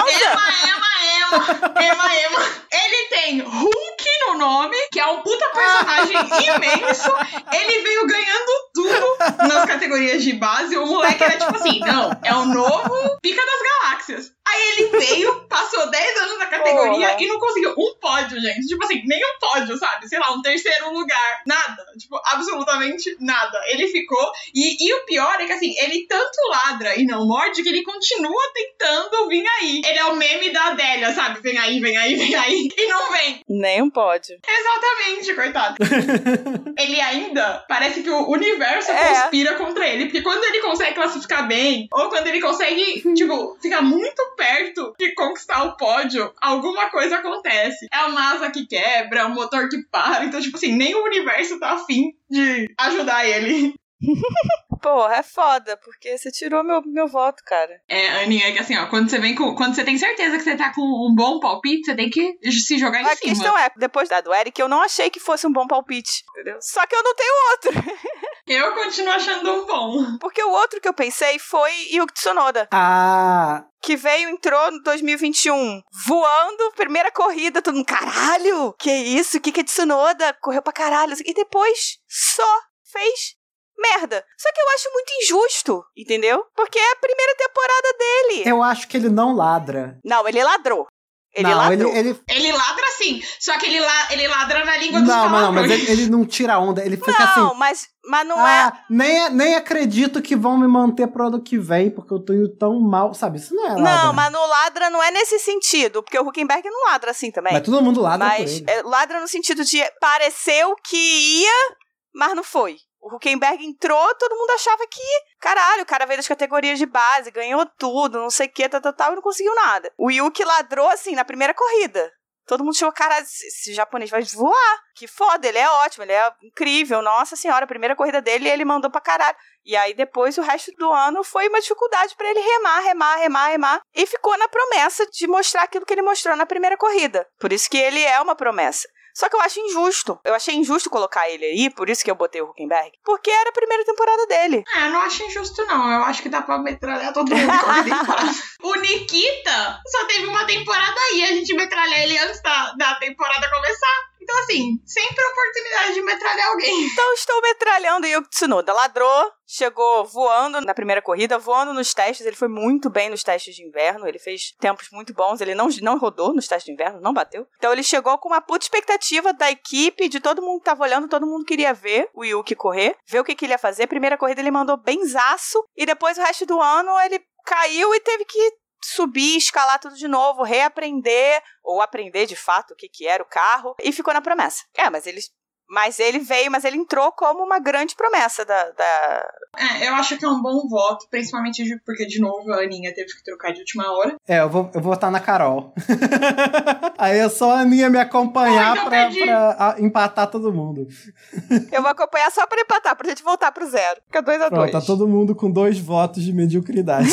Ema, 0.10 0.42
Ema, 0.66 0.90
Ema, 1.22 1.74
Ema, 1.82 2.16
Ema. 2.16 2.40
Ele 2.72 3.10
tem 3.10 3.42
Hulk 3.42 4.06
no 4.28 4.38
nome, 4.40 4.76
que 4.92 5.00
é 5.00 5.06
um 5.06 5.22
puta 5.22 5.46
personagem 5.50 6.18
imenso. 6.18 7.12
Ele 7.54 7.82
veio 7.82 8.08
ganhando 8.08 8.52
tudo 8.74 9.48
nas 9.48 9.66
categorias 9.66 10.24
de 10.24 10.34
base. 10.34 10.78
O 10.78 10.95
moleque 10.96 11.24
era 11.24 11.38
tipo 11.38 11.56
assim, 11.56 11.80
não, 11.80 12.12
é 12.24 12.34
o 12.36 12.46
novo 12.46 13.18
Pica 13.22 13.42
das 13.46 13.82
Galáxias. 13.82 14.35
Aí 14.48 14.62
ele 14.72 14.88
veio, 14.90 15.42
passou 15.48 15.90
10 15.90 16.18
anos 16.22 16.38
na 16.38 16.46
categoria 16.46 17.10
Porra. 17.10 17.24
e 17.24 17.28
não 17.28 17.40
conseguiu 17.40 17.72
um 17.78 17.96
pódio, 18.00 18.40
gente. 18.40 18.68
Tipo 18.68 18.84
assim, 18.86 19.02
nem 19.06 19.20
um 19.20 19.40
pódio, 19.40 19.78
sabe? 19.78 20.08
Sei 20.08 20.20
lá, 20.20 20.32
um 20.32 20.42
terceiro 20.42 20.94
lugar. 20.94 21.42
Nada. 21.48 21.84
Tipo, 21.98 22.20
absolutamente 22.26 23.16
nada. 23.20 23.60
Ele 23.68 23.88
ficou. 23.88 24.32
E, 24.54 24.88
e 24.88 24.94
o 24.94 25.06
pior 25.06 25.42
é 25.42 25.46
que, 25.46 25.52
assim, 25.52 25.74
ele 25.80 26.06
tanto 26.08 26.38
ladra 26.50 27.00
e 27.00 27.06
não 27.06 27.28
morde 27.28 27.64
que 27.64 27.70
ele 27.70 27.84
continua 27.84 28.42
tentando 28.54 29.28
vir 29.28 29.46
aí. 29.60 29.82
Ele 29.84 30.00
é 30.00 30.06
o 30.06 30.16
meme 30.16 30.52
da 30.52 30.68
Adélia, 30.68 31.14
sabe? 31.14 31.42
Vem 31.42 31.58
aí, 31.58 31.80
vem 31.80 31.98
aí, 31.98 32.16
vem 32.16 32.36
aí. 32.36 32.70
E 32.78 32.88
não 32.88 33.12
vem. 33.12 33.42
Nem 33.50 33.82
um 33.82 33.90
pódio. 33.90 34.38
Exatamente, 34.48 35.34
coitado. 35.34 35.76
ele 36.78 37.02
ainda 37.02 37.66
parece 37.68 38.04
que 38.04 38.10
o 38.10 38.30
universo 38.30 38.92
é. 38.92 39.08
conspira 39.08 39.56
contra 39.56 39.88
ele. 39.88 40.06
Porque 40.06 40.22
quando 40.22 40.44
ele 40.44 40.62
consegue 40.62 40.94
classificar 40.94 41.48
bem, 41.48 41.88
ou 41.92 42.10
quando 42.10 42.28
ele 42.28 42.42
consegue, 42.42 43.02
tipo, 43.16 43.58
ficar 43.62 43.82
muito 43.82 44.35
perto 44.36 44.94
de 44.98 45.14
conquistar 45.14 45.64
o 45.64 45.78
pódio, 45.78 46.34
alguma 46.42 46.90
coisa 46.90 47.18
acontece. 47.18 47.88
É 47.92 48.06
uma 48.06 48.34
asa 48.34 48.52
que 48.52 48.66
quebra, 48.66 49.22
é 49.22 49.26
um 49.26 49.34
motor 49.34 49.70
que 49.70 49.84
para. 49.92 50.26
Então, 50.26 50.42
tipo 50.42 50.58
assim, 50.58 50.76
nem 50.76 50.96
o 50.96 51.04
universo 51.04 51.60
tá 51.60 51.72
afim 51.72 52.14
de 52.30 52.68
ajudar 52.78 53.28
ele. 53.28 53.74
Porra, 54.86 55.16
é 55.16 55.24
foda, 55.24 55.76
porque 55.78 56.16
você 56.16 56.30
tirou 56.30 56.64
meu, 56.64 56.80
meu 56.86 57.08
voto, 57.08 57.42
cara. 57.44 57.82
É, 57.90 58.22
Aninha, 58.22 58.50
é 58.50 58.52
que 58.52 58.60
assim, 58.60 58.78
ó, 58.78 58.86
quando 58.86 59.10
você 59.10 59.18
vem 59.18 59.34
com. 59.34 59.56
Quando 59.56 59.74
você 59.74 59.84
tem 59.84 59.98
certeza 59.98 60.38
que 60.38 60.44
você 60.44 60.56
tá 60.56 60.72
com 60.72 60.82
um 60.82 61.16
bom 61.16 61.40
palpite, 61.40 61.86
você 61.86 61.96
tem 61.96 62.08
que 62.08 62.38
se 62.52 62.78
jogar 62.78 63.02
em 63.02 63.06
a 63.08 63.16
cima. 63.16 63.32
A 63.32 63.36
questão 63.36 63.58
é, 63.58 63.72
depois 63.78 64.08
da 64.08 64.22
do 64.22 64.32
Eric, 64.32 64.62
eu 64.62 64.68
não 64.68 64.84
achei 64.84 65.10
que 65.10 65.20
fosse 65.20 65.48
um 65.48 65.52
bom 65.52 65.66
palpite, 65.66 66.24
entendeu? 66.30 66.60
Só 66.62 66.86
que 66.86 66.96
eu 66.96 67.02
não 67.02 67.16
tenho 67.16 67.34
outro. 67.50 67.72
eu 68.46 68.76
continuo 68.76 69.12
achando 69.12 69.54
um 69.56 69.66
bom. 69.66 70.20
Porque 70.20 70.44
o 70.44 70.52
outro 70.52 70.80
que 70.80 70.88
eu 70.88 70.94
pensei 70.94 71.40
foi 71.40 71.72
Yuki 71.92 72.14
Tsunoda. 72.14 72.68
Ah, 72.72 73.66
que 73.82 73.96
veio, 73.96 74.30
entrou 74.30 74.70
no 74.70 74.84
2021, 74.84 75.82
voando, 76.06 76.72
primeira 76.76 77.12
corrida, 77.12 77.60
todo 77.60 77.74
mundo, 77.74 77.88
caralho, 77.88 78.76
que 78.78 78.92
isso, 78.92 79.40
que 79.40 79.52
que 79.52 79.62
é 79.62 79.64
Tsunoda, 79.64 80.38
correu 80.40 80.62
pra 80.62 80.72
caralho, 80.72 81.16
e 81.26 81.34
depois 81.34 81.98
só 82.08 82.60
fez 82.92 83.36
merda. 83.78 84.24
Só 84.38 84.50
que 84.52 84.62
eu 84.62 84.70
acho 84.76 84.94
muito 84.94 85.12
injusto, 85.22 85.84
entendeu? 85.96 86.46
Porque 86.56 86.80
é 86.80 86.92
a 86.92 86.96
primeira 86.98 87.36
temporada 87.36 87.98
dele. 87.98 88.50
Eu 88.50 88.64
acho 88.64 88.88
que 88.88 88.98
ele 88.98 89.10
não 89.10 89.36
ladra. 89.36 90.00
Não, 90.04 90.28
ele 90.28 90.44
ladrou. 90.44 90.88
Ele 91.36 91.50
não, 91.50 91.58
ladrou. 91.58 91.92
Ele, 91.94 92.10
ele... 92.10 92.20
ele 92.30 92.52
ladra 92.54 92.86
sim, 92.98 93.22
só 93.40 93.58
que 93.58 93.66
ele, 93.66 93.82
la... 93.82 94.14
ele 94.14 94.26
ladra 94.26 94.64
na 94.64 94.78
língua 94.78 95.02
dos 95.02 95.10
Não, 95.10 95.28
mas 95.28 95.42
não, 95.42 95.52
mas 95.52 95.70
ele, 95.70 95.92
ele, 95.92 96.10
não 96.10 96.26
tira 96.26 96.58
onda, 96.58 96.84
ele 96.84 96.96
fica 96.96 97.12
não, 97.12 97.28
assim... 97.28 97.40
Não, 97.42 97.56
mas, 97.56 97.88
mas 98.06 98.26
não 98.26 98.40
ah, 98.40 98.74
é... 98.74 98.86
Nem, 98.90 99.30
nem 99.32 99.56
acredito 99.56 100.22
que 100.22 100.34
vão 100.34 100.58
me 100.58 100.66
manter 100.66 101.08
pro 101.08 101.28
ano 101.28 101.44
que 101.44 101.58
vem, 101.58 101.92
porque 101.92 102.14
eu 102.14 102.24
tô 102.24 102.32
indo 102.32 102.56
tão 102.56 102.80
mal, 102.80 103.14
sabe? 103.14 103.38
Isso 103.38 103.54
não 103.54 103.66
é 103.66 103.70
ladra. 103.70 103.84
Não, 103.84 104.14
mas 104.14 104.32
no 104.32 104.48
ladra 104.48 104.90
não 104.90 105.04
é 105.04 105.12
nesse 105.12 105.38
sentido, 105.40 106.02
porque 106.02 106.18
o 106.18 106.26
Huckenberg 106.26 106.70
não 106.70 106.86
ladra 106.86 107.12
assim 107.12 107.30
também. 107.32 107.52
Mas 107.52 107.64
todo 107.64 107.82
mundo 107.82 108.00
ladra 108.00 108.26
Mas 108.26 108.64
é, 108.66 108.82
ladra 108.84 109.20
no 109.20 109.28
sentido 109.28 109.66
de 109.66 109.84
pareceu 110.00 110.74
que 110.88 110.96
ia, 110.96 111.76
mas 112.14 112.34
não 112.34 112.46
foi. 112.46 112.78
O 113.06 113.16
Huckenberg 113.16 113.64
entrou, 113.64 114.16
todo 114.16 114.36
mundo 114.36 114.50
achava 114.50 114.84
que, 114.88 115.00
caralho, 115.40 115.84
o 115.84 115.86
cara 115.86 116.08
veio 116.08 116.18
das 116.18 116.28
categorias 116.28 116.80
de 116.80 116.88
base, 116.88 117.30
ganhou 117.30 117.64
tudo, 117.78 118.20
não 118.20 118.32
sei 118.32 118.48
o 118.48 118.52
que, 118.52 118.68
tal, 118.68 118.82
tal, 118.82 118.94
tal, 118.94 119.12
e 119.12 119.16
não 119.16 119.22
conseguiu 119.22 119.54
nada. 119.54 119.94
O 119.96 120.10
Yuki 120.10 120.44
ladrou, 120.44 120.90
assim, 120.90 121.14
na 121.14 121.24
primeira 121.24 121.54
corrida. 121.54 122.12
Todo 122.48 122.64
mundo 122.64 122.74
achou, 122.74 122.92
cara, 122.92 123.20
esse 123.20 123.76
japonês 123.76 124.10
vai 124.10 124.24
voar. 124.24 124.80
Que 124.96 125.08
foda, 125.08 125.48
ele 125.48 125.58
é 125.60 125.70
ótimo, 125.70 126.04
ele 126.04 126.14
é 126.14 126.32
incrível. 126.42 127.04
Nossa 127.04 127.36
senhora, 127.36 127.66
a 127.66 127.68
primeira 127.68 127.96
corrida 127.96 128.22
dele 128.22 128.50
ele 128.50 128.66
mandou 128.66 128.90
pra 128.90 129.02
caralho. 129.02 129.36
E 129.64 129.76
aí 129.76 129.94
depois 129.94 130.38
o 130.38 130.42
resto 130.42 130.72
do 130.78 130.92
ano 130.92 131.24
foi 131.24 131.48
uma 131.48 131.60
dificuldade 131.60 132.16
para 132.16 132.30
ele 132.30 132.40
remar, 132.40 132.80
remar, 132.82 133.16
remar, 133.18 133.48
remar. 133.48 133.82
E 133.94 134.06
ficou 134.06 134.38
na 134.38 134.48
promessa 134.48 135.06
de 135.08 135.28
mostrar 135.28 135.64
aquilo 135.64 135.86
que 135.86 135.94
ele 135.94 136.04
mostrou 136.04 136.36
na 136.36 136.46
primeira 136.46 136.78
corrida. 136.78 137.28
Por 137.40 137.52
isso 137.52 137.70
que 137.70 137.78
ele 137.78 138.02
é 138.02 138.22
uma 138.22 138.36
promessa. 138.36 138.88
Só 139.16 139.30
que 139.30 139.36
eu 139.38 139.40
acho 139.40 139.62
injusto. 139.62 140.20
Eu 140.26 140.36
achei 140.36 140.54
injusto 140.54 140.90
colocar 140.90 141.30
ele 141.30 141.46
aí, 141.46 141.70
por 141.70 141.90
isso 141.90 142.04
que 142.04 142.12
eu 142.12 142.16
botei 142.16 142.42
o 142.42 142.50
Huckenberg. 142.50 142.92
Porque 143.02 143.32
era 143.32 143.50
a 143.50 143.54
primeira 143.54 143.86
temporada 143.86 144.28
dele. 144.28 144.66
É, 144.76 144.88
eu 144.88 144.90
não 144.92 145.02
acho 145.02 145.24
injusto, 145.24 145.66
não. 145.66 145.90
Eu 145.90 146.04
acho 146.04 146.22
que 146.22 146.28
dá 146.28 146.42
pra 146.42 146.58
metralhar 146.58 147.14
todo 147.14 147.34
mundo 147.34 147.52
O 148.62 148.76
Nikita 148.76 149.82
só 149.88 150.06
teve 150.06 150.26
uma 150.26 150.46
temporada 150.46 151.00
aí. 151.00 151.24
A 151.24 151.28
gente 151.28 151.54
metralha 151.56 152.04
ele 152.04 152.18
antes 152.18 152.42
da, 152.42 152.74
da 152.74 152.96
temporada 152.96 153.50
começar. 153.50 154.15
Então, 154.22 154.38
assim, 154.40 154.82
sempre 154.86 155.24
oportunidade 155.26 155.94
de 155.94 156.02
metralhar 156.02 156.48
alguém. 156.50 156.86
Então, 156.96 157.14
estou 157.14 157.42
metralhando 157.42 158.08
Yuki 158.08 158.30
Tsunoda. 158.30 158.72
Ladrou, 158.72 159.32
chegou 159.46 160.06
voando 160.06 160.62
na 160.62 160.74
primeira 160.74 161.02
corrida, 161.02 161.38
voando 161.38 161.74
nos 161.74 161.94
testes. 161.94 162.26
Ele 162.26 162.36
foi 162.36 162.48
muito 162.48 162.90
bem 162.90 163.10
nos 163.10 163.24
testes 163.24 163.56
de 163.56 163.64
inverno. 163.64 164.08
Ele 164.08 164.18
fez 164.18 164.54
tempos 164.60 164.88
muito 164.92 165.14
bons. 165.14 165.42
Ele 165.42 165.54
não, 165.54 165.68
não 165.82 165.98
rodou 165.98 166.34
nos 166.34 166.48
testes 166.48 166.66
de 166.66 166.72
inverno, 166.72 167.02
não 167.02 167.14
bateu. 167.14 167.46
Então, 167.58 167.72
ele 167.72 167.84
chegou 167.84 168.18
com 168.18 168.30
uma 168.30 168.42
puta 168.42 168.66
expectativa 168.66 169.34
da 169.34 169.52
equipe, 169.52 170.08
de 170.08 170.20
todo 170.20 170.42
mundo 170.42 170.60
que 170.60 170.66
tava 170.66 170.84
olhando. 170.84 171.10
Todo 171.10 171.28
mundo 171.28 171.46
queria 171.46 171.74
ver 171.74 172.10
o 172.14 172.24
Yuki 172.24 172.56
correr, 172.56 172.96
ver 173.08 173.20
o 173.20 173.24
que, 173.24 173.36
que 173.36 173.46
ele 173.46 173.54
ia 173.54 173.60
fazer. 173.60 173.88
Primeira 173.88 174.18
corrida, 174.18 174.42
ele 174.42 174.52
mandou 174.52 174.78
benzaço. 174.78 175.62
E 175.76 175.86
depois, 175.86 176.18
o 176.18 176.22
resto 176.22 176.46
do 176.46 176.62
ano, 176.62 176.98
ele 177.02 177.20
caiu 177.46 177.94
e 177.94 178.00
teve 178.00 178.26
que 178.26 178.54
subir, 178.86 179.38
escalar 179.38 179.80
tudo 179.80 179.96
de 179.96 180.08
novo, 180.08 180.44
reaprender, 180.44 181.42
ou 181.64 181.82
aprender 181.82 182.26
de 182.26 182.36
fato 182.36 182.72
o 182.72 182.76
que, 182.76 182.88
que 182.88 183.08
era 183.08 183.24
o 183.24 183.28
carro, 183.28 183.76
e 183.82 183.92
ficou 183.92 184.14
na 184.14 184.22
promessa. 184.22 184.64
É, 184.76 184.90
mas 184.90 185.08
eles 185.08 185.32
Mas 185.68 186.00
ele 186.00 186.20
veio, 186.20 186.52
mas 186.52 186.64
ele 186.64 186.78
entrou 186.78 187.12
como 187.12 187.44
uma 187.44 187.60
grande 187.60 187.96
promessa 187.96 188.46
da. 188.46 188.70
da... 188.72 189.28
É, 189.58 189.88
eu 189.90 189.96
acho 189.96 190.16
que 190.18 190.24
é 190.26 190.30
um 190.30 190.42
bom 190.42 190.68
voto, 190.70 191.08
principalmente 191.10 191.64
porque, 191.86 192.06
de 192.06 192.20
novo, 192.22 192.52
a 192.54 192.58
Aninha 192.62 192.94
teve 192.94 193.08
que 193.14 193.24
trocar 193.24 193.52
de 193.52 193.60
última 193.60 193.92
hora. 193.92 194.16
É, 194.28 194.42
eu 194.42 194.50
vou, 194.50 194.70
eu 194.76 194.82
vou 194.82 194.94
votar 194.94 195.10
na 195.10 195.20
Carol. 195.20 195.74
Aí 196.98 197.18
é 197.18 197.28
só 197.30 197.52
a 197.52 197.60
Aninha 197.62 197.90
me 197.90 197.98
acompanhar 198.00 198.74
então 198.78 198.90
pra, 198.90 199.10
pra, 199.10 199.56
a- 199.72 199.76
empatar 199.82 200.28
todo 200.28 200.54
mundo. 200.54 200.88
Eu 201.72 201.82
vou 201.82 201.92
acompanhar 201.92 202.32
só 202.32 202.46
pra 202.48 202.62
empatar, 202.62 202.96
pra 202.96 203.10
gente 203.10 203.24
voltar 203.24 203.52
pro 203.52 203.68
zero. 203.68 204.00
Fica 204.06 204.22
2 204.22 204.42
a 204.42 204.50
2 204.50 204.50
Pronto, 204.50 204.72
tá 204.72 204.86
todo 204.86 205.08
mundo 205.08 205.36
com 205.36 205.50
dois 205.52 205.78
votos 205.80 206.24
de 206.24 206.32
mediocridade. 206.32 207.10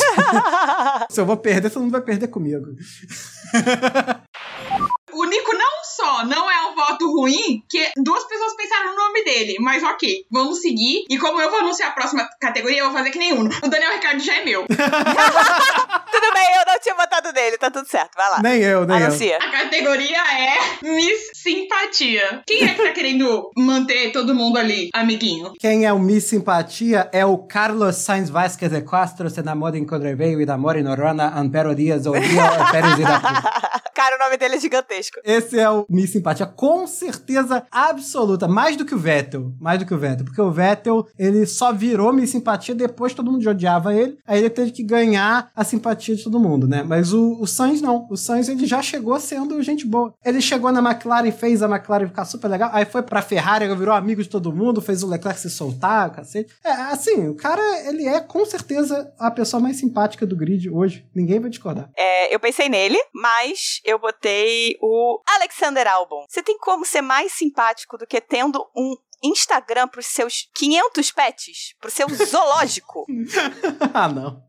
Se 1.09 1.19
eu 1.19 1.25
vou 1.25 1.35
perder, 1.37 1.69
todo 1.69 1.81
mundo 1.83 1.91
vai 1.91 2.01
perder 2.01 2.27
comigo. 2.27 2.67
O 5.15 5.25
Nico 5.25 5.53
não 5.53 5.83
só 5.83 6.25
não 6.25 6.49
é 6.49 6.67
um 6.67 6.75
voto 6.75 7.11
ruim, 7.11 7.63
que 7.69 7.91
duas 7.97 8.23
pessoas 8.23 8.55
pensaram 8.55 8.91
no 8.91 8.95
nome 8.95 9.23
dele, 9.23 9.57
mas 9.59 9.83
ok, 9.83 10.25
vamos 10.31 10.61
seguir. 10.61 11.05
E 11.09 11.17
como 11.17 11.39
eu 11.39 11.49
vou 11.49 11.59
anunciar 11.59 11.89
a 11.89 11.93
próxima 11.93 12.27
categoria, 12.39 12.79
eu 12.79 12.85
vou 12.85 12.93
fazer 12.93 13.11
que 13.11 13.19
nenhum. 13.19 13.45
O 13.45 13.69
Daniel 13.69 13.93
Ricardo 13.93 14.19
já 14.19 14.37
é 14.37 14.45
meu. 14.45 14.65
tudo 14.67 16.33
bem, 16.33 16.47
eu 16.55 16.65
não 16.65 16.79
tinha 16.81 16.95
votado 16.95 17.31
nele, 17.31 17.57
tá 17.57 17.69
tudo 17.69 17.87
certo. 17.87 18.11
Vai 18.15 18.29
lá. 18.29 18.41
Nem 18.41 18.61
eu, 18.61 18.85
nem 18.85 18.99
eu. 18.99 19.05
Anuncia. 19.07 19.37
A 19.37 19.51
categoria 19.51 20.17
é 20.17 20.57
Miss 20.81 21.31
Simpatia. 21.33 22.41
Quem 22.45 22.63
é 22.63 22.73
que 22.73 22.83
tá 22.83 22.91
querendo 22.91 23.51
manter 23.55 24.11
todo 24.11 24.33
mundo 24.33 24.57
ali, 24.57 24.89
amiguinho? 24.93 25.53
Quem 25.59 25.85
é 25.85 25.93
o 25.93 25.99
Miss 25.99 26.25
Simpatia 26.25 27.09
é 27.11 27.25
o 27.25 27.37
Carlos 27.37 27.97
Sainz 27.97 28.29
Vázquez 28.29 28.71
de 28.71 28.81
Castro, 28.81 29.29
se 29.29 29.41
namora 29.41 29.77
em 29.77 29.85
Codreveio 29.85 30.41
e 30.41 30.45
namora 30.45 30.79
em 30.79 30.83
Norana, 30.83 31.33
Ampero 31.37 31.75
Dias, 31.75 32.05
Odia, 32.05 32.21
Pérez 32.71 32.99
e 32.99 33.03
Dapu. 33.03 33.27
Cara, 33.93 34.15
o 34.15 34.19
nome 34.19 34.37
dele 34.37 34.55
é 34.55 34.59
gigantesco. 34.59 35.19
Esse 35.23 35.59
é 35.59 35.69
o 35.69 35.85
Miss 35.89 36.11
Simpatia, 36.11 36.45
com 36.45 36.87
certeza 36.87 37.65
absoluta. 37.71 38.47
Mais 38.47 38.75
do 38.75 38.85
que 38.85 38.95
o 38.95 38.97
Vettel. 38.97 39.53
Mais 39.59 39.79
do 39.79 39.85
que 39.85 39.93
o 39.93 39.97
Vettel. 39.97 40.25
Porque 40.25 40.41
o 40.41 40.51
Vettel, 40.51 41.07
ele 41.17 41.45
só 41.45 41.71
virou 41.71 42.11
Miss 42.11 42.31
Simpatia 42.31 42.73
depois 42.73 43.11
que 43.11 43.17
todo 43.17 43.31
mundo 43.31 43.47
odiava 43.47 43.93
ele. 43.93 44.17
Aí 44.25 44.39
ele 44.39 44.49
teve 44.49 44.71
que 44.71 44.83
ganhar 44.83 45.51
a 45.55 45.63
simpatia 45.63 46.15
de 46.15 46.23
todo 46.23 46.39
mundo, 46.39 46.67
né? 46.67 46.83
Mas 46.83 47.13
o, 47.13 47.39
o 47.39 47.47
Sainz 47.47 47.81
não. 47.81 48.07
O 48.09 48.17
Sainz, 48.17 48.49
ele 48.49 48.65
já 48.65 48.81
chegou 48.81 49.19
sendo 49.19 49.61
gente 49.61 49.85
boa. 49.85 50.13
Ele 50.25 50.41
chegou 50.41 50.71
na 50.71 50.79
McLaren, 50.79 51.31
fez 51.31 51.61
a 51.61 51.69
McLaren 51.69 52.07
ficar 52.07 52.25
super 52.25 52.47
legal. 52.47 52.69
Aí 52.73 52.85
foi 52.85 53.03
pra 53.03 53.21
Ferrari, 53.21 53.73
virou 53.75 53.93
amigo 53.93 54.21
de 54.21 54.29
todo 54.29 54.53
mundo, 54.53 54.81
fez 54.81 55.03
o 55.03 55.07
Leclerc 55.07 55.39
se 55.39 55.49
soltar, 55.49 56.11
cacete. 56.11 56.53
É, 56.63 56.71
assim, 56.71 57.27
o 57.27 57.35
cara, 57.35 57.61
ele 57.87 58.07
é 58.07 58.19
com 58.19 58.45
certeza 58.45 59.13
a 59.19 59.29
pessoa 59.29 59.61
mais 59.61 59.77
simpática 59.77 60.25
do 60.25 60.35
grid 60.35 60.69
hoje. 60.69 61.05
Ninguém 61.13 61.39
vai 61.39 61.49
discordar. 61.49 61.89
É, 61.97 62.33
eu 62.33 62.39
pensei 62.39 62.69
nele, 62.69 62.97
mas 63.13 63.81
eu 63.83 63.99
botei 63.99 64.77
o 64.81 65.21
Alexander 65.27 65.87
Albon. 65.87 66.25
Você 66.27 66.41
tem 66.41 66.57
como 66.57 66.85
ser 66.85 67.01
mais 67.01 67.31
simpático 67.33 67.97
do 67.97 68.07
que 68.07 68.21
tendo 68.21 68.67
um 68.75 68.95
Instagram 69.23 69.87
pros 69.87 70.07
seus 70.07 70.49
500 70.53 71.11
pets? 71.11 71.75
Pro 71.79 71.89
seu 71.89 72.07
zoológico? 72.25 73.05
ah, 73.93 74.07
não. 74.07 74.43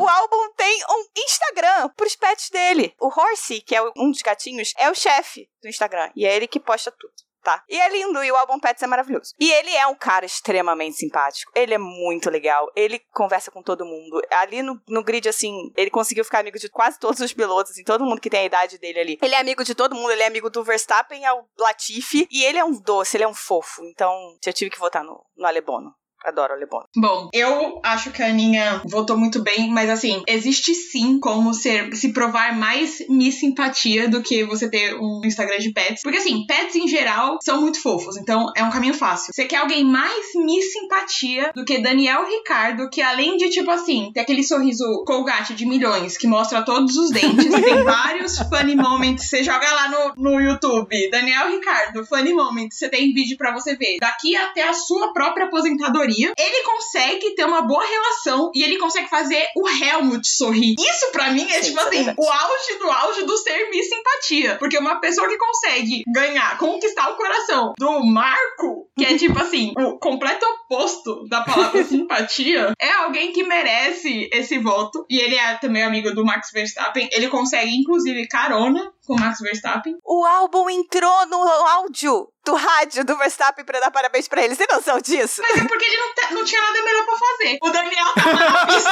o 0.00 0.08
Albon 0.08 0.50
tem 0.56 0.82
um 0.88 1.06
Instagram 1.18 1.90
pros 1.96 2.16
pets 2.16 2.50
dele. 2.50 2.94
O 2.98 3.08
Horsey, 3.08 3.60
que 3.60 3.76
é 3.76 3.82
um 3.96 4.10
dos 4.10 4.22
gatinhos, 4.22 4.72
é 4.78 4.90
o 4.90 4.94
chefe 4.94 5.48
do 5.62 5.68
Instagram. 5.68 6.10
E 6.16 6.24
é 6.24 6.34
ele 6.34 6.48
que 6.48 6.58
posta 6.58 6.90
tudo. 6.90 7.25
Tá. 7.46 7.62
E 7.68 7.78
é 7.78 7.88
lindo, 7.90 8.24
e 8.24 8.32
o 8.32 8.34
Albon 8.34 8.58
Pets 8.58 8.82
é 8.82 8.88
maravilhoso. 8.88 9.32
E 9.38 9.52
ele 9.52 9.70
é 9.70 9.86
um 9.86 9.94
cara 9.94 10.26
extremamente 10.26 10.96
simpático. 10.96 11.52
Ele 11.54 11.74
é 11.74 11.78
muito 11.78 12.28
legal. 12.28 12.68
Ele 12.74 13.00
conversa 13.12 13.52
com 13.52 13.62
todo 13.62 13.84
mundo. 13.84 14.20
Ali 14.32 14.62
no, 14.62 14.82
no 14.88 15.04
grid, 15.04 15.28
assim, 15.28 15.72
ele 15.76 15.88
conseguiu 15.88 16.24
ficar 16.24 16.40
amigo 16.40 16.58
de 16.58 16.68
quase 16.68 16.98
todos 16.98 17.20
os 17.20 17.32
pilotos, 17.32 17.70
assim, 17.70 17.84
todo 17.84 18.04
mundo 18.04 18.20
que 18.20 18.28
tem 18.28 18.40
a 18.40 18.44
idade 18.46 18.78
dele 18.78 18.98
ali. 18.98 19.18
Ele 19.22 19.36
é 19.36 19.38
amigo 19.38 19.62
de 19.62 19.76
todo 19.76 19.94
mundo, 19.94 20.10
ele 20.10 20.24
é 20.24 20.26
amigo 20.26 20.50
do 20.50 20.64
Verstappen, 20.64 21.24
ao 21.24 21.48
Latifi. 21.56 22.26
E 22.32 22.42
ele 22.42 22.58
é 22.58 22.64
um 22.64 22.80
doce, 22.80 23.16
ele 23.16 23.22
é 23.22 23.28
um 23.28 23.34
fofo. 23.34 23.84
Então, 23.84 24.12
eu 24.44 24.52
tive 24.52 24.72
que 24.72 24.80
votar 24.80 25.04
no, 25.04 25.24
no 25.36 25.46
Alebono. 25.46 25.94
Adoro 26.26 26.52
o 26.52 26.56
Alebono. 26.56 26.88
Bom, 26.96 27.28
eu 27.32 27.80
acho 27.84 28.10
que 28.10 28.20
a 28.20 28.26
Aninha 28.26 28.82
votou 28.84 29.16
muito 29.16 29.40
bem, 29.42 29.70
mas 29.70 29.88
assim, 29.88 30.24
existe 30.26 30.74
sim 30.74 31.20
como 31.20 31.54
ser, 31.54 31.94
se 31.94 32.12
provar 32.12 32.58
mais 32.58 32.98
Miss 33.08 33.38
Simpatia 33.38 34.08
do 34.08 34.20
que 34.20 34.42
você 34.42 34.68
ter 34.68 34.96
um 34.96 35.20
Instagram 35.24 35.58
de 35.58 35.72
pets. 35.72 36.02
Porque 36.02 36.18
assim, 36.18 36.44
pets 36.44 36.74
em 36.74 36.88
geral 36.88 37.38
são 37.40 37.60
muito 37.60 37.80
fofos, 37.80 38.16
então 38.16 38.50
é 38.56 38.64
um 38.64 38.70
caminho 38.70 38.92
fácil. 38.92 39.32
Você 39.32 39.44
quer 39.44 39.58
alguém 39.58 39.84
mais 39.84 40.26
Miss 40.34 40.72
Simpatia 40.72 41.52
do 41.54 41.64
que 41.64 41.78
Daniel 41.78 42.26
Ricardo, 42.26 42.90
que 42.90 43.00
além 43.00 43.36
de, 43.36 43.48
tipo 43.50 43.70
assim, 43.70 44.10
ter 44.12 44.20
aquele 44.20 44.42
sorriso 44.42 45.04
colgate 45.06 45.54
de 45.54 45.64
milhões 45.64 46.18
que 46.18 46.26
mostra 46.26 46.62
todos 46.62 46.96
os 46.96 47.10
dentes, 47.10 47.54
e 47.54 47.62
tem 47.62 47.84
vários 47.84 48.36
funny 48.50 48.74
moments. 48.74 49.28
Você 49.28 49.44
joga 49.44 49.72
lá 49.72 49.88
no, 50.16 50.30
no 50.30 50.40
YouTube, 50.40 51.08
Daniel 51.08 51.52
Ricardo, 51.52 52.04
funny 52.04 52.32
moments, 52.32 52.78
você 52.78 52.88
tem 52.88 53.14
vídeo 53.14 53.36
pra 53.36 53.52
você 53.52 53.76
ver. 53.76 53.98
Daqui 54.00 54.34
até 54.34 54.68
a 54.68 54.72
sua 54.72 55.12
própria 55.12 55.46
aposentadoria 55.46 56.15
ele 56.24 56.62
consegue 56.62 57.34
ter 57.34 57.44
uma 57.44 57.62
boa 57.62 57.84
relação 57.84 58.50
e 58.54 58.62
ele 58.62 58.78
consegue 58.78 59.08
fazer 59.08 59.46
o 59.56 59.68
Helmut 59.68 60.26
sorrir. 60.28 60.74
Isso 60.78 61.10
pra 61.12 61.30
mim 61.30 61.48
é 61.50 61.62
Sim, 61.62 61.68
tipo 61.68 61.80
é 61.80 61.82
assim, 61.82 61.96
verdade. 61.96 62.16
o 62.18 62.28
auge 62.28 62.78
do 62.78 62.90
auge 62.90 63.22
do 63.24 63.36
ser 63.36 63.70
Miss 63.70 63.88
Simpatia. 63.88 64.56
Porque 64.58 64.78
uma 64.78 65.00
pessoa 65.00 65.28
que 65.28 65.38
consegue 65.38 66.02
ganhar, 66.08 66.58
conquistar 66.58 67.10
o 67.10 67.16
coração 67.16 67.74
do 67.78 68.04
Marco, 68.04 68.88
que 68.96 69.04
é 69.04 69.16
tipo 69.16 69.38
assim, 69.38 69.72
o 69.76 69.98
completo 69.98 70.44
oposto 70.46 71.26
da 71.28 71.42
palavra 71.42 71.82
simpatia, 71.84 72.72
é 72.80 72.90
alguém 72.92 73.32
que 73.32 73.44
merece 73.44 74.28
esse 74.32 74.58
voto. 74.58 75.04
E 75.08 75.18
ele 75.18 75.36
é 75.36 75.54
também 75.54 75.82
amigo 75.82 76.14
do 76.14 76.24
Max 76.24 76.50
Verstappen. 76.52 77.08
Ele 77.12 77.28
consegue, 77.28 77.74
inclusive, 77.74 78.26
carona 78.28 78.92
com 79.06 79.14
o 79.14 79.20
Max 79.20 79.38
Verstappen. 79.40 79.96
O 80.04 80.24
álbum 80.24 80.68
entrou 80.68 81.26
no 81.26 81.40
áudio 81.42 82.28
do 82.44 82.54
rádio 82.54 83.04
do 83.04 83.16
Verstappen 83.16 83.64
pra 83.64 83.80
dar 83.80 83.90
parabéns 83.90 84.28
pra 84.28 84.42
ele. 84.42 84.54
Você 84.54 84.66
tem 84.66 84.76
noção 84.76 85.00
disso? 85.00 85.40
Mas 85.42 85.56
é 85.62 85.66
porque 85.66 85.84
ele 85.84 85.96
não, 85.96 86.14
te- 86.14 86.34
não 86.34 86.44
tinha 86.44 86.60
nada 86.60 86.82
melhor 86.82 87.04
pra 87.06 87.16
fazer. 87.16 87.58
O 87.62 87.70
Daniel 87.70 88.06
tava 88.14 88.34
na 88.34 88.66
pista. 88.66 88.90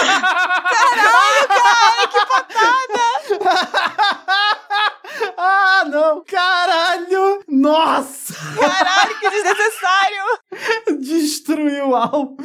Caralho, 0.68 1.48
cara, 1.48 2.08
que 2.08 2.26
patada! 2.26 3.04
ah, 5.38 5.84
não! 5.86 6.24
Caralho! 6.24 7.44
Nossa! 7.48 8.34
Caralho, 8.58 9.18
que 9.20 9.30
desnecessário! 9.30 10.24
Destruiu 11.00 11.90
o 11.90 11.96
álbum. 11.96 12.36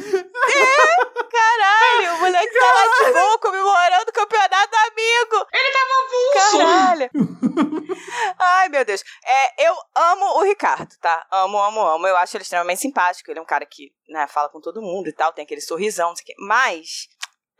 Caralho, 1.30 2.14
o 2.14 2.18
moleque 2.20 2.58
tá 2.58 2.72
lá 2.72 2.84
de 3.06 3.12
boa 3.12 3.38
comemorando 3.38 4.10
o 4.10 4.12
campeonato 4.12 4.76
amigo! 4.76 5.46
Ele 5.52 5.72
tava 5.72 5.94
avulso. 6.04 6.58
Caralho! 6.58 7.10
Ai, 8.38 8.68
meu 8.68 8.84
Deus. 8.84 9.02
É, 9.24 9.66
eu 9.66 9.74
amo 9.96 10.38
o 10.38 10.42
Ricardo, 10.42 10.94
tá? 11.00 11.26
Amo, 11.30 11.58
amo, 11.58 11.80
amo. 11.80 12.06
Eu 12.06 12.16
acho 12.16 12.36
ele 12.36 12.42
extremamente 12.42 12.80
simpático. 12.80 13.30
Ele 13.30 13.38
é 13.38 13.42
um 13.42 13.46
cara 13.46 13.66
que, 13.66 13.92
né, 14.08 14.26
fala 14.26 14.48
com 14.48 14.60
todo 14.60 14.82
mundo 14.82 15.08
e 15.08 15.12
tal, 15.12 15.32
tem 15.32 15.44
aquele 15.44 15.60
sorrisão, 15.60 16.08
não 16.10 16.16
sei 16.16 16.22
o 16.22 16.26
quê. 16.26 16.34
Mas 16.38 17.08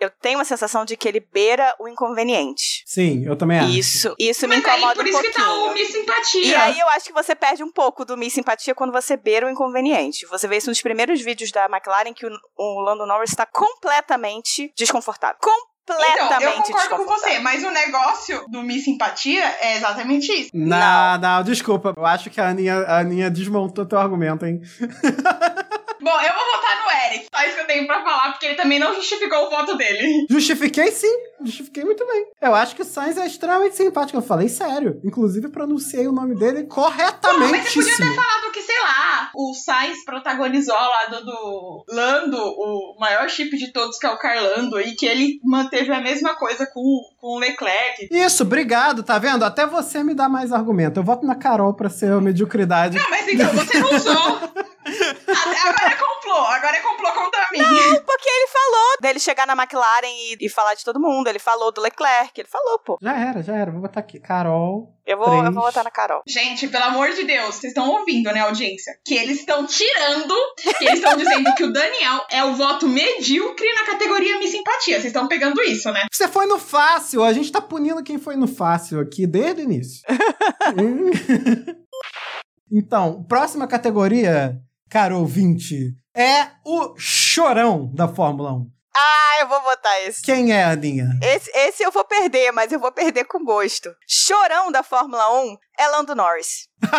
eu 0.00 0.08
tenho 0.08 0.38
uma 0.38 0.44
sensação 0.46 0.84
de 0.84 0.96
que 0.96 1.06
ele 1.06 1.20
beira 1.20 1.76
o 1.78 1.86
inconveniente. 1.86 2.82
Sim, 2.86 3.22
eu 3.26 3.36
também 3.36 3.58
acho. 3.58 3.70
Isso, 3.70 4.14
isso 4.18 4.48
me 4.48 4.56
Mas 4.56 4.64
aí, 4.64 4.78
incomoda 4.78 4.94
por 4.94 5.04
um 5.04 5.08
isso 5.08 5.20
que 5.20 5.30
tá 5.30 5.42
o 5.42 5.58
pouquinho. 5.64 5.74
Miss 5.74 5.92
Simpatia. 5.92 6.42
E 6.42 6.54
aí 6.54 6.80
eu 6.80 6.88
acho 6.88 7.04
que 7.04 7.12
você 7.12 7.34
perde 7.34 7.62
um 7.62 7.70
pouco 7.70 8.04
do 8.04 8.16
Miss 8.16 8.32
Simpatia 8.32 8.74
quando 8.74 8.92
você 8.92 9.14
beira 9.16 9.46
o 9.46 9.50
inconveniente. 9.50 10.26
Você 10.26 10.48
vê 10.48 10.56
isso 10.56 10.70
nos 10.70 10.80
primeiros 10.80 11.20
vídeos 11.20 11.52
da 11.52 11.66
McLaren 11.66 12.14
que 12.14 12.26
o, 12.26 12.30
o 12.56 12.80
Lando 12.80 13.06
Norris 13.06 13.30
está 13.30 13.44
completamente 13.44 14.72
desconfortável. 14.74 15.38
Completamente 15.96 16.32
Então, 16.32 16.40
eu 16.40 16.62
concordo 16.62 16.96
com 16.96 17.06
você, 17.06 17.38
mas 17.40 17.64
o 17.64 17.70
negócio 17.70 18.44
do 18.48 18.62
Miss 18.62 18.84
Simpatia 18.84 19.44
é 19.60 19.76
exatamente 19.76 20.30
isso. 20.32 20.50
Não, 20.54 21.18
não, 21.18 21.42
desculpa. 21.42 21.92
Eu 21.96 22.06
acho 22.06 22.30
que 22.30 22.40
a 22.40 22.48
Aninha, 22.48 22.78
a 22.80 22.98
Aninha 22.98 23.30
desmontou 23.30 23.86
teu 23.86 23.98
argumento, 23.98 24.46
hein? 24.46 24.60
Bom, 26.02 26.18
eu 26.18 26.32
vou 26.32 26.44
votar 26.54 26.82
no 26.82 27.06
Eric. 27.06 27.26
Só 27.34 27.44
isso 27.44 27.56
que 27.56 27.60
eu 27.60 27.66
tenho 27.66 27.86
pra 27.86 28.02
falar, 28.02 28.30
porque 28.30 28.46
ele 28.46 28.54
também 28.54 28.78
não 28.78 28.94
justificou 28.94 29.46
o 29.46 29.50
voto 29.50 29.76
dele. 29.76 30.26
Justifiquei 30.30 30.90
sim, 30.92 31.14
justifiquei 31.44 31.84
muito 31.84 32.06
bem. 32.06 32.26
Eu 32.40 32.54
acho 32.54 32.74
que 32.74 32.82
o 32.82 32.84
Sainz 32.84 33.16
é 33.16 33.26
extremamente 33.26 33.76
simpático. 33.76 34.18
Eu 34.18 34.22
falei 34.22 34.48
sério. 34.48 35.00
Inclusive, 35.04 35.48
pronunciei 35.48 36.06
o 36.06 36.12
nome 36.12 36.34
dele 36.34 36.62
Mas 36.62 36.72
corretamente. 36.74 37.68
você 37.68 37.80
podia 37.80 37.96
ter 37.96 38.14
falado 38.14 38.52
que, 38.52 38.62
sei 38.62 38.80
lá, 38.80 39.30
o 39.34 39.54
Sainz 39.54 40.04
protagonizou 40.04 40.74
ao 40.74 40.90
lado 40.90 41.24
do 41.24 41.84
Lando, 41.88 42.36
o 42.38 42.96
maior 42.98 43.28
chip 43.28 43.56
de 43.56 43.72
todos, 43.72 43.98
que 43.98 44.06
é 44.06 44.10
o 44.10 44.18
Carlando, 44.18 44.80
e 44.80 44.94
que 44.94 45.06
ele 45.06 45.38
manteve 45.44 45.92
a 45.92 46.00
mesma 46.00 46.34
coisa 46.34 46.66
com, 46.66 46.82
com 47.20 47.36
o 47.36 47.38
Leclerc. 47.38 48.08
Isso, 48.10 48.42
obrigado, 48.42 49.02
tá 49.02 49.18
vendo? 49.18 49.44
Até 49.44 49.66
você 49.66 50.02
me 50.02 50.14
dá 50.14 50.28
mais 50.28 50.52
argumento. 50.52 51.00
Eu 51.00 51.04
voto 51.04 51.26
na 51.26 51.34
Carol 51.34 51.74
pra 51.74 51.88
ser 51.88 52.12
a 52.12 52.20
mediocridade. 52.20 52.96
Não, 52.98 53.10
mas 53.10 53.28
então, 53.28 53.52
você 53.52 53.78
não 53.78 53.94
usou. 53.94 54.50
Agora 54.90 55.92
é 55.92 55.96
complô, 55.96 56.36
agora 56.46 56.76
é 56.76 56.80
complô 56.80 57.12
contra 57.12 57.48
mim. 57.52 57.58
Porque 58.06 58.28
ele 58.28 58.46
falou 58.48 58.96
dele 59.00 59.20
chegar 59.20 59.46
na 59.46 59.52
McLaren 59.54 60.06
e, 60.06 60.36
e 60.40 60.48
falar 60.48 60.74
de 60.74 60.84
todo 60.84 61.00
mundo. 61.00 61.28
Ele 61.30 61.38
falou 61.38 61.72
do 61.72 61.80
Leclerc. 61.80 62.38
Ele 62.38 62.48
falou, 62.48 62.78
pô. 62.80 62.98
Já 63.00 63.18
era, 63.18 63.42
já 63.42 63.56
era. 63.56 63.70
Vou 63.70 63.80
botar 63.80 64.00
aqui. 64.00 64.20
Carol. 64.20 64.94
Eu 65.06 65.18
vou, 65.18 65.44
eu 65.44 65.52
vou 65.52 65.62
votar 65.64 65.82
na 65.82 65.90
Carol. 65.90 66.22
Gente, 66.26 66.68
pelo 66.68 66.84
amor 66.84 67.10
de 67.10 67.24
Deus, 67.24 67.56
vocês 67.56 67.72
estão 67.72 67.90
ouvindo, 67.90 68.30
né, 68.32 68.40
audiência? 68.40 68.92
Que 69.04 69.14
eles 69.14 69.40
estão 69.40 69.66
tirando, 69.66 70.34
que 70.78 70.84
eles 70.84 71.00
estão 71.00 71.16
dizendo 71.16 71.52
que 71.54 71.64
o 71.64 71.72
Daniel 71.72 72.24
é 72.30 72.44
o 72.44 72.54
voto 72.54 72.86
medíocre 72.86 73.66
na 73.74 73.86
categoria 73.86 74.38
Miss 74.38 74.52
Simpatia. 74.52 74.94
Vocês 74.94 75.06
estão 75.06 75.26
pegando 75.26 75.60
isso, 75.62 75.90
né? 75.90 76.06
Você 76.12 76.28
foi 76.28 76.46
no 76.46 76.58
fácil. 76.58 77.24
A 77.24 77.32
gente 77.32 77.50
tá 77.50 77.60
punindo 77.60 78.04
quem 78.04 78.18
foi 78.18 78.36
no 78.36 78.46
fácil 78.46 79.00
aqui 79.00 79.26
desde 79.26 79.62
o 79.62 79.64
início. 79.64 80.02
Então, 82.72 83.24
próxima 83.24 83.66
categoria, 83.66 84.56
caro 84.88 85.18
ouvinte, 85.18 85.92
é 86.14 86.50
o 86.64 86.94
chorão 86.96 87.90
da 87.92 88.06
Fórmula 88.06 88.52
1. 88.52 88.70
Ah, 88.94 89.36
eu 89.40 89.48
vou 89.48 89.60
botar 89.60 90.00
esse. 90.00 90.22
Quem 90.22 90.52
é, 90.52 90.64
Aninha? 90.64 91.06
Esse, 91.22 91.50
esse 91.54 91.82
eu 91.82 91.90
vou 91.92 92.04
perder, 92.04 92.50
mas 92.52 92.72
eu 92.72 92.80
vou 92.80 92.90
perder 92.92 93.24
com 93.24 93.44
gosto. 93.44 93.94
Chorão 94.08 94.72
da 94.72 94.82
Fórmula 94.82 95.32
1 95.42 95.56
é 95.78 95.88
Lando 95.88 96.14
Norris. 96.14 96.68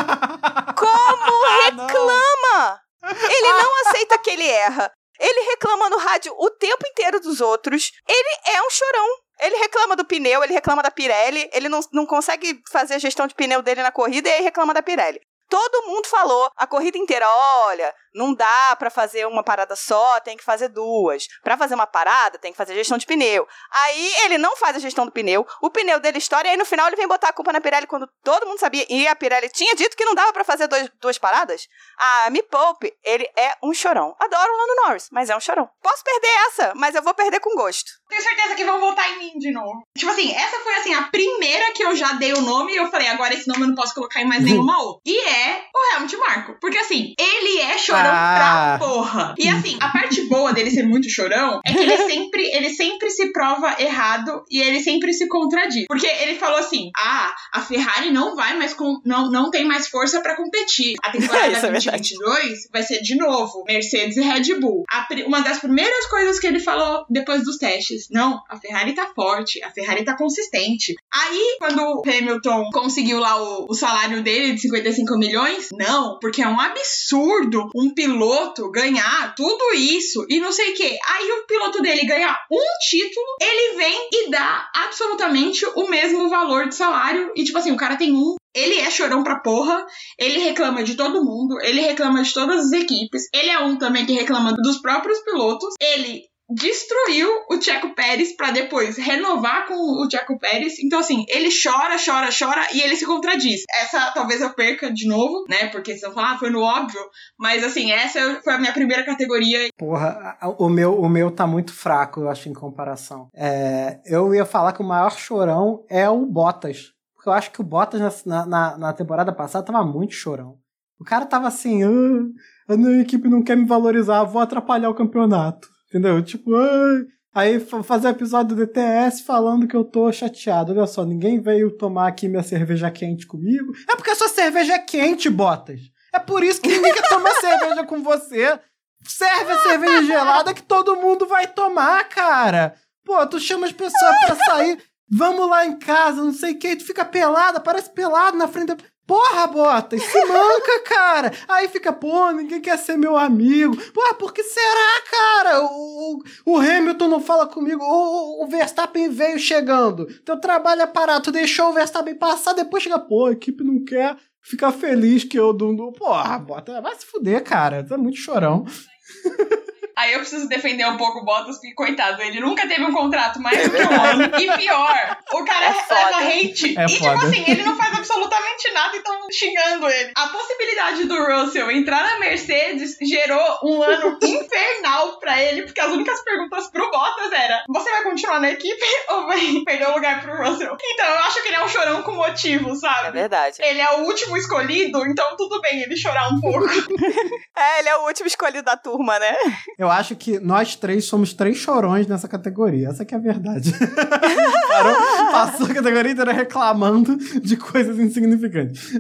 Como 0.77 1.45
Ah, 1.45 1.65
reclama! 1.65 2.81
Ele 3.03 3.51
não 3.53 3.87
aceita 3.87 4.17
que 4.19 4.29
ele 4.29 4.47
erra. 4.47 4.91
Ele 5.19 5.49
reclama 5.51 5.89
no 5.89 5.97
rádio 5.97 6.33
o 6.37 6.49
tempo 6.51 6.87
inteiro 6.87 7.19
dos 7.19 7.41
outros. 7.41 7.91
Ele 8.07 8.55
é 8.55 8.61
um 8.61 8.69
chorão. 8.69 9.07
Ele 9.39 9.55
reclama 9.57 9.95
do 9.95 10.05
pneu, 10.05 10.43
ele 10.43 10.53
reclama 10.53 10.83
da 10.83 10.91
Pirelli, 10.91 11.49
ele 11.51 11.67
não, 11.67 11.79
não 11.91 12.05
consegue 12.05 12.61
fazer 12.71 12.93
a 12.93 12.99
gestão 12.99 13.25
de 13.25 13.33
pneu 13.33 13.61
dele 13.63 13.81
na 13.81 13.91
corrida 13.91 14.29
e 14.29 14.33
aí 14.33 14.43
reclama 14.43 14.71
da 14.73 14.83
Pirelli. 14.83 15.19
Todo 15.49 15.87
mundo 15.87 16.07
falou 16.07 16.49
a 16.55 16.65
corrida 16.67 16.97
inteira: 16.97 17.27
olha, 17.27 17.93
não 18.14 18.34
dá 18.34 18.76
pra 18.78 18.89
fazer 18.89 19.26
uma 19.28 19.43
parada 19.43 19.76
só, 19.76 20.20
tem 20.20 20.38
que 20.38 20.43
fazer 20.43 20.70
duas. 20.70 21.28
Pra 21.43 21.57
fazer 21.57 21.76
uma 21.76 21.88
parada, 21.88 22.38
tem 22.38 22.51
que 22.51 22.57
fazer 22.57 22.74
gestão 22.74 22.97
de 22.97 23.05
pneu. 23.05 23.47
Aí 23.72 24.14
ele 24.26 24.38
não 24.38 24.55
faz 24.55 24.76
a 24.76 24.80
gestão 24.80 25.05
do 25.05 25.12
pneu, 25.12 25.45
o 25.62 25.70
pneu 25.70 25.99
dele 25.99 26.18
estoura 26.18 26.47
e 26.47 26.51
aí 26.51 26.57
no 26.57 26.66
final 26.66 26.88
ele 26.88 26.95
vem 26.95 27.07
botar 27.07 27.30
a 27.30 27.34
culpa 27.34 27.53
na 27.53 27.62
Pirelli 27.62 27.88
quando 27.88 28.07
todo 28.24 28.45
mundo 28.45 28.59
sabia. 28.59 28.86
E 28.89 29.07
a 29.07 29.16
Pirelli 29.16 29.49
tinha 29.49 29.76
dito 29.76 29.95
que 29.95 30.05
não 30.05 30.16
dava 30.16 30.34
pra 30.34 30.43
fazer 30.43 30.68
dois, 30.68 30.89
duas 30.99 31.18
paradas. 31.18 31.68
Ah, 31.97 32.30
me 32.30 32.43
poupe, 32.43 32.93
ele 33.03 33.30
é 33.38 33.53
um 33.64 33.74
chorão. 33.74 34.16
Adoro 34.20 34.53
o 34.53 34.57
Lando 34.57 34.76
Norris, 34.84 35.07
mas 35.12 35.30
é 35.30 35.36
um 35.36 35.39
chorão. 35.39 35.70
Posso 35.82 36.03
perder 36.03 36.34
essa, 36.47 36.74
mas 36.76 36.95
eu 36.95 37.01
vou 37.01 37.14
perder 37.14 37.39
com 37.39 37.55
gosto. 37.55 37.91
Tenho 38.09 38.22
certeza 38.22 38.55
que 38.55 38.66
vão 38.66 38.80
votar 38.80 39.09
em 39.12 39.20
mim 39.20 39.39
de 39.39 39.51
novo. 39.51 39.84
Tipo 39.97 40.12
assim, 40.12 40.34
essa 40.34 40.59
foi 40.59 40.76
assim, 40.76 40.93
a 40.93 41.03
primeira 41.03 41.72
que 41.74 41.84
eu 41.84 41.95
já 41.95 42.14
dei 42.14 42.34
o 42.34 42.41
nome 42.41 42.74
e 42.74 42.78
eu 42.78 42.89
falei, 42.89 43.07
agora 43.07 43.34
esse 43.34 43.47
nome 43.47 43.62
eu 43.62 43.68
não 43.68 43.76
posso 43.76 43.93
colocar 43.93 44.22
em 44.22 44.28
mais 44.28 44.43
nenhuma 44.43 44.82
outra. 44.82 45.01
E 45.05 45.18
é 45.18 45.66
o 45.74 45.93
Helmut 45.93 46.18
Marko. 46.18 46.57
Porque 46.59 46.78
assim, 46.78 47.14
ele 47.18 47.59
é 47.59 47.78
chorão 47.78 48.00
Ah. 48.09 48.77
pra 48.77 48.87
porra. 48.87 49.35
E 49.37 49.47
assim, 49.49 49.77
a 49.79 49.89
parte 49.89 50.21
boa 50.23 50.53
dele 50.53 50.71
ser 50.71 50.83
muito 50.83 51.09
chorão 51.09 51.59
é 51.65 51.73
que 51.73 51.79
ele 51.79 51.97
sempre, 52.09 52.43
ele 52.53 52.69
sempre 52.69 53.09
se 53.09 53.31
prova 53.31 53.75
errado 53.79 54.43
e 54.49 54.61
ele 54.61 54.79
sempre 54.79 55.13
se 55.13 55.27
contradiz. 55.27 55.85
Porque 55.87 56.07
ele 56.07 56.35
falou 56.35 56.59
assim: 56.59 56.91
ah, 56.97 57.33
a 57.53 57.61
Ferrari 57.61 58.11
não 58.11 58.35
vai 58.35 58.57
mais 58.57 58.73
com. 58.73 59.01
não, 59.05 59.29
não 59.29 59.49
tem 59.49 59.65
mais 59.65 59.87
força 59.87 60.21
pra 60.21 60.35
competir. 60.35 60.95
A 61.03 61.11
temporada 61.11 61.45
é 61.57 61.59
verdade. 61.59 61.81
2022 61.81 62.69
vai 62.71 62.83
ser 62.83 63.01
de 63.01 63.15
novo 63.15 63.63
Mercedes 63.65 64.17
e 64.17 64.21
Red 64.21 64.59
Bull. 64.59 64.83
A 64.89 65.07
uma 65.25 65.41
das 65.41 65.59
primeiras 65.59 66.05
coisas 66.07 66.39
que 66.39 66.47
ele 66.47 66.59
falou 66.59 67.05
depois 67.09 67.43
dos 67.43 67.57
testes: 67.57 68.07
não, 68.09 68.41
a 68.49 68.57
Ferrari 68.57 68.93
tá 68.93 69.11
forte, 69.13 69.63
a 69.63 69.69
Ferrari 69.69 70.03
tá 70.03 70.15
consistente. 70.15 70.95
Aí, 71.11 71.57
quando 71.59 71.81
o 71.81 72.03
Hamilton 72.07 72.69
conseguiu 72.71 73.19
lá 73.19 73.41
o, 73.41 73.67
o 73.69 73.73
salário 73.73 74.21
dele 74.23 74.53
de 74.53 74.61
55 74.61 75.17
milhões, 75.17 75.69
não, 75.73 76.17
porque 76.19 76.41
é 76.41 76.47
um 76.47 76.59
absurdo 76.59 77.69
um 77.75 77.90
piloto 77.93 78.71
ganhar 78.71 79.33
tudo 79.35 79.73
isso 79.75 80.25
e 80.29 80.39
não 80.39 80.51
sei 80.51 80.71
o 80.71 80.75
que. 80.75 80.97
Aí 81.05 81.31
o 81.31 81.45
piloto 81.45 81.81
dele 81.81 82.05
ganha 82.05 82.37
um 82.51 82.89
título, 82.89 83.25
ele 83.41 83.77
vem 83.77 84.09
e 84.11 84.29
dá 84.29 84.69
absolutamente 84.75 85.65
o 85.75 85.87
mesmo 85.89 86.29
valor 86.29 86.67
de 86.67 86.75
salário. 86.75 87.31
E 87.35 87.43
tipo 87.43 87.57
assim, 87.57 87.71
o 87.71 87.77
cara 87.77 87.97
tem 87.97 88.13
um. 88.13 88.35
Ele 88.53 88.79
é 88.79 88.91
chorão 88.91 89.23
pra 89.23 89.39
porra, 89.39 89.85
ele 90.19 90.39
reclama 90.39 90.83
de 90.83 90.95
todo 90.95 91.23
mundo, 91.23 91.57
ele 91.61 91.79
reclama 91.79 92.21
de 92.21 92.33
todas 92.33 92.65
as 92.65 92.71
equipes, 92.73 93.29
ele 93.33 93.49
é 93.49 93.59
um 93.59 93.77
também 93.77 94.05
que 94.05 94.11
reclama 94.11 94.51
dos 94.51 94.81
próprios 94.81 95.19
pilotos, 95.23 95.73
ele 95.79 96.23
destruiu 96.53 97.29
o 97.49 97.61
Checo 97.61 97.93
Pérez 97.95 98.35
pra 98.35 98.51
depois 98.51 98.97
renovar 98.97 99.67
com 99.67 99.75
o 99.75 100.09
Checo 100.09 100.37
Pérez. 100.39 100.79
Então, 100.79 100.99
assim, 100.99 101.25
ele 101.27 101.49
chora, 101.49 101.95
chora, 102.03 102.29
chora 102.37 102.67
e 102.73 102.81
ele 102.81 102.95
se 102.95 103.05
contradiz. 103.05 103.63
Essa 103.81 104.11
talvez 104.11 104.41
eu 104.41 104.53
perca 104.53 104.91
de 104.91 105.07
novo, 105.07 105.45
né? 105.49 105.67
Porque 105.67 105.97
se 105.97 106.05
eu 106.05 106.11
falar, 106.11 106.33
ah, 106.33 106.37
foi 106.37 106.49
no 106.49 106.61
óbvio. 106.61 107.01
Mas, 107.39 107.63
assim, 107.63 107.91
essa 107.91 108.41
foi 108.43 108.53
a 108.53 108.57
minha 108.57 108.73
primeira 108.73 109.03
categoria. 109.03 109.69
Porra, 109.77 110.37
o 110.57 110.69
meu, 110.69 110.99
o 110.99 111.09
meu 111.09 111.31
tá 111.31 111.47
muito 111.47 111.73
fraco, 111.73 112.21
eu 112.21 112.29
acho, 112.29 112.49
em 112.49 112.53
comparação. 112.53 113.29
É, 113.35 113.99
eu 114.05 114.33
ia 114.33 114.45
falar 114.45 114.73
que 114.73 114.81
o 114.81 114.87
maior 114.87 115.11
chorão 115.11 115.85
é 115.89 116.09
o 116.09 116.25
Bottas. 116.25 116.91
Porque 117.15 117.29
eu 117.29 117.33
acho 117.33 117.51
que 117.51 117.61
o 117.61 117.63
Bottas 117.63 118.25
na, 118.25 118.45
na, 118.45 118.77
na 118.77 118.93
temporada 118.93 119.31
passada 119.31 119.65
tava 119.65 119.85
muito 119.85 120.13
chorão. 120.13 120.57
O 120.99 121.03
cara 121.03 121.25
tava 121.25 121.47
assim, 121.47 121.83
ah, 121.83 122.73
a 122.73 122.77
minha 122.77 123.01
equipe 123.01 123.27
não 123.27 123.43
quer 123.43 123.57
me 123.57 123.65
valorizar, 123.65 124.23
vou 124.23 124.41
atrapalhar 124.41 124.89
o 124.89 124.95
campeonato. 124.95 125.67
Entendeu? 125.91 126.21
Tipo, 126.23 126.55
ai. 126.55 127.05
Aí 127.33 127.59
fa- 127.59 127.83
fazer 127.83 128.09
episódio 128.09 128.55
do 128.55 128.65
DTS 128.65 129.23
falando 129.23 129.67
que 129.67 129.75
eu 129.75 129.83
tô 129.85 130.11
chateado. 130.11 130.71
Olha 130.73 130.85
só, 130.87 131.05
ninguém 131.05 131.39
veio 131.41 131.71
tomar 131.77 132.07
aqui 132.07 132.27
minha 132.27 132.43
cerveja 132.43 132.89
quente 132.91 133.25
comigo. 133.27 133.71
É 133.89 133.95
porque 133.95 134.09
a 134.11 134.15
sua 134.15 134.27
cerveja 134.27 134.73
é 134.73 134.79
quente, 134.79 135.29
Bottas. 135.29 135.79
É 136.13 136.19
por 136.19 136.43
isso 136.43 136.61
que 136.61 136.67
ninguém 136.69 136.93
quer 136.93 137.07
tomar 137.07 137.31
cerveja 137.39 137.85
com 137.85 138.03
você. 138.03 138.59
Serve 139.05 139.51
a 139.53 139.57
cerveja 139.59 140.03
gelada 140.03 140.53
que 140.53 140.61
todo 140.61 140.97
mundo 140.97 141.25
vai 141.25 141.47
tomar, 141.47 142.03
cara. 142.09 142.75
Pô, 143.05 143.25
tu 143.25 143.39
chama 143.39 143.65
as 143.65 143.71
pessoas 143.71 144.15
pra 144.25 144.35
sair. 144.45 144.77
Vamos 145.09 145.49
lá 145.49 145.65
em 145.65 145.77
casa, 145.79 146.21
não 146.23 146.33
sei 146.33 146.51
o 146.53 146.59
que. 146.59 146.75
Tu 146.75 146.85
fica 146.85 147.03
pelada, 147.05 147.59
parece 147.59 147.89
pelado 147.89 148.37
na 148.37 148.47
frente 148.47 148.67
da. 148.67 148.77
Porra, 149.12 149.45
bota, 149.47 149.97
se 149.97 150.26
manca, 150.26 150.80
cara. 150.86 151.34
Aí 151.49 151.68
fica, 151.68 151.91
pô, 151.91 152.32
ninguém 152.32 152.62
quer 152.62 152.78
ser 152.78 152.95
meu 152.95 153.18
amigo. 153.18 153.76
Porra, 153.91 154.14
por 154.14 154.34
que 154.34 154.41
será, 154.41 155.01
cara? 155.12 155.62
O, 155.66 156.24
o 156.45 156.57
Hamilton 156.57 157.09
não 157.09 157.20
fala 157.20 157.45
comigo. 157.45 157.84
O, 157.84 158.45
o 158.45 158.47
Verstappen 158.47 159.09
veio 159.09 159.38
chegando. 159.38 160.05
Teu 160.24 160.39
trabalho 160.39 160.84
é 160.84 160.88
parado. 160.88 161.24
Tu 161.26 161.32
deixou 161.34 161.72
o 161.72 161.74
Verstappen 161.74 162.16
passar, 162.16 162.53
depois 162.53 162.84
chega, 162.84 162.97
pô, 162.99 163.26
a 163.26 163.32
equipe 163.34 163.66
não 163.66 163.84
quer 163.84 164.16
ficar 164.41 164.72
feliz 164.72 165.26
que 165.26 165.38
eu 165.38 165.51
não- 165.51 165.91
Porra, 165.91 166.39
bota, 166.39 166.80
vai 166.80 166.95
se 166.95 167.05
fuder, 167.05 167.43
cara. 167.43 167.84
Tu 167.84 167.93
é 167.93 167.97
muito 167.97 168.18
chorão. 168.18 168.64
Aí 170.01 170.13
eu 170.13 170.19
preciso 170.19 170.47
defender 170.47 170.85
um 170.87 170.97
pouco 170.97 171.19
o 171.19 171.23
Bottas, 171.23 171.57
porque, 171.59 171.73
coitado, 171.75 172.21
ele 172.23 172.39
nunca 172.39 172.67
teve 172.67 172.83
um 172.83 172.91
contrato 172.91 173.39
mais 173.39 173.63
do 173.63 173.69
que 173.75 173.83
um 173.83 174.01
ano. 174.03 174.23
E 174.39 174.57
pior, 174.57 175.17
o 175.33 175.45
cara 175.45 175.65
É 175.65 175.69
leva 175.69 175.81
foda. 175.83 176.17
hate. 176.27 176.75
É 176.79 176.83
e, 176.85 176.87
tipo 176.87 177.03
foda. 177.05 177.27
assim, 177.27 177.43
ele 177.47 177.63
não 177.63 177.75
faz 177.77 177.95
absolutamente 177.97 178.71
nada 178.73 178.95
e 178.95 178.97
estão 178.97 179.15
xingando 179.31 179.87
ele. 179.87 180.11
A 180.15 180.27
possibilidade 180.29 181.03
do 181.05 181.23
Russell 181.23 181.69
entrar 181.71 182.03
na 182.03 182.19
Mercedes 182.19 182.97
gerou 183.01 183.59
um 183.63 183.81
ano 183.83 184.17
infernal 184.23 185.19
pra 185.19 185.41
ele, 185.41 185.63
porque 185.63 185.79
as 185.81 185.91
únicas 185.91 186.19
perguntas 186.23 186.67
pro 186.71 186.89
Bottas 186.89 187.31
era: 187.31 187.63
você 187.69 187.89
vai 187.91 188.03
continuar 188.03 188.39
na 188.39 188.51
equipe 188.51 188.85
ou 189.09 189.27
vai 189.27 189.39
perder 189.65 189.87
o 189.89 189.93
lugar 189.93 190.21
pro 190.21 190.35
Russell? 190.37 190.75
Então, 190.83 191.05
eu 191.05 191.19
acho 191.19 191.41
que 191.41 191.47
ele 191.49 191.55
é 191.57 191.63
um 191.63 191.67
chorão 191.69 192.01
com 192.03 192.11
motivo, 192.13 192.71
É 192.71 192.75
sabe? 192.75 193.11
verdade. 193.11 193.57
Ele 193.61 193.79
é 193.79 193.91
o 193.97 194.05
último 194.05 194.35
escolhido, 194.37 195.05
então 195.05 195.35
tudo 195.37 195.61
bem 195.61 195.81
ele 195.81 195.95
chorar 195.95 196.29
um 196.29 196.39
pouco. 196.39 196.61
É, 197.57 197.79
ele 197.79 197.89
é 197.89 197.97
o 197.97 198.05
último 198.07 198.27
escolhido 198.27 198.63
da 198.63 198.75
turma, 198.77 199.19
né? 199.19 199.35
Eu 199.77 199.90
acho 199.91 200.15
que 200.15 200.39
nós 200.39 200.75
três 200.75 201.05
somos 201.05 201.33
três 201.33 201.57
chorões 201.57 202.07
nessa 202.07 202.27
categoria. 202.27 202.89
Essa 202.89 203.05
que 203.05 203.13
é 203.13 203.17
a 203.17 203.21
verdade. 203.21 203.71
Parou, 204.67 204.95
passou 205.31 205.65
a 205.67 205.73
categoria 205.73 206.11
inteira 206.11 206.31
reclamando 206.31 207.15
de 207.41 207.57
coisas 207.57 207.99
insignificantes. 207.99 208.91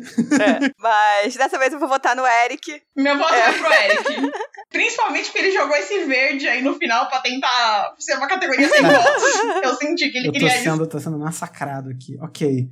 Mas 0.77 1.35
dessa 1.35 1.57
vez 1.57 1.73
eu 1.73 1.79
vou 1.79 1.87
votar 1.89 2.15
no 2.15 2.23
Eric. 2.25 2.81
Meu 2.95 3.17
voto 3.17 3.33
É. 3.33 3.51
vai 3.51 3.59
pro 3.59 3.73
Eric. 3.73 4.31
Principalmente 4.69 5.25
porque 5.31 5.39
ele 5.39 5.51
jogou 5.51 5.75
esse 5.75 6.03
verde 6.05 6.47
aí 6.47 6.61
no 6.61 6.75
final 6.75 7.07
pra 7.07 7.19
tentar 7.21 7.93
ser 7.99 8.15
uma 8.17 8.27
categoria 8.27 8.67
sem 8.69 8.81
votos. 8.81 9.23
Eu 9.63 9.75
senti 9.75 10.09
que 10.09 10.17
ele 10.17 10.27
Eu 10.27 10.33
tô 10.33 10.39
queria 10.39 10.55
isso. 10.55 10.63
sendo, 10.63 10.87
tô 10.87 10.99
sendo 10.99 11.17
massacrado 11.17 11.89
aqui. 11.89 12.17
Ok. 12.21 12.67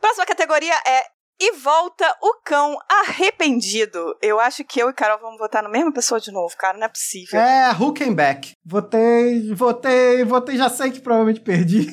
Próxima 0.00 0.26
categoria 0.26 0.74
é 0.86 1.02
E 1.40 1.52
volta 1.56 2.04
o 2.22 2.40
cão 2.44 2.76
arrependido. 2.88 4.16
Eu 4.22 4.38
acho 4.38 4.64
que 4.64 4.80
eu 4.80 4.88
e 4.88 4.92
Carol 4.92 5.18
vamos 5.20 5.38
votar 5.38 5.62
na 5.62 5.68
mesma 5.68 5.92
pessoa 5.92 6.20
de 6.20 6.30
novo, 6.30 6.54
cara. 6.56 6.78
Não 6.78 6.84
é 6.84 6.88
possível. 6.88 7.38
É, 7.38 7.72
Huckenbeck. 7.72 8.54
Votei, 8.64 9.52
votei, 9.52 10.24
votei, 10.24 10.56
já 10.56 10.68
sei 10.68 10.90
que 10.90 11.00
provavelmente 11.00 11.40
perdi. 11.40 11.86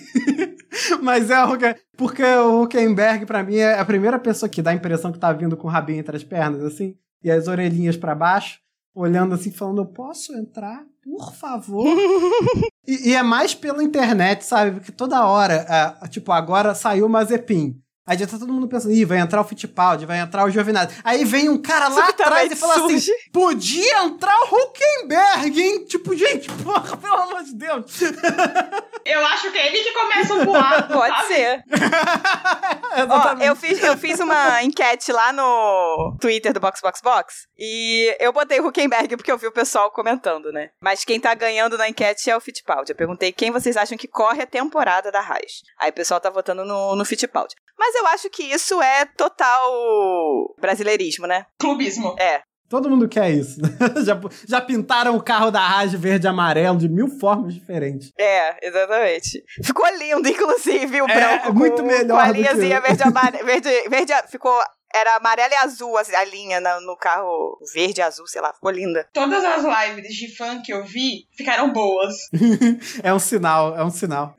Mas 1.01 1.29
é 1.29 1.43
o 1.43 1.57
porque 1.97 2.23
o 2.23 2.63
Huckenberg, 2.63 3.25
pra 3.25 3.43
mim, 3.43 3.57
é 3.57 3.77
a 3.77 3.85
primeira 3.85 4.17
pessoa 4.17 4.49
que 4.49 4.61
dá 4.61 4.71
a 4.71 4.75
impressão 4.75 5.11
que 5.11 5.19
tá 5.19 5.31
vindo 5.33 5.57
com 5.57 5.67
o 5.67 5.71
rabinho 5.71 5.99
entre 5.99 6.15
as 6.15 6.23
pernas, 6.23 6.63
assim, 6.63 6.95
e 7.23 7.29
as 7.29 7.47
orelhinhas 7.47 7.97
pra 7.97 8.15
baixo, 8.15 8.59
olhando 8.93 9.33
assim, 9.35 9.51
falando: 9.51 9.81
Eu 9.81 9.87
posso 9.87 10.33
entrar? 10.33 10.83
Por 11.03 11.33
favor. 11.33 11.85
e, 12.87 13.09
e 13.09 13.15
é 13.15 13.23
mais 13.23 13.55
pela 13.55 13.83
internet, 13.83 14.45
sabe? 14.45 14.71
Porque 14.71 14.91
toda 14.91 15.25
hora, 15.25 15.65
ah, 15.67 16.07
tipo, 16.07 16.31
agora 16.31 16.75
saiu 16.75 17.07
o 17.07 17.09
Mazepin. 17.09 17.80
Aí 18.06 18.18
já 18.18 18.26
tá 18.26 18.38
todo 18.38 18.52
mundo 18.52 18.68
pensando, 18.68 18.93
ih, 18.93 19.06
vai 19.06 19.20
entrar 19.20 19.39
o 19.41 19.43
Fittipaldi, 19.43 20.06
vai 20.08 20.20
entrar 20.20 20.43
o 20.45 20.49
Giovinazzi. 20.49 20.95
Aí 21.04 21.24
vem 21.24 21.49
um 21.49 21.62
cara 21.62 21.88
lá 21.88 22.10
atrás 22.10 22.49
Subitamente 22.49 22.54
e 22.54 22.58
fala 22.58 22.74
assim, 22.76 22.99
surge. 22.99 23.12
podia 23.32 24.04
entrar 24.04 24.36
o 24.41 24.56
Huckenberg, 24.56 25.62
hein? 25.62 25.86
Tipo, 25.86 26.16
gente, 26.16 26.49
porra, 26.64 26.97
pelo 26.97 27.14
amor 27.14 27.43
de 27.43 27.54
Deus. 27.54 27.86
Eu 29.06 29.26
acho 29.28 29.52
que 29.52 29.58
é 29.58 29.68
ele 29.68 29.84
que 29.84 29.91
começa 29.91 30.34
o 30.34 30.45
boato. 30.45 30.93
Pode 30.93 31.16
sabe? 31.16 31.28
ser. 31.28 31.64
Ó, 33.10 33.43
eu 33.43 33.56
fiz, 33.56 33.84
eu 33.84 33.97
fiz 33.97 34.20
uma 34.20 34.62
enquete 34.64 35.12
lá 35.12 35.32
no 35.32 36.18
Twitter 36.20 36.54
do 36.54 36.60
Box 36.60 36.82
Box 36.82 37.02
Box 37.02 37.47
e 37.58 38.16
eu 38.20 38.34
botei 38.34 38.60
o 38.60 38.68
Huckenberg 38.68 39.16
porque 39.16 39.32
eu 39.32 39.38
vi 39.38 39.47
o 39.47 39.52
pessoal 39.52 39.91
comentando, 39.91 40.52
né? 40.52 40.72
Mas 40.82 41.06
quem 41.06 41.20
tá 41.20 41.34
ganhando 41.34 41.78
na 41.78 41.88
enquete 41.88 42.30
é 42.30 42.36
o 42.36 42.41
Fittipaldi. 42.41 42.91
Eu 42.91 42.97
perguntei 42.97 43.32
quem 43.32 43.52
vocês 43.52 43.78
acham 43.78 43.97
que 43.97 44.08
corre 44.08 44.41
a 44.41 44.47
temporada 44.47 45.12
da 45.12 45.20
Haas. 45.20 45.62
Aí 45.80 45.91
o 45.91 45.93
pessoal 45.93 46.20
tá 46.20 46.30
votando 46.30 46.66
no, 46.66 46.95
no 46.95 47.06
Fittipaldi. 47.06 47.56
Mas 47.78 47.91
Mas 47.91 47.95
eu 47.95 48.08
acho 48.08 48.30
que 48.30 48.43
isso 48.43 48.82
é 48.82 49.04
total 49.04 50.56
brasileirismo, 50.58 51.28
né? 51.28 51.45
Clubismo. 51.60 52.16
É. 52.18 52.41
Todo 52.72 52.89
mundo 52.89 53.07
quer 53.09 53.30
isso. 53.32 53.59
já, 54.05 54.17
já 54.47 54.61
pintaram 54.61 55.13
o 55.17 55.22
carro 55.22 55.51
da 55.51 55.59
Raj 55.59 55.93
verde 55.95 56.26
e 56.26 56.30
amarelo 56.30 56.78
de 56.78 56.88
mil 56.88 57.09
formas 57.19 57.53
diferentes. 57.53 58.11
É, 58.17 58.65
exatamente. 58.65 59.43
Ficou 59.61 59.86
lindo, 59.97 60.28
inclusive, 60.28 61.01
o 61.01 61.05
É, 61.09 61.13
branco 61.13 61.53
muito 61.53 61.82
com, 61.82 61.88
melhor 61.88 62.15
com 62.24 62.30
a 62.30 62.32
linhazinha 62.32 62.80
verde, 62.80 63.03
amare... 63.03 63.38
verde, 63.43 63.69
verde, 63.89 64.13
ficou... 64.30 64.57
Era 64.93 65.15
amarelo 65.15 65.53
e 65.53 65.55
azul 65.55 65.97
assim, 65.97 66.13
a 66.15 66.24
linha 66.26 66.59
na- 66.59 66.82
no 66.82 66.97
carro 66.97 67.57
verde 67.74 68.01
e 68.01 68.03
azul, 68.03 68.28
sei 68.28 68.41
lá, 68.41 68.53
ficou 68.53 68.72
linda. 68.72 69.07
Todas 69.13 69.41
as 69.43 69.63
lives 69.63 70.13
de 70.13 70.36
fã 70.36 70.61
que 70.61 70.74
eu 70.74 70.84
vi 70.86 71.28
ficaram 71.38 71.72
boas. 71.72 72.13
É 73.03 73.13
um 73.13 73.19
sinal, 73.19 73.74
é 73.78 73.84
um 73.86 73.89
sinal. 73.89 74.36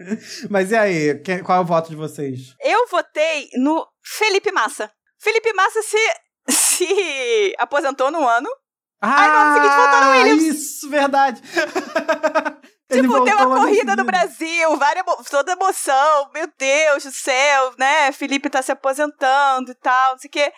Mas 0.51 0.71
e 0.71 0.77
aí, 0.77 1.23
qual 1.45 1.59
é 1.59 1.61
o 1.63 1.65
voto 1.65 1.89
de 1.91 1.97
vocês? 1.97 2.55
Eu 2.63 2.87
votei 2.89 3.49
no 3.57 3.87
Felipe 4.03 4.53
Massa. 4.53 4.91
Felipe 5.19 5.53
Massa 5.55 5.81
se, 5.83 5.97
se 6.73 7.55
aposentou 7.59 8.11
no 8.11 8.27
ano. 8.27 8.49
Aí 9.01 9.29
no 9.29 9.35
ano 9.37 9.55
seguinte 9.55 9.77
voltou 9.77 10.01
no 10.01 10.11
Williams. 10.13 10.43
Isso, 10.43 10.89
verdade. 10.89 11.43
Tipo, 12.93 13.25
tem 13.25 13.35
uma 13.35 13.57
corrida 13.59 13.97
no. 13.97 14.05
Brasil, 14.05 14.77
várias, 14.77 15.05
toda 15.31 15.53
emoção. 15.53 16.31
Meu 16.35 16.47
Deus 16.59 17.05
do 17.05 17.11
céu, 17.11 17.73
né? 17.79 18.13
Felipe 18.13 18.51
tá 18.51 18.61
se 18.61 18.71
aposentando 18.71 19.71
e 19.71 19.75
tal, 19.75 20.13
não 20.13 20.19
sei 20.19 20.29
o 20.29 20.31
quê. 20.31 20.53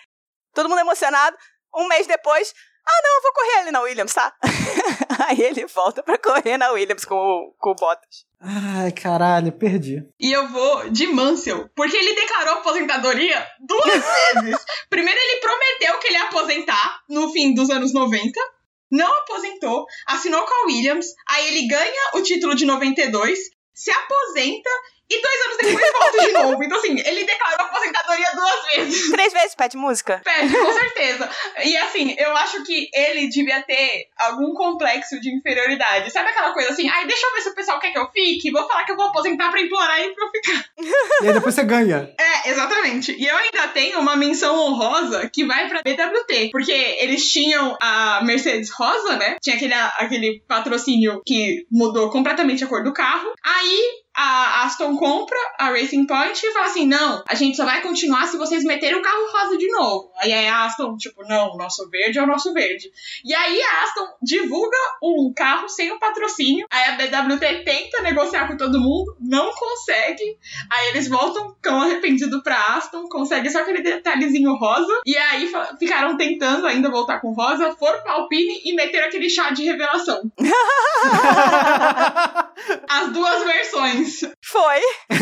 Todo 0.53 0.69
mundo 0.69 0.81
emocionado. 0.81 1.37
Um 1.73 1.87
mês 1.87 2.07
depois, 2.09 2.53
ah, 2.87 3.01
não, 3.03 3.17
eu 3.17 3.23
vou 3.23 3.33
correr 3.33 3.59
ali 3.61 3.71
na 3.71 3.81
Williams, 3.81 4.15
tá? 4.15 4.33
Aí 5.29 5.41
ele 5.41 5.67
volta 5.67 6.03
pra 6.03 6.19
correr 6.19 6.57
na 6.59 6.71
Williams 6.73 7.05
com, 7.05 7.15
o- 7.15 7.55
com 7.59 7.71
o 7.71 7.75
Bottas. 7.75 8.27
Ai, 8.41 8.93
caralho, 8.93 9.53
perdi. 9.53 10.03
E 10.21 10.33
eu 10.33 10.49
vou 10.49 10.91
de 10.91 11.07
Mansell, 11.07 11.69
porque 11.75 11.97
ele 11.97 12.15
declarou 12.15 12.55
aposentadoria 12.55 13.47
duas 13.61 13.85
vezes. 14.43 14.65
Primeiro, 14.91 15.19
ele 15.19 15.41
prometeu 15.41 15.99
que 15.99 16.09
ele 16.09 16.17
ia 16.17 16.25
aposentar 16.25 17.01
no 17.09 17.33
fim 17.33 17.55
dos 17.55 17.71
anos 17.71 17.95
90. 17.95 18.39
Não 18.91 19.13
aposentou, 19.21 19.87
assinou 20.07 20.45
com 20.45 20.55
a 20.55 20.67
Williams. 20.67 21.07
Aí 21.31 21.47
ele 21.49 21.67
ganha 21.69 22.11
o 22.15 22.23
título 22.23 22.55
de 22.55 22.67
92, 22.67 23.39
se 23.73 23.91
aposenta 23.91 24.71
e 25.11 25.21
dois 25.21 25.47
anos 25.47 25.57
depois 25.59 25.93
volta 25.93 26.27
de 26.27 26.33
novo. 26.33 26.65
Então, 26.65 26.79
assim, 26.79 26.99
ele 26.99 27.25
declarou 27.25 27.67
aposentadoria 27.67 28.27
duas 28.35 28.65
vezes. 28.75 29.11
Três 29.11 29.33
vezes 29.33 29.55
pede 29.55 29.77
música? 29.77 30.21
Pede, 30.25 30.57
com 30.57 30.73
certeza. 30.73 31.31
E 31.65 31.77
assim, 31.77 32.15
eu 32.19 32.37
acho 32.37 32.65
que 32.65 32.89
ele 32.95 33.29
devia 33.29 33.63
ter 33.63 34.09
algum 34.19 34.55
complexo 34.55 35.21
de 35.21 35.35
inferioridade. 35.35 36.11
Sabe 36.11 36.31
aquela 36.31 36.53
coisa 36.53 36.71
assim, 36.71 36.89
ai, 36.89 37.07
deixa 37.07 37.27
eu 37.27 37.35
ver 37.35 37.41
se 37.43 37.49
o 37.51 37.55
pessoal 37.55 37.79
quer 37.79 37.91
que 37.91 37.99
eu 37.99 38.11
fique, 38.11 38.51
vou 38.51 38.67
falar 38.67 38.85
que 38.85 38.93
eu 38.93 38.97
vou 38.97 39.07
aposentar 39.07 39.51
pra 39.51 39.61
implorar 39.61 40.01
ele 40.01 40.15
pra 40.15 40.25
eu 40.25 40.31
ficar. 40.31 40.65
E 41.23 41.29
aí 41.29 41.33
depois 41.33 41.55
você 41.55 41.63
ganha. 41.63 42.13
É, 42.19 42.51
exatamente. 42.51 43.13
E 43.13 43.27
eu 43.27 43.37
ainda 43.37 43.69
tenho 43.69 43.99
uma 44.01 44.17
menção 44.17 44.59
honrosa 44.59 45.31
que 45.33 45.45
vai 45.45 45.69
pra 45.69 45.83
BWT, 45.83 46.51
porque 46.51 46.73
eles 46.73 47.31
tinham 47.31 47.77
a 47.81 48.23
Mercedes 48.25 48.71
rosa, 48.71 49.17
né? 49.17 49.37
Tinha 49.41 49.57
aquele, 49.57 49.75
aquele 49.75 50.43
patrocínio 50.47 51.23
que 51.25 51.67
mudou 51.71 52.11
completamente 52.11 52.65
a 52.65 52.67
cor 52.67 52.83
do 52.83 52.93
carro. 52.93 53.33
Aí 53.43 54.04
a 54.15 54.63
Aston 54.63 54.97
compra 54.97 55.37
a 55.59 55.71
Racing 55.71 56.07
Point 56.07 56.41
e 56.41 56.53
fala 56.53 56.67
assim: 56.67 56.87
não, 56.87 57.25
a 57.29 57.35
gente 57.35 57.57
só 57.57 57.65
vai 57.65 57.83
continuar 57.83 58.27
se 58.27 58.39
vocês 58.39 58.63
meterem 58.63 58.97
o 58.97 59.03
carro 59.03 59.27
rosa 59.33 59.59
de 59.59 59.67
novo. 59.69 60.13
Aí 60.21 60.33
a 60.33 60.65
Aston, 60.65 60.97
tipo, 60.97 61.27
não, 61.27 61.55
o 61.55 61.57
nosso 61.57 61.91
verde 61.91 62.19
é 62.19 62.23
o 62.23 62.27
nosso 62.27 62.53
verde. 62.53 62.93
E 63.25 63.35
aí 63.35 63.61
a 63.61 63.83
Aston 63.83 64.07
divulga 64.23 64.77
um 65.03 65.33
carro 65.35 65.69
sem 65.69 65.91
o 65.91 65.99
patrocínio. 65.99 66.67
Aí 66.71 66.91
a 66.91 66.93
BWT 66.93 67.65
tenta 67.65 68.03
negociar 68.03 68.47
com 68.47 68.57
todo 68.57 68.81
mundo, 68.81 69.17
não 69.21 69.51
consegue. 69.53 70.39
Aí 70.71 70.91
eles 70.91 71.09
voltam, 71.09 71.57
tão 71.61 71.83
arrependidos 71.83 72.41
pra 72.43 72.77
Aston, 72.77 73.09
conseguem 73.09 73.51
só 73.51 73.63
aquele 73.63 73.83
detalhezinho 73.83 74.55
rosa. 74.55 75.01
E 75.05 75.17
aí 75.17 75.51
ficaram 75.79 76.17
tentando 76.17 76.67
ainda 76.67 76.91
voltar 76.91 77.21
com 77.21 77.33
rosa, 77.33 77.75
foram 77.77 78.01
pra 78.03 78.13
Alpine 78.13 78.63
e 78.65 78.75
meteram 78.75 79.09
aquele 79.09 79.29
chá 79.29 79.51
de 79.51 79.65
revelação. 79.65 80.23
As 82.89 83.13
duas 83.13 83.45
versões. 83.45 84.04
Foi. 84.45 84.81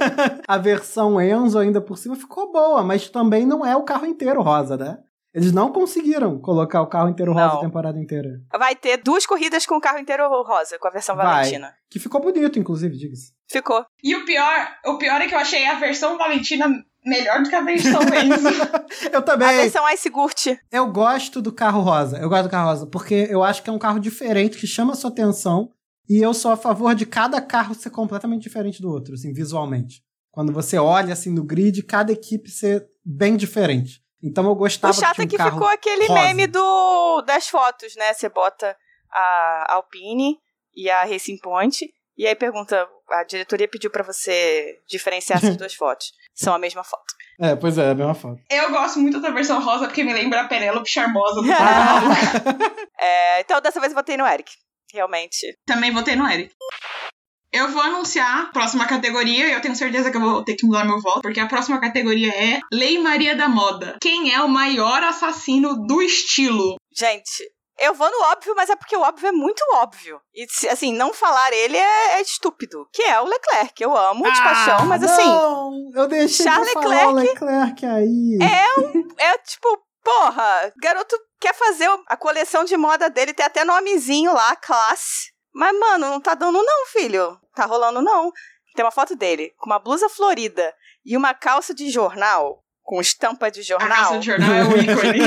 a 0.46 0.58
versão 0.58 1.20
Enzo 1.20 1.58
ainda 1.58 1.80
por 1.80 1.96
cima 1.98 2.16
ficou 2.16 2.52
boa, 2.52 2.82
mas 2.82 3.08
também 3.08 3.46
não 3.46 3.64
é 3.64 3.76
o 3.76 3.82
carro 3.84 4.06
inteiro 4.06 4.42
rosa, 4.42 4.76
né? 4.76 4.98
Eles 5.34 5.52
não 5.52 5.70
conseguiram 5.70 6.38
colocar 6.40 6.80
o 6.80 6.86
carro 6.86 7.10
inteiro 7.10 7.34
rosa 7.34 7.46
Não. 7.48 7.58
a 7.58 7.60
temporada 7.60 8.00
inteira. 8.00 8.40
Vai 8.58 8.74
ter 8.74 8.96
duas 8.96 9.26
corridas 9.26 9.66
com 9.66 9.76
o 9.76 9.80
carro 9.80 9.98
inteiro 9.98 10.26
rosa, 10.42 10.78
com 10.78 10.88
a 10.88 10.90
versão 10.90 11.14
Vai. 11.14 11.26
Valentina. 11.26 11.74
Que 11.90 11.98
ficou 11.98 12.22
bonito, 12.22 12.58
inclusive, 12.58 12.96
diga-se. 12.96 13.32
Ficou. 13.46 13.84
E 14.02 14.16
o 14.16 14.24
pior, 14.24 14.68
o 14.86 14.96
pior 14.96 15.20
é 15.20 15.28
que 15.28 15.34
eu 15.34 15.38
achei 15.38 15.66
a 15.66 15.74
versão 15.74 16.16
Valentina 16.16 16.66
melhor 17.04 17.42
do 17.42 17.50
que 17.50 17.54
a 17.54 17.60
versão 17.60 18.00
Enzo. 18.16 18.48
Eu 19.12 19.18
A 19.18 19.22
também. 19.22 19.56
versão 19.58 19.86
Ice 19.90 20.08
Gurt. 20.08 20.46
Eu 20.72 20.86
gosto 20.90 21.42
do 21.42 21.52
carro 21.52 21.82
rosa. 21.82 22.16
Eu 22.16 22.30
gosto 22.30 22.44
do 22.44 22.50
carro 22.50 22.70
rosa, 22.70 22.86
porque 22.86 23.28
eu 23.28 23.42
acho 23.44 23.62
que 23.62 23.68
é 23.68 23.72
um 23.74 23.78
carro 23.78 24.00
diferente, 24.00 24.56
que 24.56 24.66
chama 24.66 24.94
a 24.94 24.96
sua 24.96 25.10
atenção. 25.10 25.70
E 26.08 26.18
eu 26.18 26.32
sou 26.32 26.50
a 26.52 26.56
favor 26.56 26.94
de 26.94 27.04
cada 27.06 27.40
carro 27.40 27.74
ser 27.74 27.90
completamente 27.90 28.42
diferente 28.42 28.80
do 28.80 28.90
outro, 28.90 29.14
assim, 29.14 29.32
visualmente. 29.32 30.02
Quando 30.30 30.52
você 30.52 30.78
olha, 30.78 31.12
assim, 31.12 31.30
no 31.32 31.42
grid, 31.44 31.82
cada 31.82 32.12
equipe 32.12 32.50
ser 32.50 32.86
bem 33.04 33.36
diferente. 33.36 34.02
Então 34.22 34.44
eu 34.46 34.54
gostava 34.54 34.92
O 34.92 34.96
chato 34.96 35.20
é 35.22 35.26
que 35.26 35.36
carro 35.36 35.52
ficou 35.52 35.68
aquele 35.68 36.06
rosa. 36.06 36.20
meme 36.20 36.46
do, 36.46 37.22
das 37.22 37.48
fotos, 37.48 37.94
né? 37.96 38.12
Você 38.12 38.28
bota 38.28 38.76
a 39.10 39.74
Alpine 39.74 40.38
e 40.74 40.90
a 40.90 41.04
Racing 41.04 41.38
Point, 41.38 41.86
e 42.16 42.26
aí 42.26 42.34
pergunta: 42.34 42.86
a 43.10 43.24
diretoria 43.24 43.68
pediu 43.68 43.90
pra 43.90 44.02
você 44.02 44.78
diferenciar 44.88 45.38
essas 45.38 45.56
duas 45.56 45.74
fotos. 45.74 46.12
São 46.34 46.54
a 46.54 46.58
mesma 46.58 46.84
foto. 46.84 47.04
É, 47.40 47.54
pois 47.54 47.76
é, 47.78 47.88
é 47.88 47.90
a 47.90 47.94
mesma 47.94 48.14
foto. 48.14 48.40
eu 48.50 48.70
gosto 48.70 48.98
muito 48.98 49.20
da 49.20 49.30
versão 49.30 49.62
rosa 49.62 49.86
porque 49.86 50.02
me 50.02 50.12
lembra 50.12 50.40
a 50.42 50.48
Penélope 50.48 50.88
Charmosa 50.88 51.42
do 51.42 51.48
Ah. 51.52 52.00
É, 52.98 53.40
então 53.40 53.60
dessa 53.60 53.78
vez 53.78 53.92
eu 53.92 53.96
votei 53.96 54.16
no 54.16 54.26
Eric. 54.26 54.50
Realmente. 54.92 55.56
Também 55.66 55.92
votei 55.92 56.16
no 56.16 56.28
Eric. 56.28 56.52
Eu 57.52 57.68
vou 57.68 57.80
anunciar 57.82 58.42
a 58.42 58.46
próxima 58.46 58.86
categoria 58.86 59.48
e 59.48 59.52
eu 59.52 59.60
tenho 59.62 59.74
certeza 59.74 60.10
que 60.10 60.16
eu 60.16 60.20
vou 60.20 60.44
ter 60.44 60.56
que 60.56 60.66
mudar 60.66 60.84
meu 60.84 61.00
voto, 61.00 61.22
porque 61.22 61.40
a 61.40 61.46
próxima 61.46 61.80
categoria 61.80 62.30
é 62.34 62.60
Lei 62.72 62.98
Maria 62.98 63.34
da 63.34 63.48
Moda. 63.48 63.96
Quem 64.00 64.34
é 64.34 64.42
o 64.42 64.48
maior 64.48 65.02
assassino 65.02 65.86
do 65.86 66.02
estilo? 66.02 66.76
Gente, 66.94 67.50
eu 67.78 67.94
vou 67.94 68.10
no 68.10 68.20
óbvio, 68.32 68.54
mas 68.56 68.68
é 68.68 68.76
porque 68.76 68.96
o 68.96 69.00
óbvio 69.00 69.28
é 69.28 69.32
muito 69.32 69.62
óbvio. 69.74 70.20
E, 70.34 70.46
assim, 70.70 70.92
não 70.92 71.14
falar 71.14 71.50
ele 71.52 71.76
é, 71.76 72.18
é 72.18 72.22
estúpido. 72.22 72.86
Que 72.92 73.02
é 73.02 73.20
o 73.20 73.24
Leclerc, 73.24 73.72
que 73.74 73.84
eu 73.84 73.96
amo 73.96 74.24
de 74.24 74.42
paixão, 74.42 74.86
mas 74.86 75.02
assim, 75.02 75.22
Ah, 75.22 75.26
Não, 75.26 75.90
eu 75.94 76.08
deixei 76.08 76.44
Charles 76.44 76.68
de 76.68 76.74
falar 76.74 77.08
o 77.08 77.12
Leclerc 77.12 77.86
aí. 77.86 78.38
é 79.18 79.38
tipo, 79.38 79.78
porra, 80.02 80.72
garoto 80.80 81.16
quer 81.40 81.54
fazer 81.54 81.88
a 82.06 82.16
coleção 82.16 82.64
de 82.64 82.76
moda 82.76 83.08
dele, 83.10 83.34
tem 83.34 83.44
até 83.46 83.64
nomezinho 83.64 84.32
lá, 84.32 84.54
classe. 84.56 85.32
Mas, 85.54 85.78
mano, 85.78 86.08
não 86.10 86.20
tá 86.20 86.34
dando 86.34 86.62
não, 86.62 86.86
filho. 86.86 87.38
Tá 87.54 87.64
rolando 87.64 88.02
não. 88.02 88.30
Tem 88.74 88.84
uma 88.84 88.90
foto 88.90 89.16
dele 89.16 89.54
com 89.58 89.66
uma 89.70 89.78
blusa 89.78 90.08
florida 90.08 90.74
e 91.04 91.16
uma 91.16 91.32
calça 91.32 91.72
de 91.74 91.88
jornal, 91.90 92.62
com 92.82 93.00
estampa 93.00 93.50
de 93.50 93.60
A 93.60 93.64
jornal. 93.64 93.96
calça 93.96 94.18
de 94.18 94.26
jornal 94.26 94.50
é 94.50 94.64
o 94.64 94.76
ícone. 94.76 95.20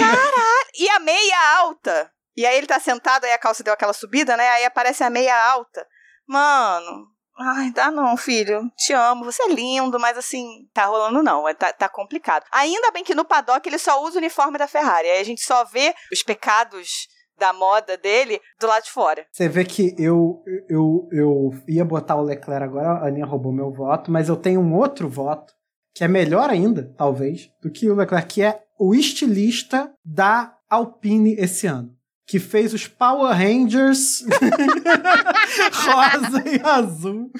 E 0.75 0.89
a 0.89 0.99
meia 0.99 1.57
alta. 1.57 2.11
E 2.37 2.45
aí 2.45 2.57
ele 2.57 2.67
tá 2.67 2.79
sentado, 2.79 3.25
aí 3.25 3.33
a 3.33 3.37
calça 3.39 3.63
deu 3.63 3.73
aquela 3.73 3.91
subida, 3.91 4.37
né? 4.37 4.47
Aí 4.49 4.65
aparece 4.65 5.03
a 5.03 5.09
meia 5.09 5.35
alta. 5.51 5.85
Mano, 6.27 7.07
ai, 7.39 7.71
dá 7.71 7.89
não, 7.89 8.15
filho. 8.17 8.69
Te 8.77 8.93
amo, 8.93 9.23
você 9.25 9.41
é 9.43 9.53
lindo, 9.53 9.99
mas 9.99 10.17
assim, 10.17 10.67
tá 10.73 10.85
rolando 10.85 11.23
não. 11.23 11.47
é- 11.47 11.53
Tá, 11.53 11.71
tá 11.73 11.89
complicado. 11.89 12.43
Ainda 12.51 12.91
bem 12.91 13.03
que 13.03 13.15
no 13.15 13.25
paddock 13.25 13.67
ele 13.67 13.77
só 13.79 14.03
usa 14.03 14.15
o 14.15 14.19
uniforme 14.19 14.57
da 14.57 14.67
Ferrari. 14.67 15.07
Aí 15.09 15.19
a 15.19 15.23
gente 15.25 15.41
só 15.41 15.63
vê 15.65 15.93
os 16.11 16.21
pecados 16.23 17.07
da 17.37 17.53
moda 17.53 17.97
dele 17.97 18.39
do 18.59 18.67
lado 18.67 18.83
de 18.83 18.91
fora. 18.91 19.25
Você 19.31 19.47
vê 19.47 19.63
que 19.63 19.95
eu, 19.97 20.43
eu, 20.69 21.07
eu 21.11 21.51
ia 21.67 21.85
botar 21.85 22.17
o 22.17 22.21
Leclerc 22.21 22.63
agora, 22.65 22.99
a 22.99 23.07
Aninha 23.07 23.25
roubou 23.25 23.53
meu 23.53 23.71
voto, 23.71 24.11
mas 24.11 24.27
eu 24.27 24.35
tenho 24.35 24.59
um 24.59 24.75
outro 24.75 25.07
voto, 25.07 25.53
que 25.95 26.03
é 26.03 26.07
melhor 26.07 26.49
ainda, 26.49 26.93
talvez, 26.97 27.49
do 27.61 27.71
que 27.71 27.89
o 27.89 27.95
Leclerc, 27.95 28.27
que 28.27 28.41
é 28.43 28.61
o 28.77 28.93
estilista 28.93 29.89
da 30.03 30.53
Alpine 30.69 31.33
esse 31.39 31.65
ano. 31.65 31.95
Que 32.29 32.37
fez 32.39 32.73
os 32.75 32.87
Power 32.87 33.35
Rangers 33.35 34.23
rosa 35.73 36.43
e 36.47 36.61
azul. 36.63 37.31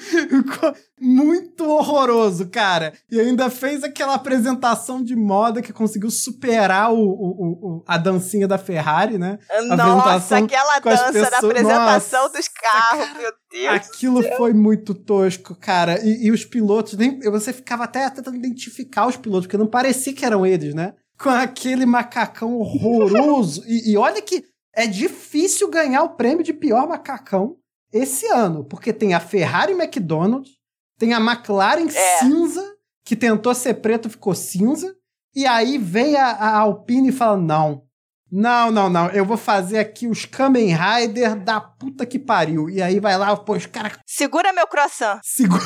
Muito 1.00 1.64
horroroso, 1.68 2.48
cara. 2.48 2.92
E 3.10 3.18
ainda 3.20 3.48
fez 3.48 3.82
aquela 3.84 4.14
apresentação 4.14 5.02
de 5.02 5.14
moda 5.16 5.62
que 5.62 5.72
conseguiu 5.72 6.10
superar 6.10 6.92
o, 6.92 6.98
o- 6.98 7.52
o- 7.78 7.84
a 7.86 7.96
dancinha 7.96 8.46
da 8.46 8.58
Ferrari, 8.58 9.16
né? 9.16 9.38
Nossa, 9.76 10.38
aquela 10.44 10.78
dança 10.96 11.30
da 11.30 11.38
apresentação 11.38 12.22
Nossa, 12.24 12.36
dos 12.36 12.48
carros, 12.48 13.16
meu 13.16 13.32
Deus. 13.50 13.74
Aquilo 13.74 14.22
foi 14.36 14.52
muito 14.52 14.94
tosco, 14.94 15.54
cara. 15.54 16.04
E, 16.04 16.26
e 16.26 16.30
os 16.30 16.44
pilotos, 16.44 16.94
nem, 16.94 17.18
você 17.20 17.52
ficava 17.52 17.84
até 17.84 18.08
tentando 18.10 18.36
identificar 18.36 19.06
os 19.06 19.16
pilotos, 19.16 19.46
porque 19.46 19.56
não 19.56 19.66
parecia 19.66 20.12
que 20.12 20.24
eram 20.24 20.44
eles, 20.44 20.74
né? 20.74 20.94
Com 21.18 21.28
aquele 21.30 21.84
macacão 21.86 22.54
horroroso. 22.54 23.62
e, 23.66 23.92
e 23.92 23.96
olha 23.96 24.20
que 24.22 24.42
é 24.74 24.86
difícil 24.86 25.68
ganhar 25.70 26.02
o 26.02 26.10
prêmio 26.16 26.44
de 26.44 26.52
pior 26.52 26.86
macacão 26.88 27.56
esse 27.92 28.26
ano, 28.28 28.64
porque 28.64 28.92
tem 28.92 29.14
a 29.14 29.20
Ferrari 29.20 29.72
McDonald's, 29.72 30.52
tem 30.98 31.12
a 31.12 31.18
McLaren 31.20 31.86
É. 31.88 32.18
cinza, 32.18 32.64
que 33.04 33.16
tentou 33.16 33.54
ser 33.54 33.74
preto 33.74 34.08
ficou 34.10 34.34
cinza. 34.34 34.94
E 35.34 35.46
aí 35.46 35.78
vem 35.78 36.16
a, 36.16 36.26
a 36.30 36.58
Alpine 36.58 37.08
e 37.08 37.12
fala: 37.12 37.36
não. 37.36 37.84
Não, 38.32 38.70
não, 38.70 38.88
não. 38.88 39.08
Eu 39.08 39.24
vou 39.24 39.36
fazer 39.36 39.78
aqui 39.78 40.06
os 40.06 40.24
Kamen 40.24 40.72
Rider 40.72 41.34
da 41.34 41.60
puta 41.60 42.06
que 42.06 42.16
pariu. 42.16 42.70
E 42.70 42.80
aí 42.80 43.00
vai 43.00 43.18
lá, 43.18 43.36
pô, 43.36 43.54
os 43.56 43.66
caras. 43.66 43.98
Segura 44.06 44.52
meu 44.52 44.68
croissant. 44.68 45.18
Segura. 45.24 45.60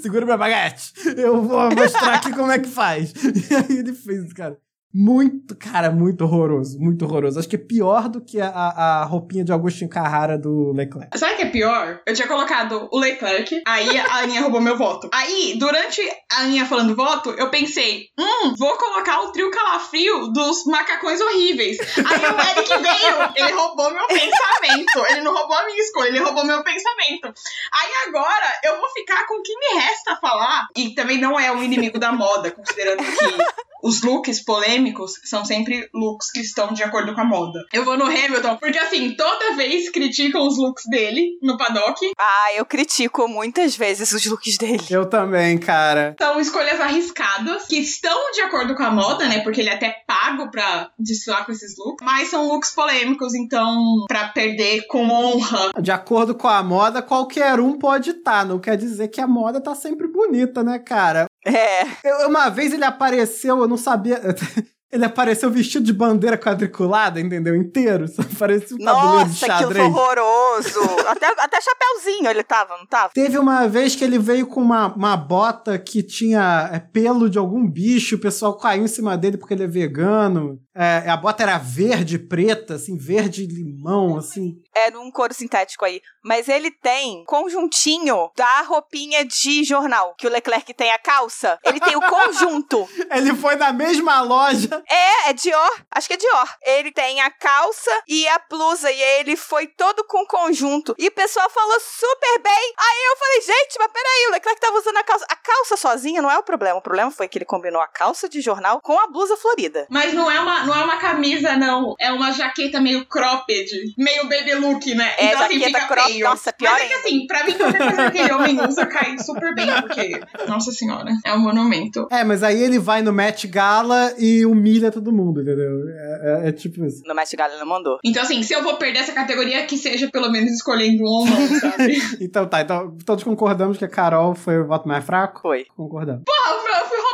Segura 0.00 0.24
minha 0.24 0.38
baguete. 0.38 0.92
Eu 1.16 1.42
vou 1.42 1.74
mostrar 1.74 2.14
aqui 2.14 2.32
como 2.32 2.50
é 2.50 2.58
que 2.58 2.68
faz. 2.68 3.12
E 3.50 3.54
aí 3.54 3.78
ele 3.78 3.92
fez, 3.92 4.32
cara. 4.32 4.56
Muito, 4.94 5.56
cara, 5.56 5.90
muito 5.90 6.22
horroroso, 6.22 6.78
muito 6.78 7.04
horroroso. 7.04 7.40
Acho 7.40 7.48
que 7.48 7.56
é 7.56 7.58
pior 7.58 8.08
do 8.08 8.24
que 8.24 8.40
a, 8.40 8.48
a 8.48 9.04
roupinha 9.04 9.44
de 9.44 9.52
Agostinho 9.52 9.90
Carrara 9.90 10.38
do 10.38 10.72
Leclerc. 10.72 11.18
Sabe 11.18 11.34
o 11.34 11.36
que 11.36 11.42
é 11.42 11.50
pior? 11.50 12.00
Eu 12.06 12.14
tinha 12.14 12.28
colocado 12.28 12.88
o 12.92 12.98
Leclerc, 13.00 13.60
aí 13.66 13.98
a 13.98 14.18
Aninha 14.18 14.42
roubou 14.42 14.60
meu 14.60 14.78
voto. 14.78 15.10
Aí, 15.12 15.56
durante 15.58 16.00
a 16.32 16.42
Aninha 16.42 16.64
falando 16.64 16.94
voto, 16.94 17.30
eu 17.30 17.50
pensei, 17.50 18.06
hum, 18.16 18.54
vou 18.56 18.76
colocar 18.76 19.22
o 19.22 19.32
trio 19.32 19.50
calafrio 19.50 20.28
dos 20.28 20.64
macacões 20.66 21.20
horríveis. 21.20 21.76
Aí 21.80 22.04
o 22.04 22.58
Eric 22.58 22.68
veio, 22.68 23.32
ele 23.34 23.52
roubou 23.52 23.90
meu 23.92 24.06
pensamento. 24.06 25.10
Ele 25.10 25.22
não 25.22 25.34
roubou 25.34 25.56
a 25.56 25.66
minha 25.66 25.80
escolha, 25.80 26.08
ele 26.08 26.20
roubou 26.20 26.44
meu 26.44 26.62
pensamento. 26.62 27.26
Aí 27.26 27.90
agora 28.06 28.60
eu 28.62 28.78
vou 28.78 28.88
ficar 28.90 29.26
com 29.26 29.40
o 29.40 29.42
que 29.42 29.58
me 29.58 29.80
resta 29.80 30.16
falar. 30.20 30.68
E 30.76 30.94
também 30.94 31.18
não 31.18 31.38
é 31.38 31.50
um 31.50 31.64
inimigo 31.64 31.98
da 31.98 32.12
moda, 32.12 32.52
considerando 32.52 33.02
que 33.02 33.44
os 33.84 34.00
looks 34.02 34.42
polêmicos 34.42 35.12
são 35.24 35.44
sempre 35.44 35.86
looks 35.92 36.30
que 36.30 36.40
estão 36.40 36.72
de 36.72 36.82
acordo 36.82 37.14
com 37.14 37.20
a 37.20 37.24
moda. 37.24 37.60
Eu 37.70 37.84
vou 37.84 37.98
no 37.98 38.06
Hamilton, 38.06 38.56
porque 38.56 38.78
assim, 38.78 39.14
toda 39.14 39.54
vez 39.56 39.90
criticam 39.90 40.46
os 40.46 40.56
looks 40.56 40.84
dele 40.88 41.38
no 41.42 41.58
paddock. 41.58 42.00
Ah, 42.18 42.54
eu 42.56 42.64
critico 42.64 43.28
muitas 43.28 43.76
vezes 43.76 44.10
os 44.12 44.24
looks 44.24 44.56
dele. 44.56 44.82
Eu 44.88 45.04
também, 45.06 45.58
cara. 45.58 46.16
São 46.18 46.40
escolhas 46.40 46.80
arriscadas, 46.80 47.66
que 47.66 47.76
estão 47.76 48.32
de 48.32 48.40
acordo 48.40 48.74
com 48.74 48.82
a 48.82 48.90
moda, 48.90 49.28
né? 49.28 49.40
Porque 49.40 49.60
ele 49.60 49.68
é 49.68 49.74
até 49.74 49.94
pago 50.06 50.50
pra 50.50 50.90
desfilar 50.98 51.44
com 51.44 51.52
esses 51.52 51.76
looks. 51.76 52.04
Mas 52.04 52.28
são 52.28 52.48
looks 52.48 52.70
polêmicos, 52.70 53.34
então, 53.34 54.06
pra 54.08 54.28
perder 54.28 54.86
com 54.86 55.10
honra. 55.10 55.72
De 55.78 55.90
acordo 55.90 56.34
com 56.34 56.48
a 56.48 56.62
moda, 56.62 57.02
qualquer 57.02 57.60
um 57.60 57.78
pode 57.78 58.10
estar. 58.10 58.24
Tá. 58.24 58.44
Não 58.44 58.58
quer 58.58 58.78
dizer 58.78 59.08
que 59.08 59.20
a 59.20 59.26
moda 59.26 59.60
tá 59.60 59.74
sempre 59.74 60.08
bonita, 60.08 60.62
né, 60.62 60.78
cara? 60.78 61.26
É. 61.44 61.84
Eu, 62.02 62.28
uma 62.28 62.48
vez 62.48 62.72
ele 62.72 62.84
apareceu, 62.84 63.58
eu 63.58 63.68
não 63.68 63.76
sabia. 63.76 64.20
Ele 64.94 65.04
apareceu 65.04 65.50
vestido 65.50 65.84
de 65.84 65.92
bandeira 65.92 66.38
quadriculada, 66.38 67.20
entendeu? 67.20 67.56
Inteiro. 67.56 68.06
Só 68.06 68.22
parecia 68.38 68.76
um 68.76 68.84
tabuleiro 68.84 69.28
de 69.28 69.36
xadrez. 69.36 69.62
Nossa, 69.62 69.74
que 69.74 69.80
horroroso. 69.80 71.08
até, 71.08 71.26
até 71.26 71.60
chapéuzinho 71.60 72.30
ele 72.30 72.44
tava, 72.44 72.78
não 72.78 72.86
tava? 72.86 73.10
Teve 73.12 73.36
uma 73.36 73.66
vez 73.66 73.96
que 73.96 74.04
ele 74.04 74.20
veio 74.20 74.46
com 74.46 74.62
uma, 74.62 74.94
uma 74.94 75.16
bota 75.16 75.76
que 75.80 76.00
tinha 76.00 76.70
é, 76.72 76.78
pelo 76.78 77.28
de 77.28 77.38
algum 77.38 77.68
bicho, 77.68 78.14
o 78.14 78.20
pessoal 78.20 78.56
caiu 78.56 78.84
em 78.84 78.88
cima 78.88 79.16
dele 79.18 79.36
porque 79.36 79.54
ele 79.54 79.64
é 79.64 79.66
vegano. 79.66 80.60
É, 80.74 81.08
a 81.08 81.16
bota 81.16 81.42
era 81.44 81.56
verde 81.56 82.18
preta, 82.18 82.74
assim, 82.74 82.96
verde 82.98 83.46
limão, 83.46 84.16
assim. 84.16 84.60
É 84.74 84.90
num 84.90 85.10
couro 85.10 85.32
sintético 85.32 85.84
aí. 85.84 86.00
Mas 86.24 86.48
ele 86.48 86.70
tem 86.70 87.22
conjuntinho 87.26 88.30
da 88.36 88.62
roupinha 88.62 89.24
de 89.24 89.62
jornal. 89.62 90.14
Que 90.18 90.26
o 90.26 90.30
Leclerc 90.30 90.72
tem 90.74 90.90
a 90.90 90.98
calça. 90.98 91.58
Ele 91.64 91.78
tem 91.78 91.94
o 91.96 92.00
conjunto. 92.08 92.88
ele 93.10 93.34
foi 93.36 93.54
na 93.56 93.72
mesma 93.72 94.20
loja. 94.22 94.82
É, 94.88 95.30
é 95.30 95.32
Dior. 95.32 95.84
Acho 95.90 96.08
que 96.08 96.14
é 96.14 96.16
Dior. 96.16 96.48
Ele 96.62 96.90
tem 96.90 97.20
a 97.20 97.30
calça 97.30 97.90
e 98.08 98.26
a 98.26 98.40
blusa. 98.50 98.90
E 98.90 99.00
ele 99.20 99.36
foi 99.36 99.66
todo 99.66 100.02
com 100.04 100.26
conjunto. 100.26 100.94
E 100.98 101.06
o 101.06 101.12
pessoal 101.12 101.48
falou 101.50 101.78
super 101.80 102.42
bem. 102.42 102.74
Aí 102.78 103.04
eu 103.10 103.16
falei, 103.16 103.40
gente, 103.42 103.78
mas 103.78 103.92
peraí, 103.92 104.26
o 104.28 104.32
Leclerc 104.32 104.60
tava 104.60 104.78
usando 104.78 104.96
a 104.96 105.04
calça. 105.04 105.26
A 105.28 105.36
calça 105.36 105.76
sozinha 105.76 106.20
não 106.20 106.30
é 106.30 106.38
o 106.38 106.42
problema. 106.42 106.78
O 106.78 106.82
problema 106.82 107.10
foi 107.10 107.28
que 107.28 107.38
ele 107.38 107.44
combinou 107.44 107.80
a 107.80 107.86
calça 107.86 108.28
de 108.28 108.40
jornal 108.40 108.80
com 108.80 108.98
a 108.98 109.06
blusa 109.06 109.36
florida. 109.36 109.86
Mas 109.88 110.12
não 110.12 110.30
é 110.30 110.40
uma 110.40 110.63
não 110.64 110.74
é 110.74 110.84
uma 110.84 110.96
camisa, 110.96 111.56
não. 111.56 111.94
É 112.00 112.12
uma 112.12 112.32
jaqueta 112.32 112.80
meio 112.80 113.04
cropped, 113.06 113.70
meio 113.98 114.28
baby 114.28 114.54
look, 114.54 114.94
né? 114.94 115.12
É, 115.18 115.26
então, 115.26 115.44
assim, 115.44 115.58
jaqueta 115.58 115.78
assim, 115.78 115.88
crop, 115.88 116.06
feio. 116.06 116.24
nossa, 116.24 116.52
pior 116.52 116.72
Mas 116.72 116.82
é 116.82 116.86
que 116.86 116.94
assim, 116.94 117.26
pra 117.26 117.44
mim, 117.44 117.52
qualquer 117.54 117.78
coisa 117.78 117.96
que 117.96 118.18
aquele 118.18 118.32
homem 118.32 118.60
usa 118.66 118.86
cai 118.86 119.18
super 119.18 119.54
bem, 119.54 119.66
porque, 119.82 120.20
nossa 120.46 120.72
senhora, 120.72 121.10
é 121.24 121.32
um 121.32 121.40
monumento. 121.40 122.06
É, 122.10 122.24
mas 122.24 122.42
aí 122.42 122.62
ele 122.62 122.78
vai 122.78 123.02
no 123.02 123.12
Met 123.12 123.46
Gala 123.46 124.14
e 124.18 124.44
humilha 124.46 124.90
todo 124.90 125.12
mundo, 125.12 125.42
entendeu? 125.42 125.88
É, 125.88 126.44
é, 126.44 126.48
é 126.48 126.52
tipo 126.52 126.84
isso. 126.84 127.02
No 127.06 127.14
Met 127.14 127.34
Gala 127.36 127.52
ele 127.52 127.60
não 127.60 127.68
mandou. 127.68 127.98
Então, 128.04 128.22
assim, 128.22 128.42
se 128.42 128.54
eu 128.54 128.62
vou 128.62 128.76
perder 128.76 129.00
essa 129.00 129.12
categoria, 129.12 129.64
que 129.66 129.76
seja 129.76 130.08
pelo 130.10 130.30
menos 130.30 130.52
escolhendo 130.52 131.02
um 131.04 131.06
ou 131.06 131.26
não, 131.26 131.60
sabe? 131.60 131.96
então 132.20 132.46
tá, 132.46 132.60
então 132.60 132.96
todos 133.04 133.24
concordamos 133.24 133.78
que 133.78 133.84
a 133.84 133.88
Carol 133.88 134.34
foi 134.34 134.58
o 134.58 134.66
voto 134.66 134.88
mais 134.88 135.04
fraco? 135.04 135.40
Foi. 135.42 135.66
Concordamos. 135.76 136.24
Porra, 136.24 136.80
eu 136.80 136.86
fui 136.88 136.98
roubada 136.98 137.13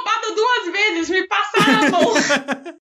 vezes, 0.92 1.10
me 1.10 1.26
mão. 1.90 2.14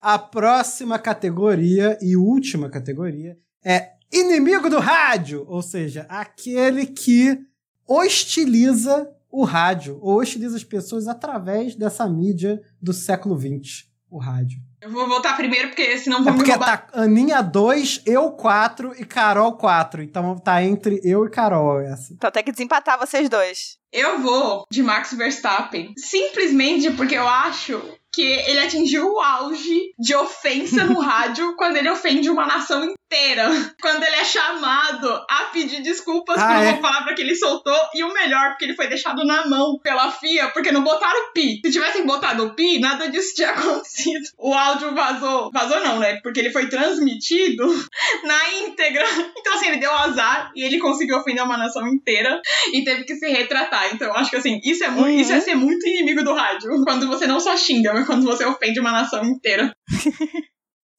A 0.00 0.18
próxima 0.18 0.98
categoria 0.98 1.98
e 2.00 2.16
última 2.16 2.68
categoria 2.68 3.38
é 3.64 3.92
inimigo 4.12 4.68
do 4.68 4.78
rádio, 4.78 5.44
ou 5.48 5.62
seja, 5.62 6.06
aquele 6.08 6.86
que 6.86 7.38
hostiliza 7.86 9.10
o 9.30 9.44
rádio, 9.44 9.98
ou 10.00 10.20
hostiliza 10.20 10.56
as 10.56 10.64
pessoas 10.64 11.08
através 11.08 11.74
dessa 11.74 12.08
mídia 12.08 12.62
do 12.80 12.92
século 12.92 13.38
XX, 13.38 13.86
o 14.10 14.18
rádio. 14.18 14.60
Eu 14.84 14.90
vou 14.90 15.08
voltar 15.08 15.34
primeiro, 15.34 15.68
porque 15.68 15.96
senão 15.96 16.22
vou 16.22 16.34
é 16.34 16.36
porque 16.36 16.52
me 16.52 16.58
roubar. 16.58 16.86
tá 16.88 17.00
Aninha 17.00 17.40
2, 17.40 18.02
eu 18.04 18.30
4 18.32 18.94
e 19.00 19.06
Carol 19.06 19.54
4. 19.54 20.02
Então 20.02 20.36
tá 20.36 20.62
entre 20.62 21.00
eu 21.02 21.24
e 21.24 21.30
Carol 21.30 21.80
essa. 21.80 22.12
Então 22.12 22.30
tem 22.30 22.44
que 22.44 22.52
desempatar 22.52 22.98
vocês 22.98 23.26
dois. 23.30 23.78
Eu 23.90 24.18
vou 24.18 24.64
de 24.70 24.82
Max 24.82 25.14
Verstappen. 25.14 25.94
Simplesmente 25.96 26.90
porque 26.90 27.14
eu 27.14 27.26
acho 27.26 27.80
que 28.12 28.22
ele 28.22 28.60
atingiu 28.60 29.08
o 29.08 29.20
auge 29.20 29.92
de 29.98 30.14
ofensa 30.14 30.84
no 30.84 30.98
rádio 31.00 31.54
quando 31.56 31.76
ele 31.76 31.90
ofende 31.90 32.30
uma 32.30 32.46
nação 32.46 32.84
inteira. 32.84 33.48
Quando 33.80 34.02
ele 34.02 34.16
é 34.16 34.24
chamado 34.24 35.24
a 35.30 35.44
pedir 35.52 35.82
desculpas 35.82 36.40
ah, 36.40 36.46
por 36.46 36.56
uma 36.56 36.70
é? 36.70 36.80
palavra 36.80 37.14
que 37.14 37.22
ele 37.22 37.36
soltou. 37.36 37.76
E 37.94 38.02
o 38.02 38.12
melhor, 38.12 38.50
porque 38.50 38.64
ele 38.64 38.74
foi 38.74 38.88
deixado 38.88 39.24
na 39.24 39.46
mão 39.46 39.78
pela 39.78 40.10
FIA, 40.10 40.48
porque 40.48 40.72
não 40.72 40.82
botaram 40.82 41.28
o 41.28 41.32
pi. 41.32 41.60
Se 41.64 41.72
tivessem 41.72 42.06
botado 42.06 42.46
o 42.46 42.54
pi, 42.54 42.80
nada 42.80 43.08
disso 43.08 43.34
tinha 43.34 43.50
acontecido. 43.54 44.28
O 44.38 44.52
áudio 44.74 44.94
vazou. 44.94 45.50
Vazou 45.52 45.80
não, 45.80 45.98
né? 45.98 46.20
Porque 46.22 46.40
ele 46.40 46.50
foi 46.50 46.68
transmitido 46.68 47.64
na 48.24 48.54
íntegra. 48.60 49.04
Então, 49.36 49.54
assim, 49.54 49.68
ele 49.68 49.78
deu 49.78 49.92
azar 49.92 50.52
e 50.54 50.64
ele 50.64 50.78
conseguiu 50.78 51.16
ofender 51.16 51.42
uma 51.42 51.56
nação 51.56 51.86
inteira 51.88 52.40
e 52.72 52.84
teve 52.84 53.04
que 53.04 53.14
se 53.14 53.28
retratar. 53.28 53.94
Então, 53.94 54.08
eu 54.08 54.14
acho 54.14 54.30
que, 54.30 54.36
assim, 54.36 54.60
isso 54.64 54.84
é, 54.84 54.88
muito, 54.88 55.08
uhum. 55.08 55.20
isso 55.20 55.32
é 55.32 55.40
ser 55.40 55.54
muito 55.54 55.86
inimigo 55.86 56.22
do 56.22 56.34
rádio. 56.34 56.70
Quando 56.84 57.06
você 57.06 57.26
não 57.26 57.40
só 57.40 57.56
xinga, 57.56 57.92
mas 57.92 58.06
quando 58.06 58.24
você 58.24 58.44
ofende 58.44 58.80
uma 58.80 58.92
nação 58.92 59.24
inteira. 59.24 59.72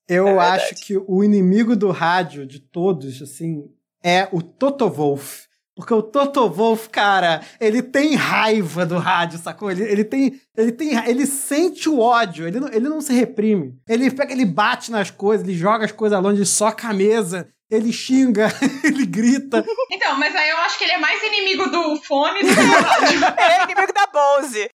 Eu 0.07 0.39
é 0.39 0.49
acho 0.49 0.75
que 0.75 0.95
o 1.07 1.23
inimigo 1.23 1.75
do 1.75 1.89
rádio 1.89 2.45
de 2.45 2.59
todos, 2.59 3.19
assim, 3.23 3.63
é 4.03 4.29
o 4.31 4.39
Toto 4.39 4.87
Wolff. 4.87 5.44
Porque 5.75 5.93
o 5.93 6.01
Toto 6.01 6.49
Wolff, 6.49 6.87
cara, 6.87 7.41
ele 7.59 7.81
tem 7.81 8.15
raiva 8.15 8.85
do 8.85 8.97
rádio, 8.97 9.37
sacou? 9.37 9.69
Ele, 9.69 9.83
ele 9.83 10.05
tem. 10.05 10.39
Ele 10.55 10.71
tem. 10.71 10.95
Ele 11.05 11.25
sente 11.25 11.89
o 11.89 11.99
ódio, 11.99 12.47
ele 12.47 12.61
não, 12.61 12.69
ele 12.69 12.87
não 12.87 13.01
se 13.01 13.11
reprime. 13.11 13.73
Ele 13.87 14.09
pega, 14.09 14.31
ele 14.31 14.45
bate 14.45 14.89
nas 14.89 15.11
coisas, 15.11 15.45
ele 15.45 15.57
joga 15.57 15.83
as 15.83 15.91
coisas 15.91 16.21
longe, 16.21 16.37
ele 16.37 16.45
soca 16.45 16.87
a 16.87 16.93
mesa, 16.93 17.49
ele 17.69 17.91
xinga, 17.91 18.47
ele 18.85 19.05
grita. 19.05 19.65
Então, 19.91 20.17
mas 20.17 20.33
aí 20.33 20.49
eu 20.49 20.57
acho 20.59 20.77
que 20.77 20.85
ele 20.85 20.93
é 20.93 20.97
mais 20.97 21.21
inimigo 21.21 21.69
do 21.69 21.97
fone 21.97 22.39
do 22.39 22.47
que 22.47 22.55
do 22.55 22.61
rádio. 22.85 23.25
é 23.37 23.63
inimigo 23.63 23.93
da 23.93 24.07
Bose. 24.07 24.69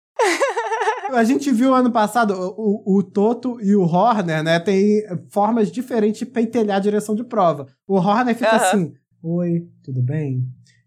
A 1.13 1.25
gente 1.25 1.53
viu 1.53 1.75
ano 1.75 1.93
passado 1.93 2.35
o, 2.57 2.99
o 2.99 3.03
Toto 3.03 3.61
e 3.61 3.77
o 3.77 3.83
Horner, 3.83 4.43
né? 4.43 4.59
Tem 4.59 5.03
formas 5.31 5.71
diferentes 5.71 6.21
de 6.21 6.27
pentelhar 6.27 6.79
a 6.79 6.81
direção 6.81 7.15
de 7.15 7.23
prova. 7.23 7.67
O 7.87 7.97
Horner 7.97 8.35
fica 8.35 8.51
uhum. 8.51 8.57
assim: 8.57 8.95
Oi, 9.23 9.67
tudo 9.85 10.03
bem? 10.03 10.43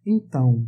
Então, 0.06 0.66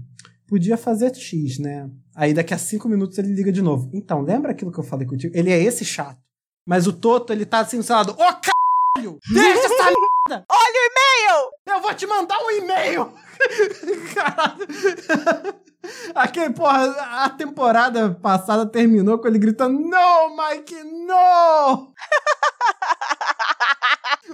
podia 0.48 0.78
fazer 0.78 1.16
X, 1.16 1.60
né? 1.60 1.90
Aí 2.16 2.34
daqui 2.34 2.54
a 2.54 2.58
cinco 2.58 2.88
minutos 2.88 3.18
ele 3.18 3.34
liga 3.34 3.52
de 3.52 3.62
novo. 3.62 3.90
Então, 3.94 4.22
lembra 4.22 4.52
aquilo 4.52 4.72
que 4.72 4.80
eu 4.80 4.84
falei 4.84 5.08
contigo? 5.08 5.36
Ele 5.36 5.52
é 5.52 5.62
esse 5.62 5.86
chato. 5.86 6.20
Mas 6.66 6.88
o 6.88 6.94
Toto, 6.94 7.34
ele 7.34 7.46
tá 7.46 7.60
assim, 7.60 7.82
sei 7.82 7.96
lá, 7.96 8.02
ô 8.02 8.12
oh, 8.12 8.16
caralho! 8.16 9.20
Deixa 9.34 9.66
essa 9.66 9.84
merda! 10.30 10.46
Olha 10.50 10.74
o 10.76 10.90
e-mail! 10.92 11.52
Eu 11.68 11.82
vou 11.82 11.94
te 11.94 12.06
mandar 12.06 12.38
um 12.40 12.52
e-mail! 12.52 13.14
Caralho! 14.14 15.62
Porra, 16.56 16.92
a 17.24 17.30
temporada 17.30 18.12
passada 18.22 18.66
terminou 18.66 19.18
com 19.18 19.28
ele 19.28 19.40
gritando: 19.40 19.80
Não, 19.80 20.36
Mike, 20.36 20.84
não! 20.84 21.92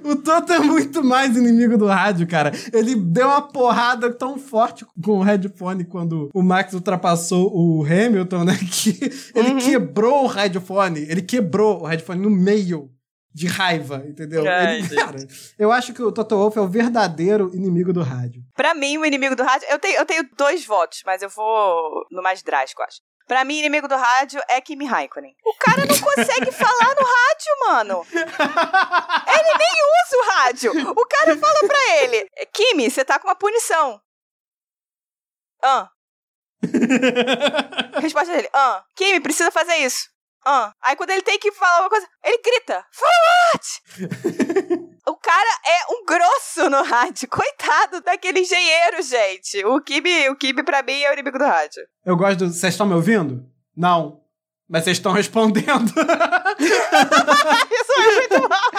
O 0.04 0.16
Toto 0.16 0.54
é 0.54 0.60
muito 0.60 1.04
mais 1.04 1.36
inimigo 1.36 1.78
do 1.78 1.88
rádio, 1.88 2.28
cara. 2.28 2.52
Ele 2.74 2.96
deu 2.96 3.28
uma 3.28 3.42
porrada 3.42 4.12
tão 4.14 4.38
forte 4.38 4.86
com 5.04 5.20
o 5.20 5.24
headphone 5.24 5.86
quando 5.86 6.30
o 6.34 6.44
Max 6.44 6.74
ultrapassou 6.74 7.52
o 7.54 7.84
Hamilton, 7.84 8.44
né? 8.44 8.58
Que 8.70 9.00
ele 9.34 9.52
uhum. 9.52 9.58
quebrou 9.58 10.26
o 10.26 10.28
headphone. 10.28 11.00
Ele 11.00 11.22
quebrou 11.22 11.82
o 11.82 11.86
headphone 11.86 12.22
no 12.22 12.30
meio 12.30 12.92
de 13.34 13.48
raiva, 13.48 14.04
entendeu? 14.08 14.44
Ai, 14.48 14.80
ele, 14.80 14.96
cara, 14.96 15.18
eu 15.60 15.72
acho 15.72 15.94
que 15.94 16.02
o 16.02 16.12
Toto 16.12 16.36
Wolff 16.36 16.58
é 16.58 16.62
o 16.62 16.68
verdadeiro 16.68 17.52
inimigo 17.54 17.94
do 17.94 18.02
rádio. 18.02 18.42
Pra 18.56 18.74
mim, 18.74 18.98
o 18.98 19.06
inimigo 19.06 19.36
do 19.36 19.44
rádio. 19.44 19.68
Eu 19.70 19.78
tenho, 19.78 19.98
eu 19.98 20.06
tenho 20.06 20.28
dois 20.36 20.66
votos, 20.66 21.04
mas 21.06 21.22
eu 21.22 21.30
vou 21.30 22.04
no 22.12 22.24
mais 22.24 22.42
drástico, 22.42 22.82
acho. 22.82 23.00
Pra 23.28 23.44
mim, 23.44 23.60
inimigo 23.60 23.90
do 23.90 23.96
rádio 23.98 24.42
é 24.48 24.62
Kimi 24.62 24.86
Raikkonen. 24.86 25.36
O 25.44 25.54
cara 25.56 25.86
não 25.86 26.00
consegue 26.00 26.50
falar 26.50 26.96
no 26.96 27.06
rádio, 27.06 27.60
mano. 27.68 28.08
Ele 28.12 29.58
nem 29.58 29.76
usa 30.06 30.18
o 30.18 30.26
rádio. 30.32 30.72
O 30.92 31.06
cara 31.06 31.38
fala 31.38 31.60
pra 31.68 31.96
ele: 31.98 32.30
Kimi, 32.54 32.90
você 32.90 33.04
tá 33.04 33.20
com 33.20 33.28
uma 33.28 33.36
punição. 33.36 34.02
Ah. 35.62 35.90
Resposta 38.02 38.34
dele: 38.34 38.50
Ah. 38.54 38.82
Kimi, 38.96 39.20
precisa 39.20 39.52
fazer 39.52 39.76
isso. 39.76 40.08
Ah. 40.46 40.74
Aí 40.82 40.96
quando 40.96 41.10
ele 41.10 41.22
tem 41.22 41.38
que 41.38 41.52
falar 41.52 41.82
uma 41.82 41.90
coisa, 41.90 42.08
ele 42.24 42.42
grita: 42.42 42.86
Forward! 42.94 44.88
O 45.28 45.30
cara 45.30 45.60
é 45.66 45.92
um 45.94 46.06
grosso 46.06 46.70
no 46.70 46.84
rádio. 46.84 47.28
Coitado 47.28 48.00
daquele 48.00 48.40
engenheiro, 48.40 49.02
gente. 49.02 49.62
O 49.66 49.82
Kibe, 49.82 50.30
o 50.30 50.38
Kibe 50.38 50.64
pra 50.64 50.82
mim, 50.82 51.02
é 51.02 51.10
o 51.10 51.14
inimigo 51.14 51.38
do 51.38 51.44
rádio. 51.44 51.84
Eu 52.06 52.16
gosto 52.16 52.38
do. 52.38 52.48
Vocês 52.54 52.74
estão 52.74 52.88
me 52.88 52.94
ouvindo? 52.94 53.46
Não. 53.76 54.22
Mas 54.70 54.86
vocês 54.86 54.96
estão 54.96 55.12
respondendo. 55.20 55.92
Isso 56.60 57.94
é 58.00 58.16
muito 58.16 58.50
mal. 58.50 58.72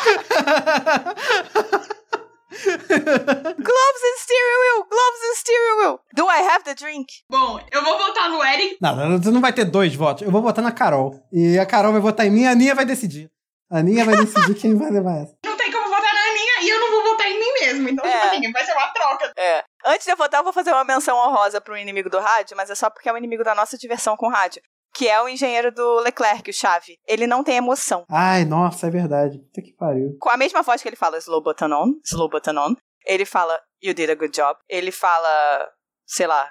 gloves 3.59 4.03
and 4.09 4.18
steering 4.18 4.59
wheel! 4.62 4.86
Gloves 4.88 5.22
and 5.28 5.36
steering 5.36 5.76
wheel! 5.80 6.01
Do 6.14 6.24
I 6.30 6.38
have 6.51 6.64
the 6.64 6.74
drink? 6.74 7.12
Bom, 7.30 7.61
eu 7.70 7.84
vou 7.84 7.99
votar 7.99 8.30
no 8.30 8.42
Eric. 8.42 8.78
Não, 8.80 9.18
você 9.20 9.30
não 9.30 9.42
vai 9.42 9.53
ter 9.53 9.66
dois 9.66 9.94
votos. 9.94 10.22
Eu 10.22 10.30
vou 10.30 10.40
votar 10.40 10.64
na 10.64 10.72
Carol. 10.72 11.14
E 11.30 11.59
a 11.59 11.66
Carol 11.66 11.92
vai 11.92 12.01
votar 12.01 12.26
em 12.26 12.30
mim 12.30 12.42
e 12.44 12.46
a 12.46 12.53
Aninha 12.53 12.74
vai 12.74 12.86
decidir. 12.86 13.30
A 13.70 13.80
Aninha 13.80 14.03
vai 14.03 14.16
decidir 14.16 14.55
quem 14.55 14.74
vai 14.78 14.90
levar 14.90 15.16
essa. 15.18 15.36
Não 15.44 15.55
tem 15.59 15.70
como 15.70 15.84
votar 15.88 16.14
na 16.14 16.20
Aninha 16.30 16.62
e 16.62 16.68
eu 16.70 16.80
não 16.80 16.90
vou 16.90 17.05
votar 17.12 17.26
em 17.30 17.38
mim 17.38 17.53
mesmo. 17.79 17.99
Então, 17.99 18.05
É. 18.07 18.20
tipo 18.20 18.26
assim, 18.37 18.53
vai 18.53 18.64
ser 18.64 18.72
uma 18.72 18.89
troca. 18.93 19.33
É. 19.37 19.64
Antes 19.87 20.05
de 20.05 20.12
eu 20.12 20.16
votar, 20.16 20.41
eu 20.41 20.45
vou 20.45 20.53
fazer 20.53 20.72
uma 20.72 20.85
menção 20.85 21.16
honrosa 21.16 21.61
pro 21.61 21.76
inimigo 21.76 22.11
do 22.11 22.18
rádio, 22.18 22.57
mas 22.57 22.70
é 22.70 22.74
só 22.74 22.91
porque 22.91 23.09
é 23.09 23.12
o 23.12 23.16
inimigo 23.18 23.45
da 23.45 23.55
nossa 23.55 23.76
diversão 23.79 24.16
com 24.16 24.29
rádio. 24.29 24.62
Que 24.95 25.07
é 25.09 25.20
o 25.22 25.29
engenheiro 25.29 25.70
do 25.70 26.01
Leclerc, 26.01 26.49
o 26.51 26.53
Chave. 26.53 26.97
Ele 27.07 27.26
não 27.26 27.45
tem 27.45 27.57
emoção. 27.57 28.05
Ai, 28.11 28.45
nossa, 28.45 28.87
é 28.87 28.91
verdade. 28.91 29.39
Puta 29.39 29.62
que 29.62 29.72
pariu. 29.74 30.16
Com 30.18 30.31
a 30.31 30.37
mesma 30.37 30.62
voz 30.62 30.83
que 30.83 30.89
ele 30.89 30.97
fala 30.97 31.18
slow 31.18 31.43
button 31.43 31.72
on, 31.72 31.93
slow 32.05 32.29
button 32.29 32.59
on, 32.59 32.74
ele 33.07 33.24
fala 33.24 33.61
you 33.83 33.95
did 33.95 34.11
a 34.11 34.14
good 34.14 34.33
job. 34.35 34.59
Ele 34.68 34.91
fala, 34.91 35.68
sei 36.07 36.26
lá, 36.26 36.51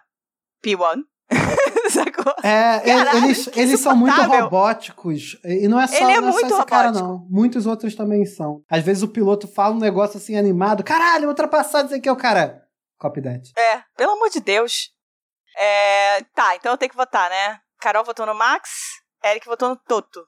P1. 0.64 1.02
Sacou? 1.92 2.34
É, 2.44 2.80
Caralho, 2.80 3.26
eles, 3.26 3.50
eles 3.56 3.80
são 3.80 3.96
muito 3.96 4.22
robóticos. 4.22 5.38
E 5.44 5.68
não 5.68 5.80
é 5.80 5.88
só, 5.88 5.96
Ele 5.96 6.12
é 6.12 6.22
não 6.22 6.32
só 6.32 6.40
muito 6.40 6.54
esse 6.54 6.66
cara, 6.66 6.88
robótico. 6.88 7.08
não. 7.08 7.28
Muitos 7.30 7.66
outros 7.66 7.96
também 7.96 8.26
são. 8.26 8.62
Às 8.70 8.84
vezes 8.84 9.04
o 9.04 9.08
piloto 9.08 9.48
fala 9.48 9.76
um 9.76 9.80
negócio 9.80 10.18
assim 10.18 10.38
animado. 10.38 10.84
Caralho, 10.84 11.28
ultrapassado, 11.30 11.88
isso 11.88 11.96
aqui 11.96 12.10
é 12.10 12.12
o 12.12 12.16
cara. 12.18 12.64
Copy 12.98 13.22
that. 13.22 13.52
É, 13.58 13.84
pelo 13.96 14.14
amor 14.14 14.30
de 14.30 14.40
Deus. 14.40 14.92
É, 15.58 16.22
tá, 16.36 16.56
então 16.56 16.72
eu 16.72 16.78
tenho 16.78 16.90
que 16.92 16.98
votar, 16.98 17.30
né? 17.30 17.60
Carol 17.80 18.04
votou 18.04 18.26
no 18.26 18.34
Max, 18.34 18.70
Eric 19.24 19.46
votou 19.48 19.70
no 19.70 19.76
Toto. 19.76 20.24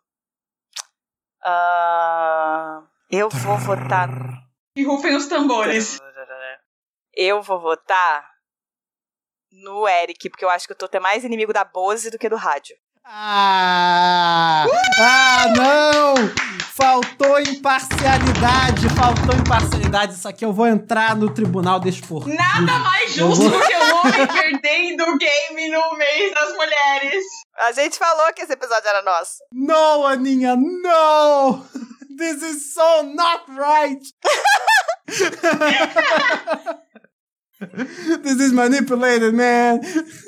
Ah, 1.43 2.81
eu 3.11 3.29
vou 3.29 3.57
votar. 3.57 4.09
E 4.75 4.83
rufem 4.83 5.15
os 5.15 5.27
tambores. 5.27 5.99
Eu 7.15 7.41
vou 7.41 7.59
votar 7.59 8.27
no 9.51 9.87
Eric, 9.87 10.29
porque 10.29 10.45
eu 10.45 10.49
acho 10.49 10.65
que 10.67 10.73
o 10.73 10.75
Toto 10.75 10.95
é 10.95 10.99
mais 10.99 11.23
inimigo 11.23 11.51
da 11.53 11.63
Bose 11.63 12.09
do 12.11 12.17
que 12.19 12.29
do 12.29 12.35
rádio. 12.35 12.75
Ah! 13.03 14.65
Ah, 14.99 15.45
não! 15.55 16.15
Faltou 16.75 17.39
imparcialidade, 17.41 18.87
faltou 18.95 19.35
imparcialidade. 19.35 20.13
Isso 20.13 20.27
aqui 20.27 20.45
eu 20.45 20.53
vou 20.53 20.65
entrar 20.67 21.15
no 21.15 21.29
tribunal 21.33 21.79
desportivo. 21.79 22.33
Nada 22.35 22.79
mais 22.79 23.17
Eu 23.17 23.27
justo 23.29 23.49
vou- 23.49 23.59
do 23.59 23.67
que 23.67 23.73
o 23.75 23.95
homem 23.97 24.27
perdendo 24.27 25.03
o 25.03 25.17
game 25.17 25.69
no 25.69 25.97
mês 25.97 26.33
das 26.33 26.53
mulheres. 26.55 27.23
A 27.57 27.71
gente 27.73 27.97
falou 27.97 28.31
que 28.33 28.43
esse 28.43 28.53
episódio 28.53 28.87
era 28.87 29.01
nosso. 29.01 29.43
No, 29.51 30.05
Aninha, 30.05 30.55
no! 30.55 31.65
This 32.17 32.41
is 32.43 32.73
so 32.73 33.03
not 33.03 33.43
right! 33.49 34.01
This 38.23 38.39
is 38.39 38.53
manipulated, 38.53 39.33
man! 39.33 39.81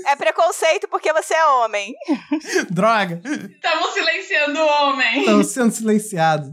É 0.06 0.16
preconceito 0.18 0.88
porque 0.90 1.14
você 1.14 1.34
é 1.34 1.46
homem. 1.46 1.94
Droga! 2.70 3.22
Estamos 3.24 3.94
silenciando 3.94 4.60
o 4.60 4.66
homem. 4.68 5.20
Estão 5.20 5.44
sendo 5.44 5.72
silenciados. 5.72 6.52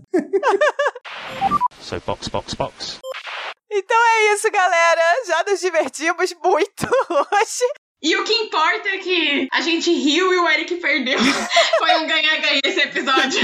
So 1.81 2.01
box, 2.07 2.29
box, 2.29 2.55
box. 2.55 2.99
Então 3.71 3.97
é 3.97 4.35
isso, 4.35 4.51
galera. 4.53 5.03
Já 5.27 5.45
nos 5.49 5.61
divertimos 5.61 6.33
muito 6.45 6.87
hoje. 7.11 7.65
E 8.01 8.17
o 8.17 8.23
que 8.23 8.33
importa 8.33 8.89
é 8.91 8.99
que 8.99 9.49
a 9.53 9.61
gente 9.61 9.93
riu 9.93 10.33
e 10.33 10.39
o 10.39 10.49
Eric 10.49 10.77
perdeu. 10.77 11.19
Foi 11.79 11.97
um 11.97 12.07
ganha-ganha 12.07 12.61
esse 12.65 12.81
episódio. 12.81 13.41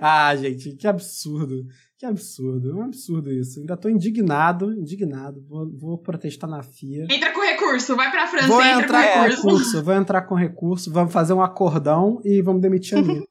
Ah, 0.00 0.36
gente, 0.36 0.76
que 0.76 0.86
absurdo. 0.86 1.64
Que 2.02 2.06
absurdo. 2.06 2.72
É 2.72 2.74
um 2.74 2.82
absurdo 2.82 3.30
isso. 3.30 3.60
Ainda 3.60 3.76
tô 3.76 3.88
indignado, 3.88 4.72
indignado. 4.72 5.40
Vou, 5.48 5.70
vou 5.70 5.96
protestar 5.96 6.50
na 6.50 6.60
FIA. 6.60 7.06
Entra 7.08 7.30
com 7.30 7.40
recurso, 7.40 7.94
vai 7.94 8.10
pra 8.10 8.26
França, 8.26 8.48
Vou 8.48 8.60
entra 8.60 8.82
entrar 8.82 9.02
com 9.12 9.20
recurso. 9.20 9.46
recurso, 9.46 9.82
vou 9.84 9.94
entrar 9.94 10.22
com 10.22 10.34
recurso, 10.34 10.92
vamos 10.92 11.12
fazer 11.12 11.32
um 11.32 11.40
acordão 11.40 12.20
e 12.24 12.42
vamos 12.42 12.60
demitir 12.60 12.98
a 12.98 13.02
minha. 13.06 13.22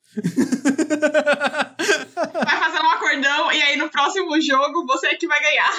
Vai 2.45 2.59
fazer 2.59 2.79
um 2.79 2.91
acordão 2.91 3.51
e 3.51 3.61
aí 3.61 3.75
no 3.75 3.89
próximo 3.89 4.39
jogo 4.39 4.85
você 4.87 5.07
é 5.07 5.15
que 5.15 5.27
vai 5.27 5.41
ganhar. 5.41 5.69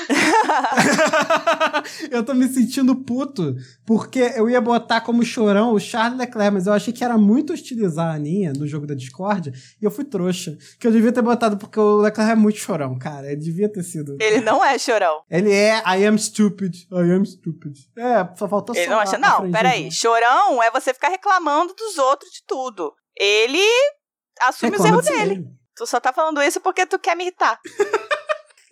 eu 2.11 2.25
tô 2.25 2.35
me 2.35 2.49
sentindo 2.49 2.95
puto, 2.97 3.55
porque 3.87 4.33
eu 4.37 4.49
ia 4.49 4.61
botar 4.61 5.01
como 5.01 5.25
chorão 5.25 5.73
o 5.73 5.81
Charles 5.81 6.19
Leclerc, 6.19 6.55
mas 6.55 6.67
eu 6.67 6.73
achei 6.73 6.93
que 6.93 7.05
era 7.05 7.17
muito 7.17 7.53
hostilizar 7.53 8.09
a 8.09 8.15
Aninha 8.15 8.53
no 8.53 8.67
jogo 8.67 8.87
da 8.87 8.95
Discord, 8.95 9.53
e 9.81 9.85
eu 9.85 9.91
fui 9.91 10.05
trouxa. 10.05 10.57
Que 10.79 10.87
eu 10.87 10.93
devia 10.93 11.13
ter 11.13 11.23
botado, 11.23 11.57
porque 11.57 11.79
o 11.79 11.97
Leclerc 11.99 12.33
é 12.33 12.37
muito 12.37 12.59
chorão, 12.59 12.99
cara. 12.99 13.31
Ele 13.31 13.41
devia 13.41 13.71
ter 13.71 13.83
sido. 13.83 14.17
Ele 14.21 14.41
não 14.41 14.65
é 14.65 14.79
chorão. 14.79 15.23
Ele 15.31 15.53
é 15.53 15.83
I 15.87 16.07
am 16.07 16.17
stupid, 16.19 16.75
I 16.91 17.13
am 17.13 17.25
stupid. 17.25 17.77
É, 17.97 18.37
só 18.37 18.49
faltou 18.49 18.75
Ele 18.75 18.85
só 18.85 18.91
não 18.91 18.99
acha. 18.99 19.19
Não, 19.19 19.51
peraí. 19.51 19.91
Chorão 19.91 20.63
é 20.63 20.71
você 20.71 20.93
ficar 20.93 21.09
reclamando 21.09 21.75
dos 21.75 21.99
outros 21.99 22.31
de 22.31 22.43
tudo. 22.47 22.93
Ele 23.19 23.63
assume 24.43 24.77
os 24.77 24.85
Reclama 24.85 24.89
erros 24.89 25.05
de 25.05 25.13
si 25.13 25.19
dele. 25.19 25.35
mesmo. 25.37 25.63
Tu 25.75 25.87
só 25.87 25.99
tá 25.99 26.13
falando 26.13 26.43
isso 26.43 26.61
porque 26.61 26.85
tu 26.85 26.99
quer 26.99 27.17
me 27.17 27.25
irritar. 27.25 27.59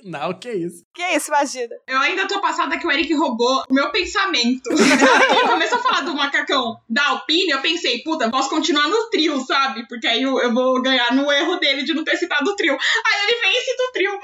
Não, 0.05 0.33
que 0.35 0.51
isso. 0.51 0.85
Que 0.95 1.03
é 1.03 1.17
isso, 1.17 1.29
imagina? 1.29 1.75
Eu 1.87 1.99
ainda 1.99 2.27
tô 2.27 2.41
passada 2.41 2.79
que 2.79 2.87
o 2.87 2.91
Eric 2.91 3.13
roubou 3.15 3.65
o 3.69 3.75
meu 3.75 3.91
pensamento. 3.91 4.71
Ele 4.71 5.49
começou 5.49 5.79
a 5.79 5.83
falar 5.83 6.01
do 6.03 6.15
macacão 6.15 6.77
da 6.89 7.09
Alpine, 7.09 7.51
eu 7.51 7.61
pensei, 7.61 8.03
puta, 8.03 8.31
posso 8.31 8.49
continuar 8.49 8.89
no 8.89 9.11
trio, 9.11 9.41
sabe? 9.41 9.87
Porque 9.89 10.07
aí 10.07 10.23
eu, 10.23 10.39
eu 10.41 10.53
vou 10.53 10.81
ganhar 10.83 11.13
no 11.15 11.31
erro 11.31 11.57
dele 11.57 11.83
de 11.83 11.95
não 11.95 12.05
ter 12.05 12.17
citado 12.17 12.51
o 12.51 12.57
trio. 12.57 12.73
Aí 12.73 13.29
ele 13.29 13.41
vem 13.41 13.53
e 13.53 13.65
cita 13.65 13.83
o 13.83 13.93
trio. 13.93 14.21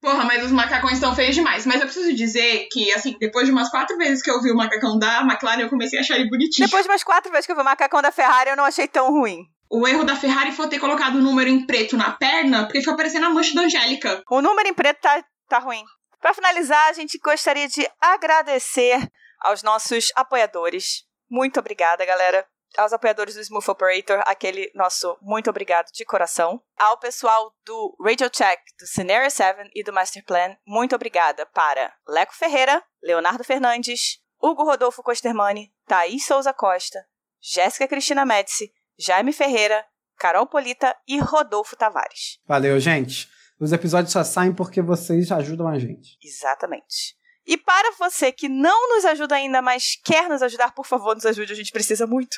Porra, 0.00 0.24
mas 0.24 0.42
os 0.42 0.50
macacões 0.50 0.94
estão 0.94 1.14
feios 1.14 1.34
demais. 1.34 1.66
Mas 1.66 1.80
eu 1.80 1.86
preciso 1.86 2.14
dizer 2.14 2.68
que, 2.72 2.90
assim, 2.92 3.16
depois 3.20 3.44
de 3.44 3.52
umas 3.52 3.70
quatro 3.70 3.96
vezes 3.98 4.22
que 4.22 4.30
eu 4.30 4.40
vi 4.40 4.50
o 4.50 4.56
macacão 4.56 4.98
da 4.98 5.20
McLaren, 5.20 5.60
eu 5.60 5.68
comecei 5.68 5.98
a 5.98 6.02
achar 6.02 6.18
ele 6.18 6.30
bonitinho. 6.30 6.66
Depois 6.66 6.84
de 6.84 6.90
umas 6.90 7.04
quatro 7.04 7.30
vezes 7.30 7.44
que 7.44 7.52
eu 7.52 7.56
vi 7.56 7.62
o 7.62 7.64
macacão 7.64 8.00
da 8.00 8.10
Ferrari, 8.10 8.50
eu 8.50 8.56
não 8.56 8.64
achei 8.64 8.88
tão 8.88 9.10
ruim. 9.10 9.46
O 9.70 9.86
erro 9.86 10.02
da 10.04 10.16
Ferrari 10.16 10.50
foi 10.50 10.68
ter 10.68 10.80
colocado 10.80 11.14
o 11.14 11.22
número 11.22 11.48
em 11.48 11.64
preto 11.64 11.96
na 11.96 12.10
perna, 12.10 12.64
porque 12.64 12.80
fica 12.80 12.96
parecendo 12.96 13.26
a 13.26 13.30
mancha 13.30 13.54
da 13.54 13.62
Angélica. 13.62 14.20
O 14.28 14.42
número 14.42 14.68
em 14.68 14.74
preto 14.74 15.00
tá, 15.00 15.24
tá 15.48 15.58
ruim. 15.60 15.84
Pra 16.20 16.34
finalizar, 16.34 16.88
a 16.88 16.92
gente 16.92 17.18
gostaria 17.18 17.68
de 17.68 17.88
agradecer 18.00 19.00
aos 19.40 19.62
nossos 19.62 20.12
apoiadores. 20.16 21.04
Muito 21.30 21.60
obrigada, 21.60 22.04
galera. 22.04 22.44
Aos 22.76 22.92
apoiadores 22.92 23.34
do 23.34 23.40
Smooth 23.40 23.70
Operator, 23.70 24.20
aquele 24.26 24.70
nosso 24.74 25.16
muito 25.22 25.48
obrigado 25.48 25.90
de 25.92 26.04
coração. 26.04 26.60
Ao 26.76 26.98
pessoal 26.98 27.52
do 27.64 27.96
Radio 28.04 28.28
Check, 28.28 28.60
do 28.78 28.86
Scenario 28.86 29.30
7 29.30 29.70
e 29.74 29.84
do 29.84 29.92
Master 29.92 30.24
Plan, 30.24 30.56
muito 30.66 30.94
obrigada 30.94 31.46
para 31.46 31.92
Leco 32.08 32.34
Ferreira, 32.34 32.82
Leonardo 33.02 33.42
Fernandes, 33.42 34.18
Hugo 34.40 34.64
Rodolfo 34.64 35.02
Costermani, 35.02 35.72
Thaís 35.86 36.26
Souza 36.26 36.52
Costa, 36.52 37.04
Jéssica 37.40 37.88
Cristina 37.88 38.24
Médici, 38.24 38.72
Jaime 39.00 39.32
Ferreira, 39.32 39.84
Carol 40.18 40.46
Polita 40.46 40.94
e 41.08 41.18
Rodolfo 41.18 41.74
Tavares. 41.74 42.38
Valeu, 42.46 42.78
gente. 42.78 43.28
Os 43.58 43.72
episódios 43.72 44.12
só 44.12 44.22
saem 44.22 44.52
porque 44.54 44.82
vocês 44.82 45.32
ajudam 45.32 45.66
a 45.66 45.78
gente. 45.78 46.18
Exatamente. 46.22 47.18
E 47.46 47.56
para 47.56 47.92
você 47.98 48.30
que 48.30 48.48
não 48.48 48.94
nos 48.94 49.04
ajuda 49.04 49.34
ainda, 49.34 49.62
mas 49.62 49.98
quer 50.04 50.28
nos 50.28 50.42
ajudar, 50.42 50.74
por 50.74 50.86
favor, 50.86 51.14
nos 51.14 51.24
ajude, 51.24 51.52
a 51.52 51.56
gente 51.56 51.72
precisa 51.72 52.06
muito. 52.06 52.36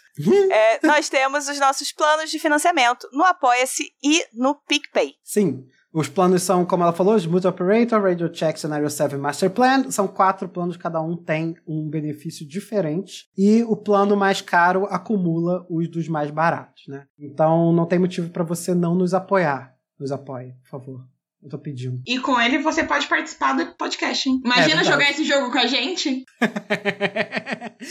É, 0.51 0.87
nós 0.87 1.09
temos 1.09 1.49
os 1.49 1.59
nossos 1.59 1.93
planos 1.93 2.31
de 2.31 2.39
financiamento 2.39 3.09
no 3.13 3.25
Apoia-se 3.25 3.93
e 4.03 4.25
no 4.33 4.55
PicPay. 4.55 5.15
Sim, 5.23 5.67
os 5.93 6.09
planos 6.09 6.43
são, 6.43 6.65
como 6.65 6.83
ela 6.83 6.93
falou, 6.93 7.17
Smooth 7.17 7.47
Operator, 7.47 8.03
Radio 8.03 8.31
Check, 8.31 8.57
Scenario 8.57 8.89
7 8.89 9.17
Master 9.17 9.51
Plan. 9.51 9.91
São 9.91 10.09
quatro 10.09 10.49
planos, 10.49 10.77
cada 10.79 11.01
um 11.03 11.17
tem 11.17 11.55
um 11.67 11.89
benefício 11.89 12.49
diferente. 12.49 13.29
E 13.37 13.63
o 13.65 13.77
plano 13.77 14.17
mais 14.17 14.41
caro 14.41 14.87
acumula 14.87 15.67
os 15.69 15.89
dos 15.89 16.09
mais 16.09 16.31
baratos, 16.31 16.85
né? 16.89 17.05
Então 17.19 17.73
não 17.73 17.85
tem 17.85 17.99
motivo 17.99 18.31
para 18.31 18.43
você 18.43 18.75
não 18.75 18.95
nos 18.95 19.13
apoiar. 19.13 19.75
Nos 20.01 20.11
apoie, 20.11 20.55
por 20.63 20.69
favor. 20.69 21.13
Eu 21.43 21.51
tô 21.51 21.59
pedindo. 21.59 22.01
E 22.07 22.21
com 22.21 22.41
ele 22.41 22.59
você 22.59 22.85
pode 22.85 23.07
participar 23.09 23.53
do 23.55 23.67
podcast, 23.75 24.29
hein? 24.29 24.41
É 24.45 24.47
Imagina 24.47 24.77
verdade. 24.77 24.89
jogar 24.89 25.11
esse 25.11 25.25
jogo 25.25 25.51
com 25.51 25.59
a 25.59 25.67
gente. 25.67 26.25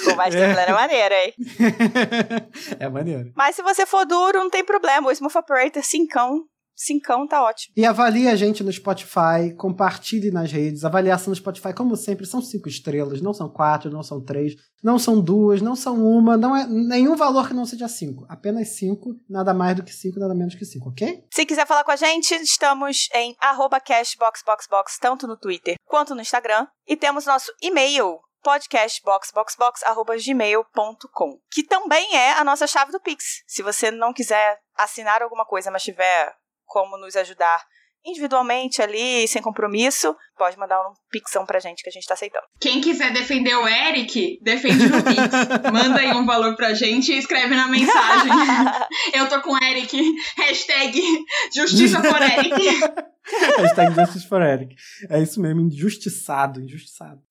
O 0.07 0.15
Master 0.15 0.53
Plan 0.53 0.61
é 0.61 0.71
maneiro, 0.71 1.15
hein? 1.15 1.33
é 2.79 2.89
maneiro. 2.89 3.33
Mas 3.35 3.55
se 3.57 3.61
você 3.61 3.85
for 3.85 4.05
duro, 4.05 4.39
não 4.39 4.49
tem 4.49 4.63
problema. 4.63 5.09
O 5.09 5.11
Smooth 5.11 5.37
Operator 5.37 5.83
5 5.83 6.49
Cincão 6.81 7.27
tá 7.27 7.43
ótimo. 7.43 7.75
E 7.77 7.85
avalie 7.85 8.27
a 8.27 8.35
gente 8.35 8.63
no 8.63 8.73
Spotify, 8.73 9.53
compartilhe 9.55 10.31
nas 10.31 10.51
redes. 10.51 10.83
Avaliação 10.83 11.29
no 11.29 11.35
Spotify, 11.35 11.71
como 11.73 11.95
sempre, 11.95 12.25
são 12.25 12.41
cinco 12.41 12.67
estrelas, 12.67 13.21
não 13.21 13.35
são 13.35 13.47
quatro, 13.47 13.91
não 13.91 14.01
são 14.01 14.19
três, 14.19 14.55
não 14.83 14.97
são 14.97 15.21
duas, 15.21 15.61
não 15.61 15.75
são 15.75 16.03
uma, 16.03 16.35
não 16.35 16.55
é 16.55 16.65
nenhum 16.65 17.15
valor 17.15 17.47
que 17.47 17.53
não 17.53 17.67
seja 17.67 17.87
cinco. 17.87 18.25
Apenas 18.27 18.69
cinco, 18.69 19.11
nada 19.29 19.53
mais 19.53 19.75
do 19.75 19.83
que 19.83 19.93
cinco, 19.93 20.19
nada 20.19 20.33
menos 20.33 20.55
que 20.55 20.65
cinco, 20.65 20.89
ok? 20.89 21.23
Se 21.31 21.45
quiser 21.45 21.67
falar 21.67 21.83
com 21.83 21.91
a 21.91 21.95
gente, 21.95 22.33
estamos 22.33 23.07
em 23.13 23.35
cashboxboxbox, 23.85 24.97
tanto 24.99 25.27
no 25.27 25.37
Twitter 25.37 25.75
quanto 25.85 26.15
no 26.15 26.21
Instagram. 26.21 26.65
E 26.87 26.97
temos 26.97 27.27
nosso 27.27 27.51
e-mail, 27.61 28.17
podcastboxboxbox.gmail.com, 28.43 31.39
que 31.51 31.61
também 31.63 32.15
é 32.15 32.33
a 32.33 32.43
nossa 32.43 32.65
chave 32.65 32.91
do 32.91 32.99
Pix. 32.99 33.43
Se 33.45 33.61
você 33.61 33.91
não 33.91 34.11
quiser 34.11 34.57
assinar 34.75 35.21
alguma 35.21 35.45
coisa, 35.45 35.69
mas 35.69 35.83
tiver 35.83 36.40
como 36.71 36.97
nos 36.97 37.17
ajudar 37.17 37.61
individualmente 38.05 38.81
ali, 38.81 39.27
sem 39.27 39.41
compromisso, 39.41 40.15
pode 40.37 40.57
mandar 40.57 40.79
um 40.81 40.93
pixão 41.11 41.45
pra 41.45 41.59
gente 41.59 41.83
que 41.83 41.89
a 41.89 41.91
gente 41.91 42.07
tá 42.07 42.13
aceitando. 42.13 42.45
Quem 42.59 42.81
quiser 42.81 43.13
defender 43.13 43.53
o 43.55 43.67
Eric, 43.67 44.39
defende 44.41 44.87
no 44.87 45.03
Pix. 45.03 45.29
Manda 45.71 45.99
aí 45.99 46.11
um 46.13 46.25
valor 46.25 46.55
pra 46.55 46.73
gente 46.73 47.11
e 47.11 47.17
escreve 47.17 47.55
na 47.55 47.67
mensagem. 47.67 48.31
Eu 49.13 49.29
tô 49.29 49.41
com 49.41 49.55
Eric. 49.63 50.01
Hashtag 50.37 50.99
Justiça 51.53 52.01
por 52.01 52.21
Eric. 52.21 52.79
Hashtag 53.59 53.93
Justice 53.93 54.27
for 54.27 54.41
Eric. 54.41 54.75
É 55.09 55.21
isso 55.21 55.39
mesmo, 55.39 55.61
injustiçado, 55.61 56.59
injustiçado. 56.61 57.21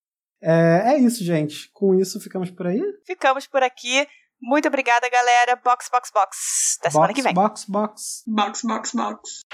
É, 0.43 0.95
é 0.95 0.99
isso, 0.99 1.25
gente. 1.25 1.69
Com 1.73 1.95
isso, 1.95 2.21
ficamos 2.21 2.51
por 2.51 2.67
aí? 2.67 2.81
Ficamos 3.05 3.47
por 3.47 3.63
aqui. 3.63 4.07
Muito 4.43 4.69
obrigada, 4.69 5.09
galera. 5.11 5.57
Box, 5.63 5.89
box, 5.93 6.11
box. 6.13 6.37
Até 6.81 6.89
box, 6.89 6.93
semana 6.95 7.15
que 7.15 7.23
vem. 7.23 7.35
Box, 7.35 7.65
box. 7.69 8.23
Box, 8.27 8.63
box, 8.63 8.93
box. 8.95 9.45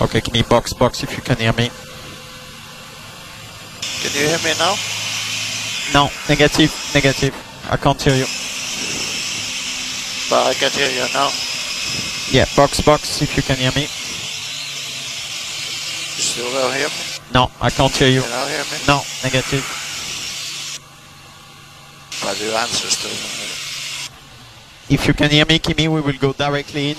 Okay, 0.00 0.20
give 0.20 0.32
me 0.32 0.42
box, 0.42 0.72
box 0.72 1.02
if 1.02 1.12
you 1.16 1.22
can 1.22 1.36
hear 1.36 1.52
me. 1.52 1.70
Can 4.02 4.12
you 4.14 4.28
hear 4.28 4.38
me 4.38 4.54
now? 4.58 4.74
No, 5.92 6.10
negative, 6.28 6.72
negative. 6.94 7.34
I 7.70 7.76
can't 7.76 8.00
hear 8.00 8.16
you. 8.16 8.26
But 10.28 10.46
I 10.46 10.54
can 10.54 10.70
hear 10.70 10.90
you 10.90 11.06
now. 11.12 11.30
Yeah, 12.30 12.46
box, 12.56 12.80
box 12.80 13.20
if 13.22 13.36
you 13.36 13.42
can 13.42 13.56
hear 13.56 13.72
me. 13.72 13.82
You 16.16 16.22
still 16.22 16.52
don't 16.52 16.74
hear 16.74 16.88
me? 16.88 16.94
No, 17.34 17.50
I 17.60 17.70
can't 17.70 17.94
hear 17.96 18.08
you. 18.08 18.22
You 18.22 18.28
don't 18.28 18.48
hear 18.48 18.64
me? 18.64 18.78
No, 18.86 19.02
negative. 19.22 19.79
If 24.88 25.06
you 25.06 25.14
can 25.14 25.30
hear 25.30 25.46
me, 25.46 25.58
Kimi, 25.58 25.88
we 25.88 26.00
will 26.00 26.18
go 26.18 26.32
directly 26.32 26.90
in. 26.90 26.96